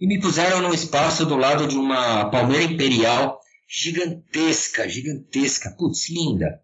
e 0.00 0.06
me 0.06 0.20
puseram 0.20 0.60
num 0.60 0.74
espaço 0.74 1.24
do 1.24 1.36
lado 1.36 1.66
de 1.66 1.76
uma 1.76 2.30
palmeira 2.30 2.64
imperial 2.64 3.40
gigantesca, 3.68 4.88
gigantesca, 4.88 5.74
putz, 5.78 6.08
linda. 6.08 6.60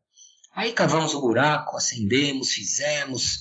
Aí 0.55 0.73
cavamos 0.73 1.15
o 1.15 1.21
buraco, 1.21 1.77
acendemos, 1.77 2.53
fizemos, 2.53 3.41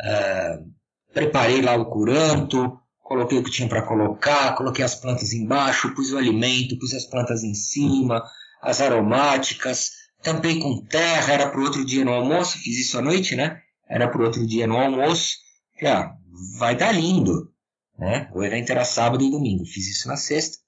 uh, 0.00 0.72
preparei 1.12 1.60
lá 1.60 1.76
o 1.76 1.86
curanto, 1.86 2.78
coloquei 3.14 3.38
o 3.38 3.44
que 3.44 3.50
tinha 3.50 3.68
para 3.68 3.82
colocar, 3.82 4.54
coloquei 4.56 4.84
as 4.84 4.94
plantas 4.94 5.32
embaixo, 5.32 5.94
pus 5.94 6.12
o 6.12 6.18
alimento, 6.18 6.78
pus 6.78 6.92
as 6.92 7.04
plantas 7.04 7.42
em 7.42 7.54
cima, 7.54 8.22
as 8.60 8.80
aromáticas, 8.80 9.90
tampei 10.22 10.58
com 10.58 10.84
terra, 10.84 11.32
era 11.32 11.48
para 11.48 11.60
outro 11.60 11.84
dia 11.84 12.04
no 12.04 12.12
almoço, 12.12 12.58
fiz 12.58 12.76
isso 12.76 12.98
à 12.98 13.02
noite, 13.02 13.36
né? 13.36 13.60
era 13.88 14.08
para 14.08 14.22
outro 14.22 14.46
dia 14.46 14.66
no 14.66 14.76
almoço. 14.76 15.36
Falei, 15.78 15.94
ah, 15.94 16.14
vai 16.58 16.76
dar 16.76 16.92
lindo. 16.92 17.50
Né? 17.98 18.28
O 18.34 18.42
evento 18.42 18.70
era 18.70 18.84
sábado 18.84 19.24
e 19.24 19.30
domingo. 19.30 19.64
Fiz 19.64 19.88
isso 19.88 20.08
na 20.08 20.16
sexta. 20.16 20.58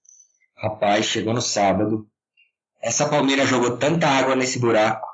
Rapaz, 0.57 1.07
chegou 1.07 1.35
no 1.35 1.43
sábado. 1.43 2.07
Essa 2.81 3.09
palmeira 3.09 3.45
jogou 3.45 3.77
tanta 3.77 4.07
água 4.07 4.37
nesse 4.37 4.59
buraco. 4.59 5.07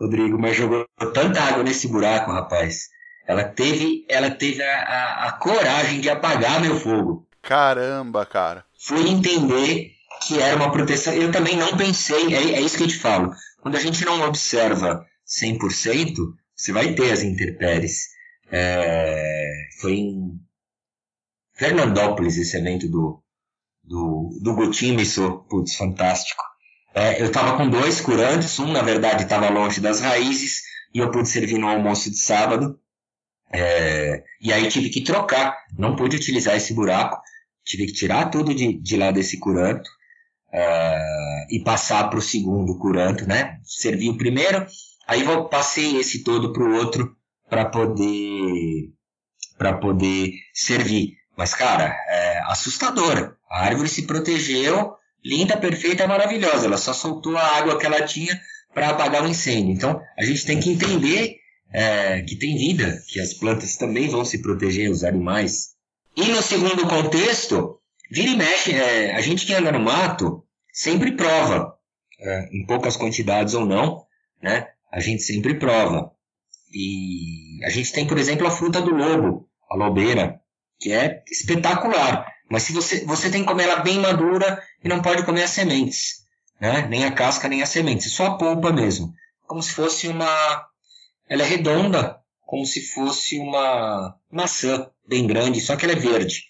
Rodrigo, 0.00 0.38
mas 0.38 0.56
jogou 0.56 0.84
tanta 1.14 1.40
água 1.40 1.62
nesse 1.62 1.86
buraco, 1.86 2.32
rapaz. 2.32 2.88
Ela 3.26 3.44
teve, 3.44 4.04
ela 4.08 4.30
teve 4.30 4.62
a, 4.62 4.82
a, 4.82 5.28
a 5.28 5.32
coragem 5.32 6.00
de 6.00 6.10
apagar 6.10 6.60
meu 6.60 6.78
fogo. 6.78 7.26
Caramba, 7.40 8.26
cara. 8.26 8.64
Fui 8.78 9.08
entender 9.08 9.92
que 10.26 10.40
era 10.40 10.56
uma 10.56 10.70
proteção. 10.70 11.12
Eu 11.12 11.30
também 11.30 11.56
não 11.56 11.76
pensei, 11.76 12.34
é, 12.34 12.52
é 12.54 12.60
isso 12.60 12.76
que 12.76 12.84
eu 12.84 12.88
te 12.88 12.98
falo. 12.98 13.30
Quando 13.60 13.76
a 13.76 13.80
gente 13.80 14.04
não 14.04 14.22
observa 14.22 15.04
100%, 15.26 16.14
você 16.54 16.72
vai 16.72 16.94
ter 16.94 17.12
as 17.12 17.22
intempéries. 17.22 18.10
É, 18.50 19.68
foi 19.80 19.94
em 19.94 20.40
Fernandópolis 21.54 22.36
esse 22.36 22.56
evento 22.56 22.88
do, 22.88 23.22
do, 23.82 24.38
do 24.42 24.54
Gotímiso, 24.54 25.44
putz, 25.48 25.76
fantástico. 25.76 26.42
É, 26.94 27.20
eu 27.20 27.26
estava 27.26 27.56
com 27.56 27.68
dois 27.68 28.00
curantes, 28.00 28.58
um 28.58 28.70
na 28.70 28.82
verdade 28.82 29.22
estava 29.22 29.48
longe 29.48 29.80
das 29.80 30.00
raízes, 30.00 30.62
e 30.94 30.98
eu 30.98 31.10
pude 31.10 31.28
servir 31.28 31.58
no 31.58 31.68
almoço 31.68 32.10
de 32.10 32.18
sábado. 32.18 32.78
É, 33.54 34.22
e 34.40 34.52
aí 34.52 34.68
tive 34.68 34.88
que 34.88 35.02
trocar, 35.02 35.56
não 35.78 35.94
pude 35.94 36.16
utilizar 36.16 36.56
esse 36.56 36.72
buraco, 36.72 37.20
tive 37.64 37.86
que 37.86 37.92
tirar 37.92 38.30
tudo 38.30 38.54
de, 38.54 38.80
de 38.80 38.96
lá 38.96 39.10
desse 39.10 39.38
curanto 39.38 39.90
é, 40.52 41.46
e 41.50 41.60
passar 41.60 42.08
para 42.08 42.18
o 42.18 42.22
segundo 42.22 42.78
curanto, 42.78 43.26
né? 43.26 43.58
Servi 43.64 44.08
o 44.08 44.16
primeiro, 44.16 44.66
Aí 45.06 45.22
eu 45.22 45.44
passei 45.46 45.96
esse 45.98 46.22
todo 46.22 46.52
para 46.52 46.62
o 46.62 46.74
outro 46.74 47.14
para 47.48 47.66
poder 47.66 48.90
para 49.58 49.74
poder 49.74 50.32
servir. 50.54 51.16
Mas 51.36 51.54
cara, 51.54 51.94
é 52.08 52.40
assustador. 52.46 53.36
A 53.50 53.64
árvore 53.64 53.88
se 53.88 54.06
protegeu, 54.06 54.94
linda, 55.24 55.56
perfeita, 55.56 56.06
maravilhosa. 56.06 56.66
Ela 56.66 56.78
só 56.78 56.92
soltou 56.92 57.36
a 57.36 57.58
água 57.58 57.78
que 57.78 57.86
ela 57.86 58.02
tinha 58.06 58.40
para 58.72 58.88
apagar 58.88 59.22
o 59.22 59.28
incêndio. 59.28 59.72
Então 59.74 60.00
a 60.18 60.24
gente 60.24 60.46
tem 60.46 60.58
que 60.58 60.70
entender 60.70 61.36
é, 61.72 62.22
que 62.22 62.36
tem 62.36 62.56
vida, 62.56 63.02
que 63.08 63.20
as 63.20 63.34
plantas 63.34 63.76
também 63.76 64.08
vão 64.08 64.24
se 64.24 64.42
proteger, 64.42 64.90
os 64.90 65.04
animais. 65.04 65.72
E 66.16 66.26
no 66.26 66.42
segundo 66.42 66.86
contexto, 66.86 67.78
vira 68.10 68.30
e 68.30 68.36
mexe, 68.36 68.72
é, 68.72 69.14
a 69.14 69.20
gente 69.20 69.46
que 69.46 69.54
anda 69.54 69.72
no 69.72 69.80
mato 69.80 70.44
sempre 70.72 71.12
prova, 71.12 71.74
é, 72.20 72.48
em 72.52 72.66
poucas 72.66 72.96
quantidades 72.96 73.54
ou 73.54 73.64
não, 73.64 74.04
né? 74.42 74.68
a 74.92 75.00
gente 75.00 75.22
sempre 75.22 75.54
prova. 75.54 76.12
E 76.70 77.64
a 77.64 77.70
gente 77.70 77.92
tem, 77.92 78.06
por 78.06 78.18
exemplo, 78.18 78.46
a 78.46 78.50
fruta 78.50 78.80
do 78.80 78.94
lobo, 78.94 79.48
a 79.70 79.74
lobeira, 79.74 80.40
que 80.78 80.92
é 80.92 81.22
espetacular. 81.30 82.30
Mas 82.50 82.64
se 82.64 82.72
você, 82.72 83.04
você 83.06 83.30
tem 83.30 83.42
que 83.42 83.48
comer 83.48 83.64
ela 83.64 83.80
bem 83.80 83.98
madura 83.98 84.62
e 84.84 84.88
não 84.88 85.00
pode 85.00 85.24
comer 85.24 85.44
as 85.44 85.50
sementes, 85.50 86.26
né? 86.60 86.86
Nem 86.88 87.04
a 87.04 87.12
casca, 87.12 87.48
nem 87.48 87.62
as 87.62 87.70
sementes, 87.70 88.12
só 88.12 88.26
a 88.26 88.36
polpa 88.36 88.70
mesmo. 88.70 89.12
Como 89.46 89.62
se 89.62 89.72
fosse 89.72 90.08
uma. 90.08 90.66
Ela 91.28 91.42
é 91.42 91.46
redonda, 91.46 92.18
como 92.40 92.66
se 92.66 92.80
fosse 92.92 93.38
uma 93.38 94.14
maçã 94.30 94.90
bem 95.06 95.26
grande, 95.26 95.60
só 95.60 95.76
que 95.76 95.84
ela 95.84 95.94
é 95.94 95.98
verde. 95.98 96.44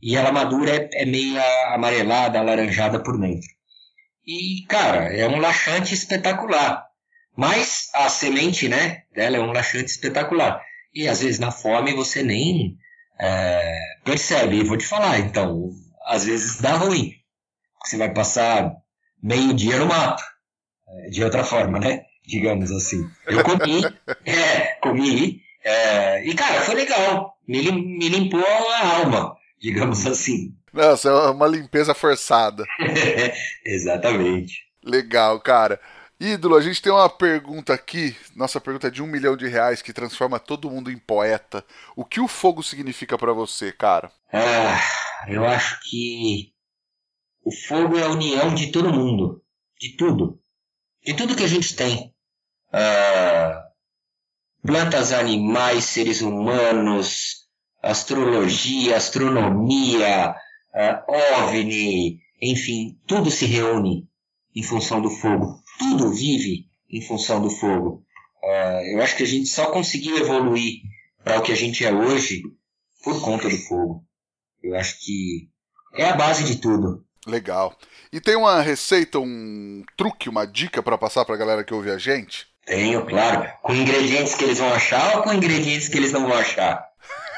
E 0.00 0.16
ela 0.16 0.30
madura 0.30 0.70
é, 0.76 1.02
é 1.02 1.04
meio 1.04 1.40
amarelada, 1.72 2.38
alaranjada 2.38 3.02
por 3.02 3.18
dentro. 3.18 3.48
E, 4.26 4.64
cara, 4.68 5.12
é 5.12 5.26
um 5.26 5.40
laxante 5.40 5.94
espetacular. 5.94 6.86
Mas 7.36 7.88
a 7.94 8.08
semente 8.08 8.68
né, 8.68 9.04
dela 9.14 9.36
é 9.36 9.40
um 9.40 9.52
laxante 9.52 9.90
espetacular. 9.90 10.62
E 10.92 11.08
às 11.08 11.20
vezes 11.20 11.38
na 11.38 11.50
fome 11.50 11.94
você 11.94 12.22
nem 12.22 12.76
é, 13.18 13.78
percebe. 14.04 14.56
E 14.56 14.64
vou 14.64 14.76
te 14.76 14.86
falar, 14.86 15.18
então, 15.18 15.70
às 16.06 16.24
vezes 16.24 16.60
dá 16.60 16.74
ruim. 16.74 17.14
Você 17.84 17.96
vai 17.96 18.12
passar 18.12 18.72
meio 19.22 19.54
dia 19.54 19.78
no 19.78 19.86
mato. 19.86 20.22
É, 20.88 21.10
de 21.10 21.24
outra 21.24 21.44
forma, 21.44 21.78
né? 21.78 22.02
Digamos 22.28 22.70
assim. 22.70 23.08
Eu 23.26 23.42
comi, 23.42 23.82
é, 24.26 24.74
comi. 24.82 25.40
É, 25.64 26.24
e 26.26 26.34
cara, 26.34 26.60
foi 26.60 26.74
legal. 26.74 27.34
Me, 27.46 27.72
me 27.72 28.08
limpou 28.08 28.44
a 28.44 28.96
alma, 28.98 29.34
digamos 29.58 30.06
assim. 30.06 30.54
Nossa, 30.70 31.08
é 31.08 31.30
uma 31.30 31.46
limpeza 31.46 31.94
forçada. 31.94 32.66
Exatamente. 33.64 34.66
Legal, 34.84 35.40
cara. 35.40 35.80
Ídolo, 36.20 36.56
a 36.56 36.60
gente 36.60 36.82
tem 36.82 36.92
uma 36.92 37.08
pergunta 37.08 37.72
aqui. 37.72 38.14
Nossa 38.36 38.60
pergunta 38.60 38.88
é 38.88 38.90
de 38.90 39.02
um 39.02 39.06
milhão 39.06 39.34
de 39.34 39.48
reais 39.48 39.80
que 39.80 39.92
transforma 39.92 40.38
todo 40.38 40.70
mundo 40.70 40.90
em 40.90 40.98
poeta. 40.98 41.64
O 41.96 42.04
que 42.04 42.20
o 42.20 42.28
fogo 42.28 42.62
significa 42.62 43.16
para 43.16 43.32
você, 43.32 43.72
cara? 43.72 44.12
Ah, 44.30 44.78
eu 45.28 45.46
acho 45.46 45.80
que 45.88 46.52
o 47.42 47.50
fogo 47.66 47.96
é 47.96 48.02
a 48.02 48.10
união 48.10 48.54
de 48.54 48.70
todo 48.70 48.92
mundo, 48.92 49.42
de 49.80 49.96
tudo, 49.96 50.38
de 51.02 51.14
tudo 51.14 51.34
que 51.34 51.44
a 51.44 51.48
gente 51.48 51.74
tem. 51.74 52.12
Ah, 52.72 53.64
plantas, 54.62 55.12
animais, 55.12 55.84
seres 55.84 56.20
humanos, 56.20 57.46
astrologia, 57.82 58.96
astronomia, 58.96 60.34
ah, 60.74 61.04
OVNI, 61.08 62.20
enfim, 62.40 62.98
tudo 63.06 63.30
se 63.30 63.46
reúne 63.46 64.08
em 64.54 64.62
função 64.62 65.00
do 65.00 65.10
fogo 65.10 65.62
tudo 65.78 66.12
vive 66.12 66.66
em 66.90 67.00
função 67.00 67.40
do 67.40 67.48
fogo. 67.48 68.04
Uh, 68.42 68.92
eu 68.92 69.02
acho 69.02 69.16
que 69.16 69.22
a 69.22 69.26
gente 69.26 69.46
só 69.46 69.70
conseguiu 69.70 70.18
evoluir 70.18 70.82
para 71.22 71.38
o 71.38 71.42
que 71.42 71.52
a 71.52 71.56
gente 71.56 71.84
é 71.84 71.92
hoje 71.92 72.42
por 73.02 73.22
conta 73.22 73.48
do 73.48 73.56
fogo. 73.56 74.04
Eu 74.62 74.74
acho 74.74 74.98
que 75.00 75.48
é 75.94 76.08
a 76.08 76.16
base 76.16 76.44
de 76.44 76.56
tudo. 76.56 77.04
Legal. 77.26 77.76
E 78.12 78.20
tem 78.20 78.36
uma 78.36 78.60
receita, 78.60 79.18
um 79.18 79.84
truque, 79.96 80.28
uma 80.28 80.46
dica 80.46 80.82
para 80.82 80.98
passar 80.98 81.24
para 81.24 81.34
a 81.34 81.38
galera 81.38 81.64
que 81.64 81.74
ouve 81.74 81.90
a 81.90 81.98
gente? 81.98 82.46
Tenho, 82.68 83.06
claro. 83.06 83.50
Com 83.62 83.74
ingredientes 83.74 84.34
que 84.34 84.44
eles 84.44 84.58
vão 84.58 84.72
achar 84.72 85.16
ou 85.16 85.22
com 85.22 85.32
ingredientes 85.32 85.88
que 85.88 85.96
eles 85.96 86.12
não 86.12 86.28
vão 86.28 86.34
achar? 86.34 86.86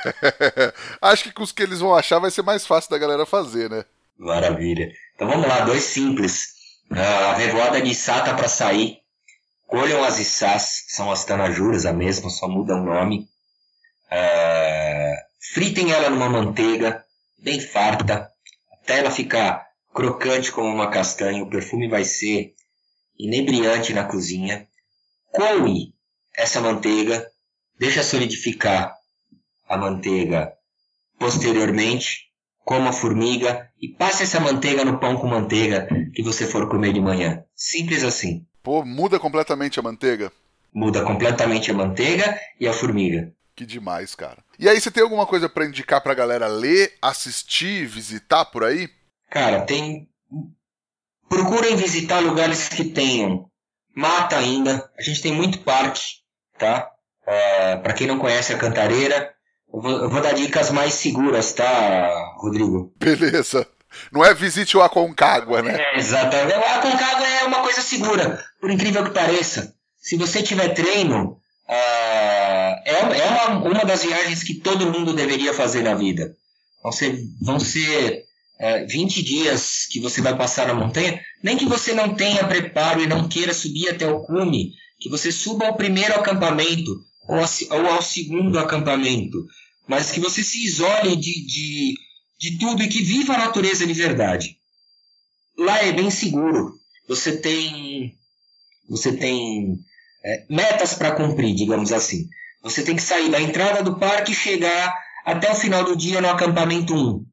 acho 1.01 1.24
que 1.24 1.33
com 1.33 1.45
os 1.45 1.53
que 1.53 1.62
eles 1.62 1.78
vão 1.78 1.95
achar 1.95 2.18
vai 2.18 2.33
ser 2.33 2.43
mais 2.43 2.66
fácil 2.66 2.91
da 2.91 2.99
galera 2.99 3.24
fazer, 3.24 3.70
né? 3.70 3.85
Maravilha. 4.18 4.91
Então 5.14 5.28
vamos 5.28 5.47
lá, 5.47 5.61
dois 5.61 5.85
simples. 5.85 6.49
A 6.91 7.35
revoada 7.35 7.81
de 7.81 7.91
Issá 7.91 8.22
tá 8.22 8.35
para 8.35 8.49
sair. 8.49 8.99
Colham 9.68 10.03
as 10.03 10.18
Issás, 10.18 10.85
que 10.89 10.95
são 10.95 11.12
as 11.12 11.24
tanajuras, 11.24 11.87
a 11.87 11.93
mesma, 11.93 12.28
só 12.28 12.49
muda 12.49 12.74
o 12.74 12.83
nome. 12.83 13.28
É... 14.11 15.14
Fritem 15.55 15.93
ela 15.93 16.11
numa 16.11 16.28
manteiga, 16.28 17.05
bem 17.39 17.61
farta, 17.61 18.28
até 18.72 18.99
ela 18.99 19.12
ficar 19.12 19.64
crocante 19.95 20.51
como 20.51 20.68
uma 20.68 20.91
castanha. 20.91 21.45
O 21.45 21.49
perfume 21.49 21.89
vai 21.89 22.03
ser 22.03 22.53
inebriante 23.16 23.95
na 23.95 24.03
cozinha. 24.03 24.66
Coe 25.33 25.93
essa 26.37 26.61
manteiga, 26.61 27.26
deixa 27.78 28.03
solidificar 28.03 28.95
a 29.68 29.76
manteiga 29.76 30.53
posteriormente 31.18 32.31
coma 32.64 32.91
a 32.91 32.93
formiga 32.93 33.68
e 33.81 33.89
passe 33.89 34.22
essa 34.22 34.39
manteiga 34.39 34.85
no 34.85 35.01
pão 35.01 35.16
com 35.16 35.26
manteiga 35.26 35.89
que 36.14 36.22
você 36.22 36.47
for 36.47 36.68
comer 36.68 36.93
de 36.93 37.01
manhã. 37.01 37.43
Simples 37.55 38.05
assim. 38.05 38.47
Pô, 38.62 38.85
muda 38.85 39.18
completamente 39.18 39.81
a 39.81 39.83
manteiga? 39.83 40.33
Muda 40.72 41.03
completamente 41.03 41.70
a 41.70 41.74
manteiga 41.74 42.39
e 42.61 42.68
a 42.68 42.72
formiga. 42.72 43.33
Que 43.57 43.66
demais, 43.66 44.14
cara. 44.14 44.39
E 44.57 44.68
aí, 44.68 44.81
você 44.81 44.89
tem 44.89 45.03
alguma 45.03 45.26
coisa 45.26 45.49
para 45.49 45.66
indicar 45.66 46.01
pra 46.01 46.14
galera 46.14 46.47
ler, 46.47 46.97
assistir, 47.03 47.87
visitar 47.87 48.45
por 48.45 48.62
aí? 48.62 48.89
Cara, 49.28 49.62
tem. 49.62 50.09
Procurem 51.28 51.74
visitar 51.74 52.20
lugares 52.20 52.68
que 52.68 52.85
tenham 52.85 53.49
mata 54.01 54.36
ainda. 54.36 54.90
A 54.98 55.03
gente 55.03 55.20
tem 55.20 55.32
muito 55.32 55.59
parque, 55.59 56.03
tá? 56.59 56.90
É, 57.26 57.76
para 57.76 57.92
quem 57.92 58.07
não 58.07 58.18
conhece 58.18 58.53
a 58.53 58.59
Cantareira, 58.59 59.32
eu 59.72 59.80
vou, 59.80 59.92
eu 59.92 60.11
vou, 60.11 60.20
dar 60.20 60.32
dicas 60.32 60.70
mais 60.70 60.94
seguras, 60.94 61.53
tá, 61.53 62.34
Rodrigo? 62.38 62.92
Beleza. 62.96 63.68
Não 64.11 64.24
é 64.24 64.32
visite 64.32 64.76
o 64.76 64.82
Aconcagua, 64.82 65.62
né? 65.62 65.76
É, 65.78 65.98
exatamente. 65.98 66.57
O 66.57 66.78
Aconcagua 66.78 67.26
é 67.26 67.44
uma 67.44 67.62
coisa 67.62 67.82
segura, 67.82 68.42
por 68.61 68.70
incrível 68.70 69.05
que 69.05 69.11
pareça. 69.11 69.74
Se 70.01 70.16
você 70.16 70.42
tiver 70.42 70.70
treino, 70.70 71.32
uh, 71.68 72.72
é, 72.84 73.18
é 73.18 73.26
uma, 73.26 73.68
uma 73.68 73.84
das 73.84 74.03
viagens 74.03 74.42
que 74.42 74.55
todo 74.55 74.90
mundo 74.90 75.12
deveria 75.12 75.53
fazer 75.53 75.82
na 75.82 75.94
vida. 75.94 76.34
Vão 76.82 76.92
ser, 76.92 77.18
vão 77.42 77.61
ser 77.61 78.24
uh, 78.61 78.86
20 78.88 79.22
dias 79.22 79.86
que 79.90 80.00
você 80.00 80.20
vai 80.20 80.36
passar 80.36 80.68
na 80.68 80.74
montanha. 80.74 81.20
Nem 81.42 81.56
que 81.56 81.66
você 81.66 81.92
não 81.92 82.14
tenha 82.14 82.46
preparo 82.46 83.02
e 83.02 83.06
não 83.06 83.28
queira 83.28 83.54
subir 83.54 83.88
até 83.88 84.06
o 84.06 84.20
cume, 84.20 84.72
que 85.00 85.08
você 85.08 85.32
suba 85.32 85.66
ao 85.66 85.76
primeiro 85.76 86.14
acampamento 86.14 86.90
ou, 87.28 87.38
ou 87.38 87.86
ao 87.86 88.02
segundo 88.02 88.58
acampamento 88.58 89.38
mas 89.90 90.12
que 90.12 90.20
você 90.20 90.44
se 90.44 90.64
isole 90.64 91.16
de, 91.16 91.44
de, 91.44 91.94
de 92.38 92.58
tudo 92.58 92.80
e 92.80 92.88
que 92.88 93.02
viva 93.02 93.34
a 93.34 93.38
natureza 93.38 93.84
de 93.84 93.92
verdade. 93.92 94.56
Lá 95.58 95.82
é 95.82 95.90
bem 95.90 96.08
seguro. 96.12 96.74
Você 97.08 97.36
tem, 97.38 98.14
você 98.88 99.16
tem 99.16 99.80
é, 100.24 100.46
metas 100.48 100.94
para 100.94 101.16
cumprir, 101.16 101.56
digamos 101.56 101.90
assim. 101.90 102.28
Você 102.62 102.84
tem 102.84 102.94
que 102.94 103.02
sair 103.02 103.32
da 103.32 103.42
entrada 103.42 103.82
do 103.82 103.98
parque 103.98 104.30
e 104.30 104.36
chegar 104.36 104.94
até 105.24 105.50
o 105.50 105.56
final 105.56 105.82
do 105.82 105.96
dia 105.96 106.20
no 106.20 106.30
acampamento 106.30 106.94
1. 106.94 107.26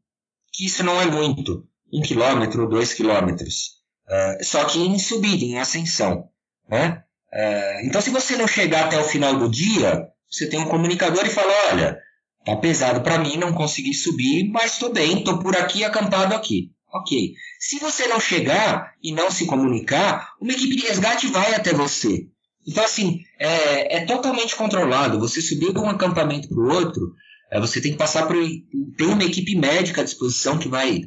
Que 0.58 0.66
isso 0.66 0.84
não 0.84 1.00
é 1.00 1.06
muito. 1.06 1.64
Um 1.94 2.02
quilômetro, 2.02 2.68
dois 2.68 2.94
quilômetros. 2.94 3.78
Uh, 4.10 4.44
só 4.44 4.66
que 4.66 4.80
em 4.80 4.98
subida, 4.98 5.46
em 5.46 5.60
ascensão. 5.60 6.30
Né? 6.68 7.04
Uh, 7.32 7.86
então, 7.86 8.02
se 8.02 8.10
você 8.10 8.36
não 8.36 8.48
chegar 8.48 8.86
até 8.86 9.00
o 9.00 9.04
final 9.04 9.38
do 9.38 9.48
dia, 9.48 10.08
você 10.30 10.50
tem 10.50 10.60
um 10.60 10.68
comunicador 10.68 11.26
e 11.26 11.30
fala: 11.30 11.54
olha, 11.72 12.02
Tá 12.48 12.56
pesado 12.56 13.02
para 13.02 13.20
mim, 13.20 13.36
não 13.36 13.52
consegui 13.52 13.94
subir, 13.94 14.50
mas 14.50 14.72
estou 14.72 14.90
bem, 14.90 15.18
estou 15.18 15.38
por 15.38 15.54
aqui 15.58 15.84
acampado 15.84 16.34
aqui. 16.34 16.72
Ok. 16.94 17.34
Se 17.60 17.78
você 17.78 18.08
não 18.08 18.22
chegar 18.22 18.94
e 19.04 19.12
não 19.12 19.30
se 19.30 19.46
comunicar, 19.46 20.32
uma 20.40 20.54
equipe 20.54 20.78
de 20.78 20.88
resgate 20.88 21.28
vai 21.28 21.54
até 21.54 21.74
você. 21.74 22.26
Então, 22.66 22.86
assim, 22.86 23.20
é, 23.38 23.98
é 23.98 24.06
totalmente 24.06 24.56
controlado. 24.56 25.20
Você 25.20 25.42
subir 25.42 25.74
de 25.74 25.80
um 25.80 25.90
acampamento 25.90 26.48
para 26.48 26.58
o 26.58 26.74
outro, 26.74 27.14
você 27.54 27.82
tem 27.82 27.92
que 27.92 27.98
passar 27.98 28.28
por. 28.28 28.36
Tem 28.36 29.08
uma 29.08 29.24
equipe 29.24 29.56
médica 29.56 30.02
à 30.02 30.04
disposição 30.04 30.58
que 30.58 30.68
vai 30.68 31.02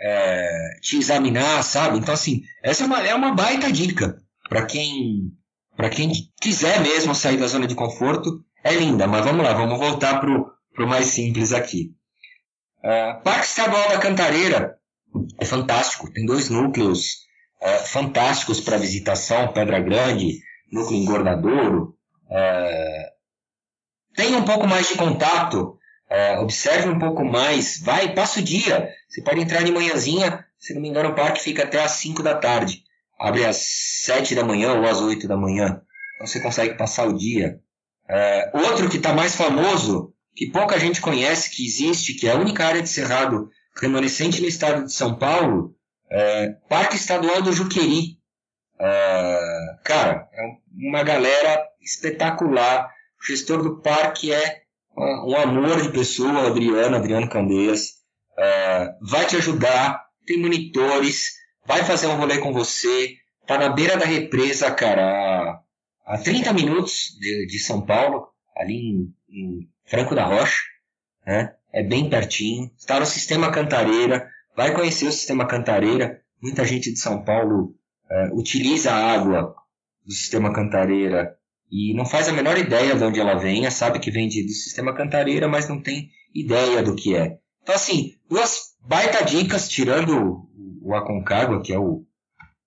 é, 0.00 0.78
te 0.80 0.96
examinar, 0.96 1.62
sabe? 1.62 1.98
Então, 1.98 2.14
assim, 2.14 2.42
essa 2.62 2.84
é 2.84 2.86
uma, 2.86 3.06
é 3.06 3.14
uma 3.14 3.34
baita 3.34 3.70
dica 3.70 4.16
para 4.48 4.66
quem, 4.66 5.32
quem 5.94 6.12
quiser 6.40 6.80
mesmo 6.80 7.14
sair 7.14 7.36
da 7.36 7.46
zona 7.46 7.66
de 7.66 7.74
conforto. 7.74 8.42
É 8.64 8.74
linda, 8.74 9.06
mas 9.06 9.24
vamos 9.24 9.44
lá, 9.44 9.52
vamos 9.52 9.78
voltar 9.78 10.20
pro 10.20 10.52
para 10.74 10.84
o 10.84 10.88
mais 10.88 11.06
simples 11.06 11.52
aqui. 11.52 11.94
Uh, 12.78 13.22
Parque 13.22 13.46
Estadual 13.46 13.88
da 13.90 13.98
Cantareira 13.98 14.76
é 15.38 15.44
fantástico, 15.44 16.10
tem 16.12 16.26
dois 16.26 16.48
núcleos 16.48 17.18
uh, 17.62 17.86
fantásticos 17.86 18.60
para 18.60 18.78
visitação, 18.78 19.52
Pedra 19.52 19.80
Grande, 19.80 20.40
núcleo 20.70 20.98
engordadouro. 20.98 21.96
Uh, 22.26 23.12
tenha 24.14 24.38
um 24.38 24.44
pouco 24.44 24.66
mais 24.66 24.88
de 24.88 24.96
contato, 24.96 25.78
uh, 26.12 26.42
observe 26.42 26.88
um 26.88 26.98
pouco 26.98 27.24
mais, 27.24 27.80
vai, 27.80 28.14
passa 28.14 28.40
o 28.40 28.42
dia. 28.42 28.88
Você 29.08 29.22
pode 29.22 29.40
entrar 29.40 29.62
de 29.62 29.72
manhãzinha, 29.72 30.44
se 30.58 30.74
não 30.74 30.82
me 30.82 30.88
engano 30.88 31.10
o 31.10 31.14
parque 31.14 31.42
fica 31.42 31.64
até 31.64 31.82
às 31.82 31.92
5 31.92 32.22
da 32.22 32.34
tarde. 32.34 32.82
Abre 33.18 33.44
às 33.44 33.56
7 34.04 34.34
da 34.34 34.44
manhã 34.44 34.74
ou 34.74 34.86
às 34.86 35.00
8 35.00 35.26
da 35.26 35.36
manhã. 35.36 35.80
Então 36.14 36.26
você 36.26 36.40
consegue 36.40 36.74
passar 36.76 37.08
o 37.08 37.16
dia. 37.16 37.58
outro 38.52 38.88
que 38.88 38.96
está 38.96 39.12
mais 39.12 39.34
famoso 39.34 40.12
que 40.34 40.50
pouca 40.50 40.78
gente 40.78 41.00
conhece 41.00 41.50
que 41.50 41.64
existe, 41.64 42.14
que 42.14 42.26
é 42.26 42.32
a 42.32 42.38
única 42.38 42.64
área 42.64 42.82
de 42.82 42.88
cerrado 42.88 43.50
remanescente 43.80 44.40
no 44.40 44.48
estado 44.48 44.84
de 44.84 44.92
São 44.92 45.18
Paulo, 45.18 45.74
é 46.10 46.50
Parque 46.68 46.96
Estadual 46.96 47.40
do 47.40 47.52
Juqueri. 47.52 48.18
É, 48.78 49.38
cara, 49.84 50.28
é 50.32 50.42
uma 50.74 51.02
galera 51.02 51.64
espetacular. 51.80 52.90
O 53.20 53.26
gestor 53.26 53.62
do 53.62 53.80
parque 53.80 54.32
é 54.32 54.61
um 54.96 55.36
amor 55.36 55.82
de 55.82 55.90
pessoa, 55.90 56.46
Adriano, 56.46 56.96
Adriano 56.96 57.28
Candeias. 57.28 58.02
É, 58.38 58.94
vai 59.00 59.26
te 59.26 59.36
ajudar, 59.36 60.04
tem 60.26 60.38
monitores, 60.38 61.32
vai 61.66 61.84
fazer 61.84 62.06
um 62.06 62.16
rolê 62.16 62.38
com 62.38 62.52
você. 62.52 63.16
Tá 63.46 63.58
na 63.58 63.70
beira 63.70 63.96
da 63.96 64.06
represa, 64.06 64.70
cara, 64.70 65.62
a, 66.06 66.14
a 66.14 66.18
30 66.18 66.52
minutos 66.52 67.16
de, 67.18 67.46
de 67.46 67.58
São 67.58 67.84
Paulo, 67.84 68.28
ali 68.56 68.74
em, 68.74 69.14
em 69.28 69.68
Franco 69.84 70.14
da 70.14 70.24
Rocha, 70.24 70.62
né? 71.26 71.54
É 71.72 71.82
bem 71.82 72.08
pertinho. 72.08 72.70
Está 72.76 73.00
no 73.00 73.06
Sistema 73.06 73.50
Cantareira. 73.50 74.28
Vai 74.54 74.74
conhecer 74.74 75.06
o 75.06 75.12
Sistema 75.12 75.46
Cantareira. 75.46 76.20
Muita 76.40 76.64
gente 76.64 76.92
de 76.92 76.98
São 76.98 77.24
Paulo 77.24 77.74
é, 78.10 78.30
utiliza 78.34 78.92
a 78.92 79.12
água 79.12 79.54
do 80.04 80.12
Sistema 80.12 80.52
Cantareira 80.52 81.36
e 81.72 81.94
não 81.94 82.04
faz 82.04 82.28
a 82.28 82.32
menor 82.32 82.58
ideia 82.58 82.94
de 82.94 83.02
onde 83.02 83.18
ela 83.18 83.34
vem. 83.34 83.68
Sabe 83.70 83.98
que 83.98 84.10
vem 84.10 84.28
de, 84.28 84.42
do 84.42 84.52
Sistema 84.52 84.94
Cantareira, 84.94 85.48
mas 85.48 85.66
não 85.66 85.80
tem 85.80 86.10
ideia 86.34 86.82
do 86.82 86.94
que 86.94 87.16
é. 87.16 87.38
Então, 87.62 87.74
assim, 87.74 88.14
duas 88.28 88.74
baita 88.86 89.24
dicas, 89.24 89.70
tirando 89.70 90.46
o, 90.82 90.94
Aconcagua, 90.94 91.62
que 91.62 91.72
é 91.72 91.78
o, 91.78 92.04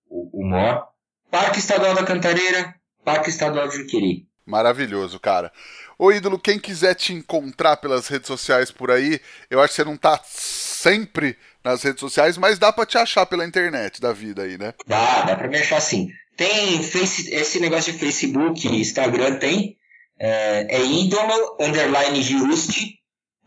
o, 0.08 0.42
o 0.42 0.44
MOR. 0.44 0.88
Parque 1.30 1.60
Estadual 1.60 1.94
da 1.94 2.02
Cantareira, 2.02 2.74
Parque 3.04 3.30
Estadual 3.30 3.68
de 3.68 3.76
Juqueri. 3.76 4.26
Maravilhoso, 4.44 5.20
cara. 5.20 5.52
Ô 5.96 6.10
ídolo, 6.10 6.38
quem 6.38 6.58
quiser 6.58 6.94
te 6.94 7.12
encontrar 7.12 7.76
pelas 7.76 8.08
redes 8.08 8.26
sociais 8.26 8.70
por 8.72 8.90
aí, 8.90 9.20
eu 9.48 9.60
acho 9.60 9.68
que 9.68 9.76
você 9.76 9.84
não 9.84 9.96
tá 9.96 10.20
sempre 10.24 11.36
nas 11.64 11.82
redes 11.82 12.00
sociais, 12.00 12.36
mas 12.36 12.58
dá 12.58 12.72
para 12.72 12.86
te 12.86 12.98
achar 12.98 13.26
pela 13.26 13.44
internet 13.44 14.00
da 14.00 14.12
vida 14.12 14.42
aí, 14.42 14.58
né? 14.58 14.74
Dá, 14.86 15.22
dá 15.22 15.36
pra 15.36 15.48
me 15.48 15.58
achar 15.58 15.80
sim. 15.80 16.08
Tem 16.36 16.82
face, 16.82 17.32
esse 17.34 17.58
negócio 17.60 17.92
de 17.92 17.98
Facebook 17.98 18.68
Instagram 18.68 19.38
tem. 19.38 19.76
É, 20.18 20.76
é 20.76 20.84
ídolo 20.84 21.56
underline 21.60 22.22
Giusti. 22.22 22.98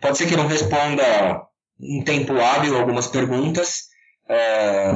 Pode 0.01 0.17
ser 0.17 0.27
que 0.27 0.35
não 0.35 0.47
responda 0.47 1.43
em 1.79 2.03
tempo 2.03 2.33
hábil 2.39 2.77
algumas 2.77 3.07
perguntas. 3.07 3.89
É, 4.27 4.91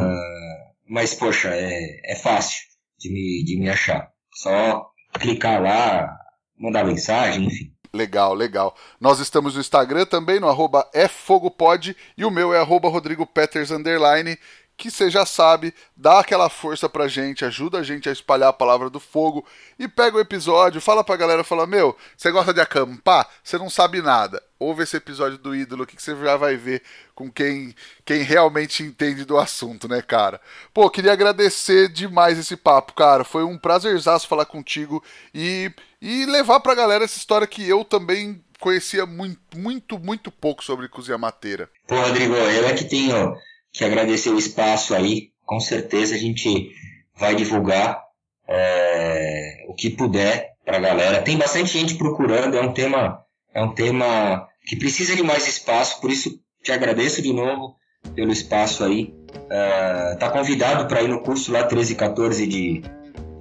mas, 0.87 1.13
poxa, 1.13 1.49
é, 1.49 2.11
é 2.11 2.15
fácil 2.15 2.61
de 2.99 3.09
me, 3.09 3.43
de 3.43 3.57
me 3.57 3.69
achar. 3.69 4.09
Só 4.33 4.87
clicar 5.19 5.61
lá, 5.61 6.09
mandar 6.57 6.85
mensagem, 6.85 7.45
enfim. 7.45 7.73
Legal, 7.93 8.33
legal. 8.33 8.75
Nós 8.99 9.19
estamos 9.19 9.53
no 9.53 9.61
Instagram 9.61 10.05
também, 10.05 10.39
no 10.39 10.49
arroba 10.49 10.89
efogopod, 10.95 11.95
e 12.17 12.25
o 12.25 12.31
meu 12.31 12.51
é 12.51 12.57
arroba 12.57 12.89
Rodrigo 12.89 13.25
Peters, 13.25 13.69
underline, 13.69 14.35
que 14.75 14.89
você 14.89 15.09
já 15.09 15.25
sabe, 15.25 15.73
dá 15.95 16.19
aquela 16.19 16.49
força 16.49 16.89
pra 16.89 17.07
gente, 17.07 17.45
ajuda 17.45 17.79
a 17.79 17.83
gente 17.83 18.09
a 18.09 18.11
espalhar 18.11 18.49
a 18.49 18.53
palavra 18.53 18.89
do 18.89 18.99
fogo, 18.99 19.45
e 19.77 19.87
pega 19.87 20.17
o 20.17 20.19
episódio, 20.19 20.81
fala 20.81 21.03
pra 21.03 21.15
galera, 21.15 21.43
fala, 21.43 21.67
meu, 21.67 21.95
você 22.17 22.31
gosta 22.31 22.53
de 22.53 22.59
acampar? 22.59 23.29
Você 23.43 23.57
não 23.57 23.69
sabe 23.69 24.01
nada. 24.01 24.41
Ouve 24.59 24.83
esse 24.83 24.95
episódio 24.95 25.37
do 25.37 25.55
ídolo 25.55 25.85
que 25.85 26.01
você 26.01 26.15
já 26.15 26.37
vai 26.37 26.55
ver 26.55 26.81
com 27.13 27.29
quem, 27.29 27.75
quem 28.05 28.21
realmente 28.21 28.81
entende 28.81 29.25
do 29.25 29.37
assunto, 29.37 29.87
né, 29.87 30.01
cara? 30.01 30.39
Pô, 30.73 30.89
queria 30.89 31.11
agradecer 31.11 31.89
demais 31.89 32.37
esse 32.39 32.55
papo, 32.55 32.93
cara. 32.93 33.23
Foi 33.23 33.43
um 33.43 33.57
prazerzaço 33.57 34.27
falar 34.27 34.45
contigo 34.45 35.03
e 35.33 35.71
e 36.05 36.25
levar 36.25 36.59
pra 36.59 36.75
galera 36.75 37.05
essa 37.05 37.17
história 37.17 37.47
que 37.47 37.67
eu 37.67 37.85
também 37.85 38.43
conhecia 38.59 39.05
muito, 39.05 39.57
muito, 39.57 39.97
muito 39.97 40.29
pouco 40.29 40.61
sobre 40.61 40.89
cozinha 40.89 41.17
mateira. 41.17 41.69
Pô, 41.87 41.95
Rodrigo, 41.95 42.33
eu 42.33 42.67
é 42.67 42.73
que 42.73 42.83
tenho 42.83 43.33
que 43.73 43.83
agradecer 43.83 44.29
o 44.29 44.37
espaço 44.37 44.93
aí. 44.93 45.31
Com 45.45 45.59
certeza 45.59 46.15
a 46.15 46.17
gente 46.17 46.71
vai 47.17 47.35
divulgar 47.35 48.01
é, 48.47 49.65
o 49.67 49.73
que 49.73 49.89
puder 49.89 50.53
pra 50.63 50.79
galera. 50.79 51.21
Tem 51.21 51.37
bastante 51.37 51.73
gente 51.73 51.95
procurando, 51.95 52.55
é 52.55 52.61
um 52.61 52.71
tema, 52.71 53.19
é 53.53 53.61
um 53.61 53.73
tema 53.73 54.47
que 54.65 54.75
precisa 54.75 55.15
de 55.15 55.23
mais 55.23 55.47
espaço, 55.47 55.99
por 55.99 56.11
isso 56.11 56.39
te 56.61 56.71
agradeço 56.71 57.21
de 57.21 57.33
novo 57.33 57.75
pelo 58.15 58.31
espaço 58.31 58.83
aí. 58.83 59.13
É, 59.49 60.15
tá 60.15 60.29
convidado 60.29 60.87
para 60.87 61.01
ir 61.01 61.09
no 61.09 61.21
curso 61.21 61.51
lá 61.51 61.63
13 61.63 61.93
e 61.93 61.95
14 61.95 62.47
de, 62.47 62.81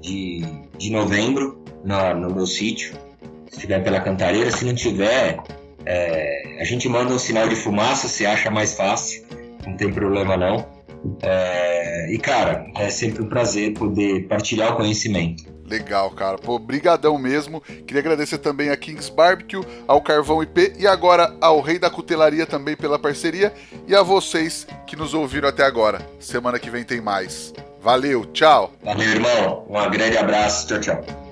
de, 0.00 0.40
de 0.78 0.90
novembro 0.90 1.62
na, 1.84 2.14
no 2.14 2.34
meu 2.34 2.46
sítio, 2.46 2.94
se 3.48 3.56
estiver 3.56 3.82
pela 3.84 4.00
cantareira. 4.00 4.50
Se 4.50 4.64
não 4.64 4.74
tiver, 4.74 5.38
é, 5.84 6.58
a 6.60 6.64
gente 6.64 6.88
manda 6.88 7.14
um 7.14 7.18
sinal 7.18 7.48
de 7.48 7.56
fumaça, 7.56 8.08
se 8.08 8.26
acha 8.26 8.50
mais 8.50 8.74
fácil, 8.74 9.24
não 9.66 9.76
tem 9.76 9.92
problema 9.92 10.36
não. 10.36 10.66
É, 11.22 12.12
e 12.12 12.18
cara, 12.18 12.66
é 12.76 12.88
sempre 12.88 13.22
um 13.22 13.28
prazer 13.28 13.74
poder 13.74 14.28
partilhar 14.28 14.72
o 14.72 14.76
conhecimento. 14.76 15.52
Legal, 15.66 16.10
cara. 16.10 16.36
Pô, 16.36 16.58
brigadão 16.58 17.16
mesmo. 17.16 17.60
Queria 17.60 18.00
agradecer 18.00 18.38
também 18.38 18.68
a 18.68 18.76
Kings 18.76 19.10
Barbecue, 19.10 19.64
ao 19.88 20.02
Carvão 20.02 20.42
IP 20.42 20.74
e 20.78 20.86
agora 20.86 21.34
ao 21.40 21.60
Rei 21.60 21.78
da 21.78 21.88
Cutelaria 21.88 22.46
também 22.46 22.76
pela 22.76 22.98
parceria 22.98 23.52
e 23.86 23.94
a 23.94 24.02
vocês 24.02 24.66
que 24.86 24.96
nos 24.96 25.14
ouviram 25.14 25.48
até 25.48 25.64
agora. 25.64 26.06
Semana 26.20 26.58
que 26.58 26.70
vem 26.70 26.84
tem 26.84 27.00
mais. 27.00 27.54
Valeu, 27.80 28.26
tchau. 28.26 28.72
Valeu, 28.84 29.08
irmão. 29.08 29.66
Um 29.68 29.90
grande 29.90 30.18
abraço. 30.18 30.68
Tchau, 30.68 30.80
tchau. 30.80 31.31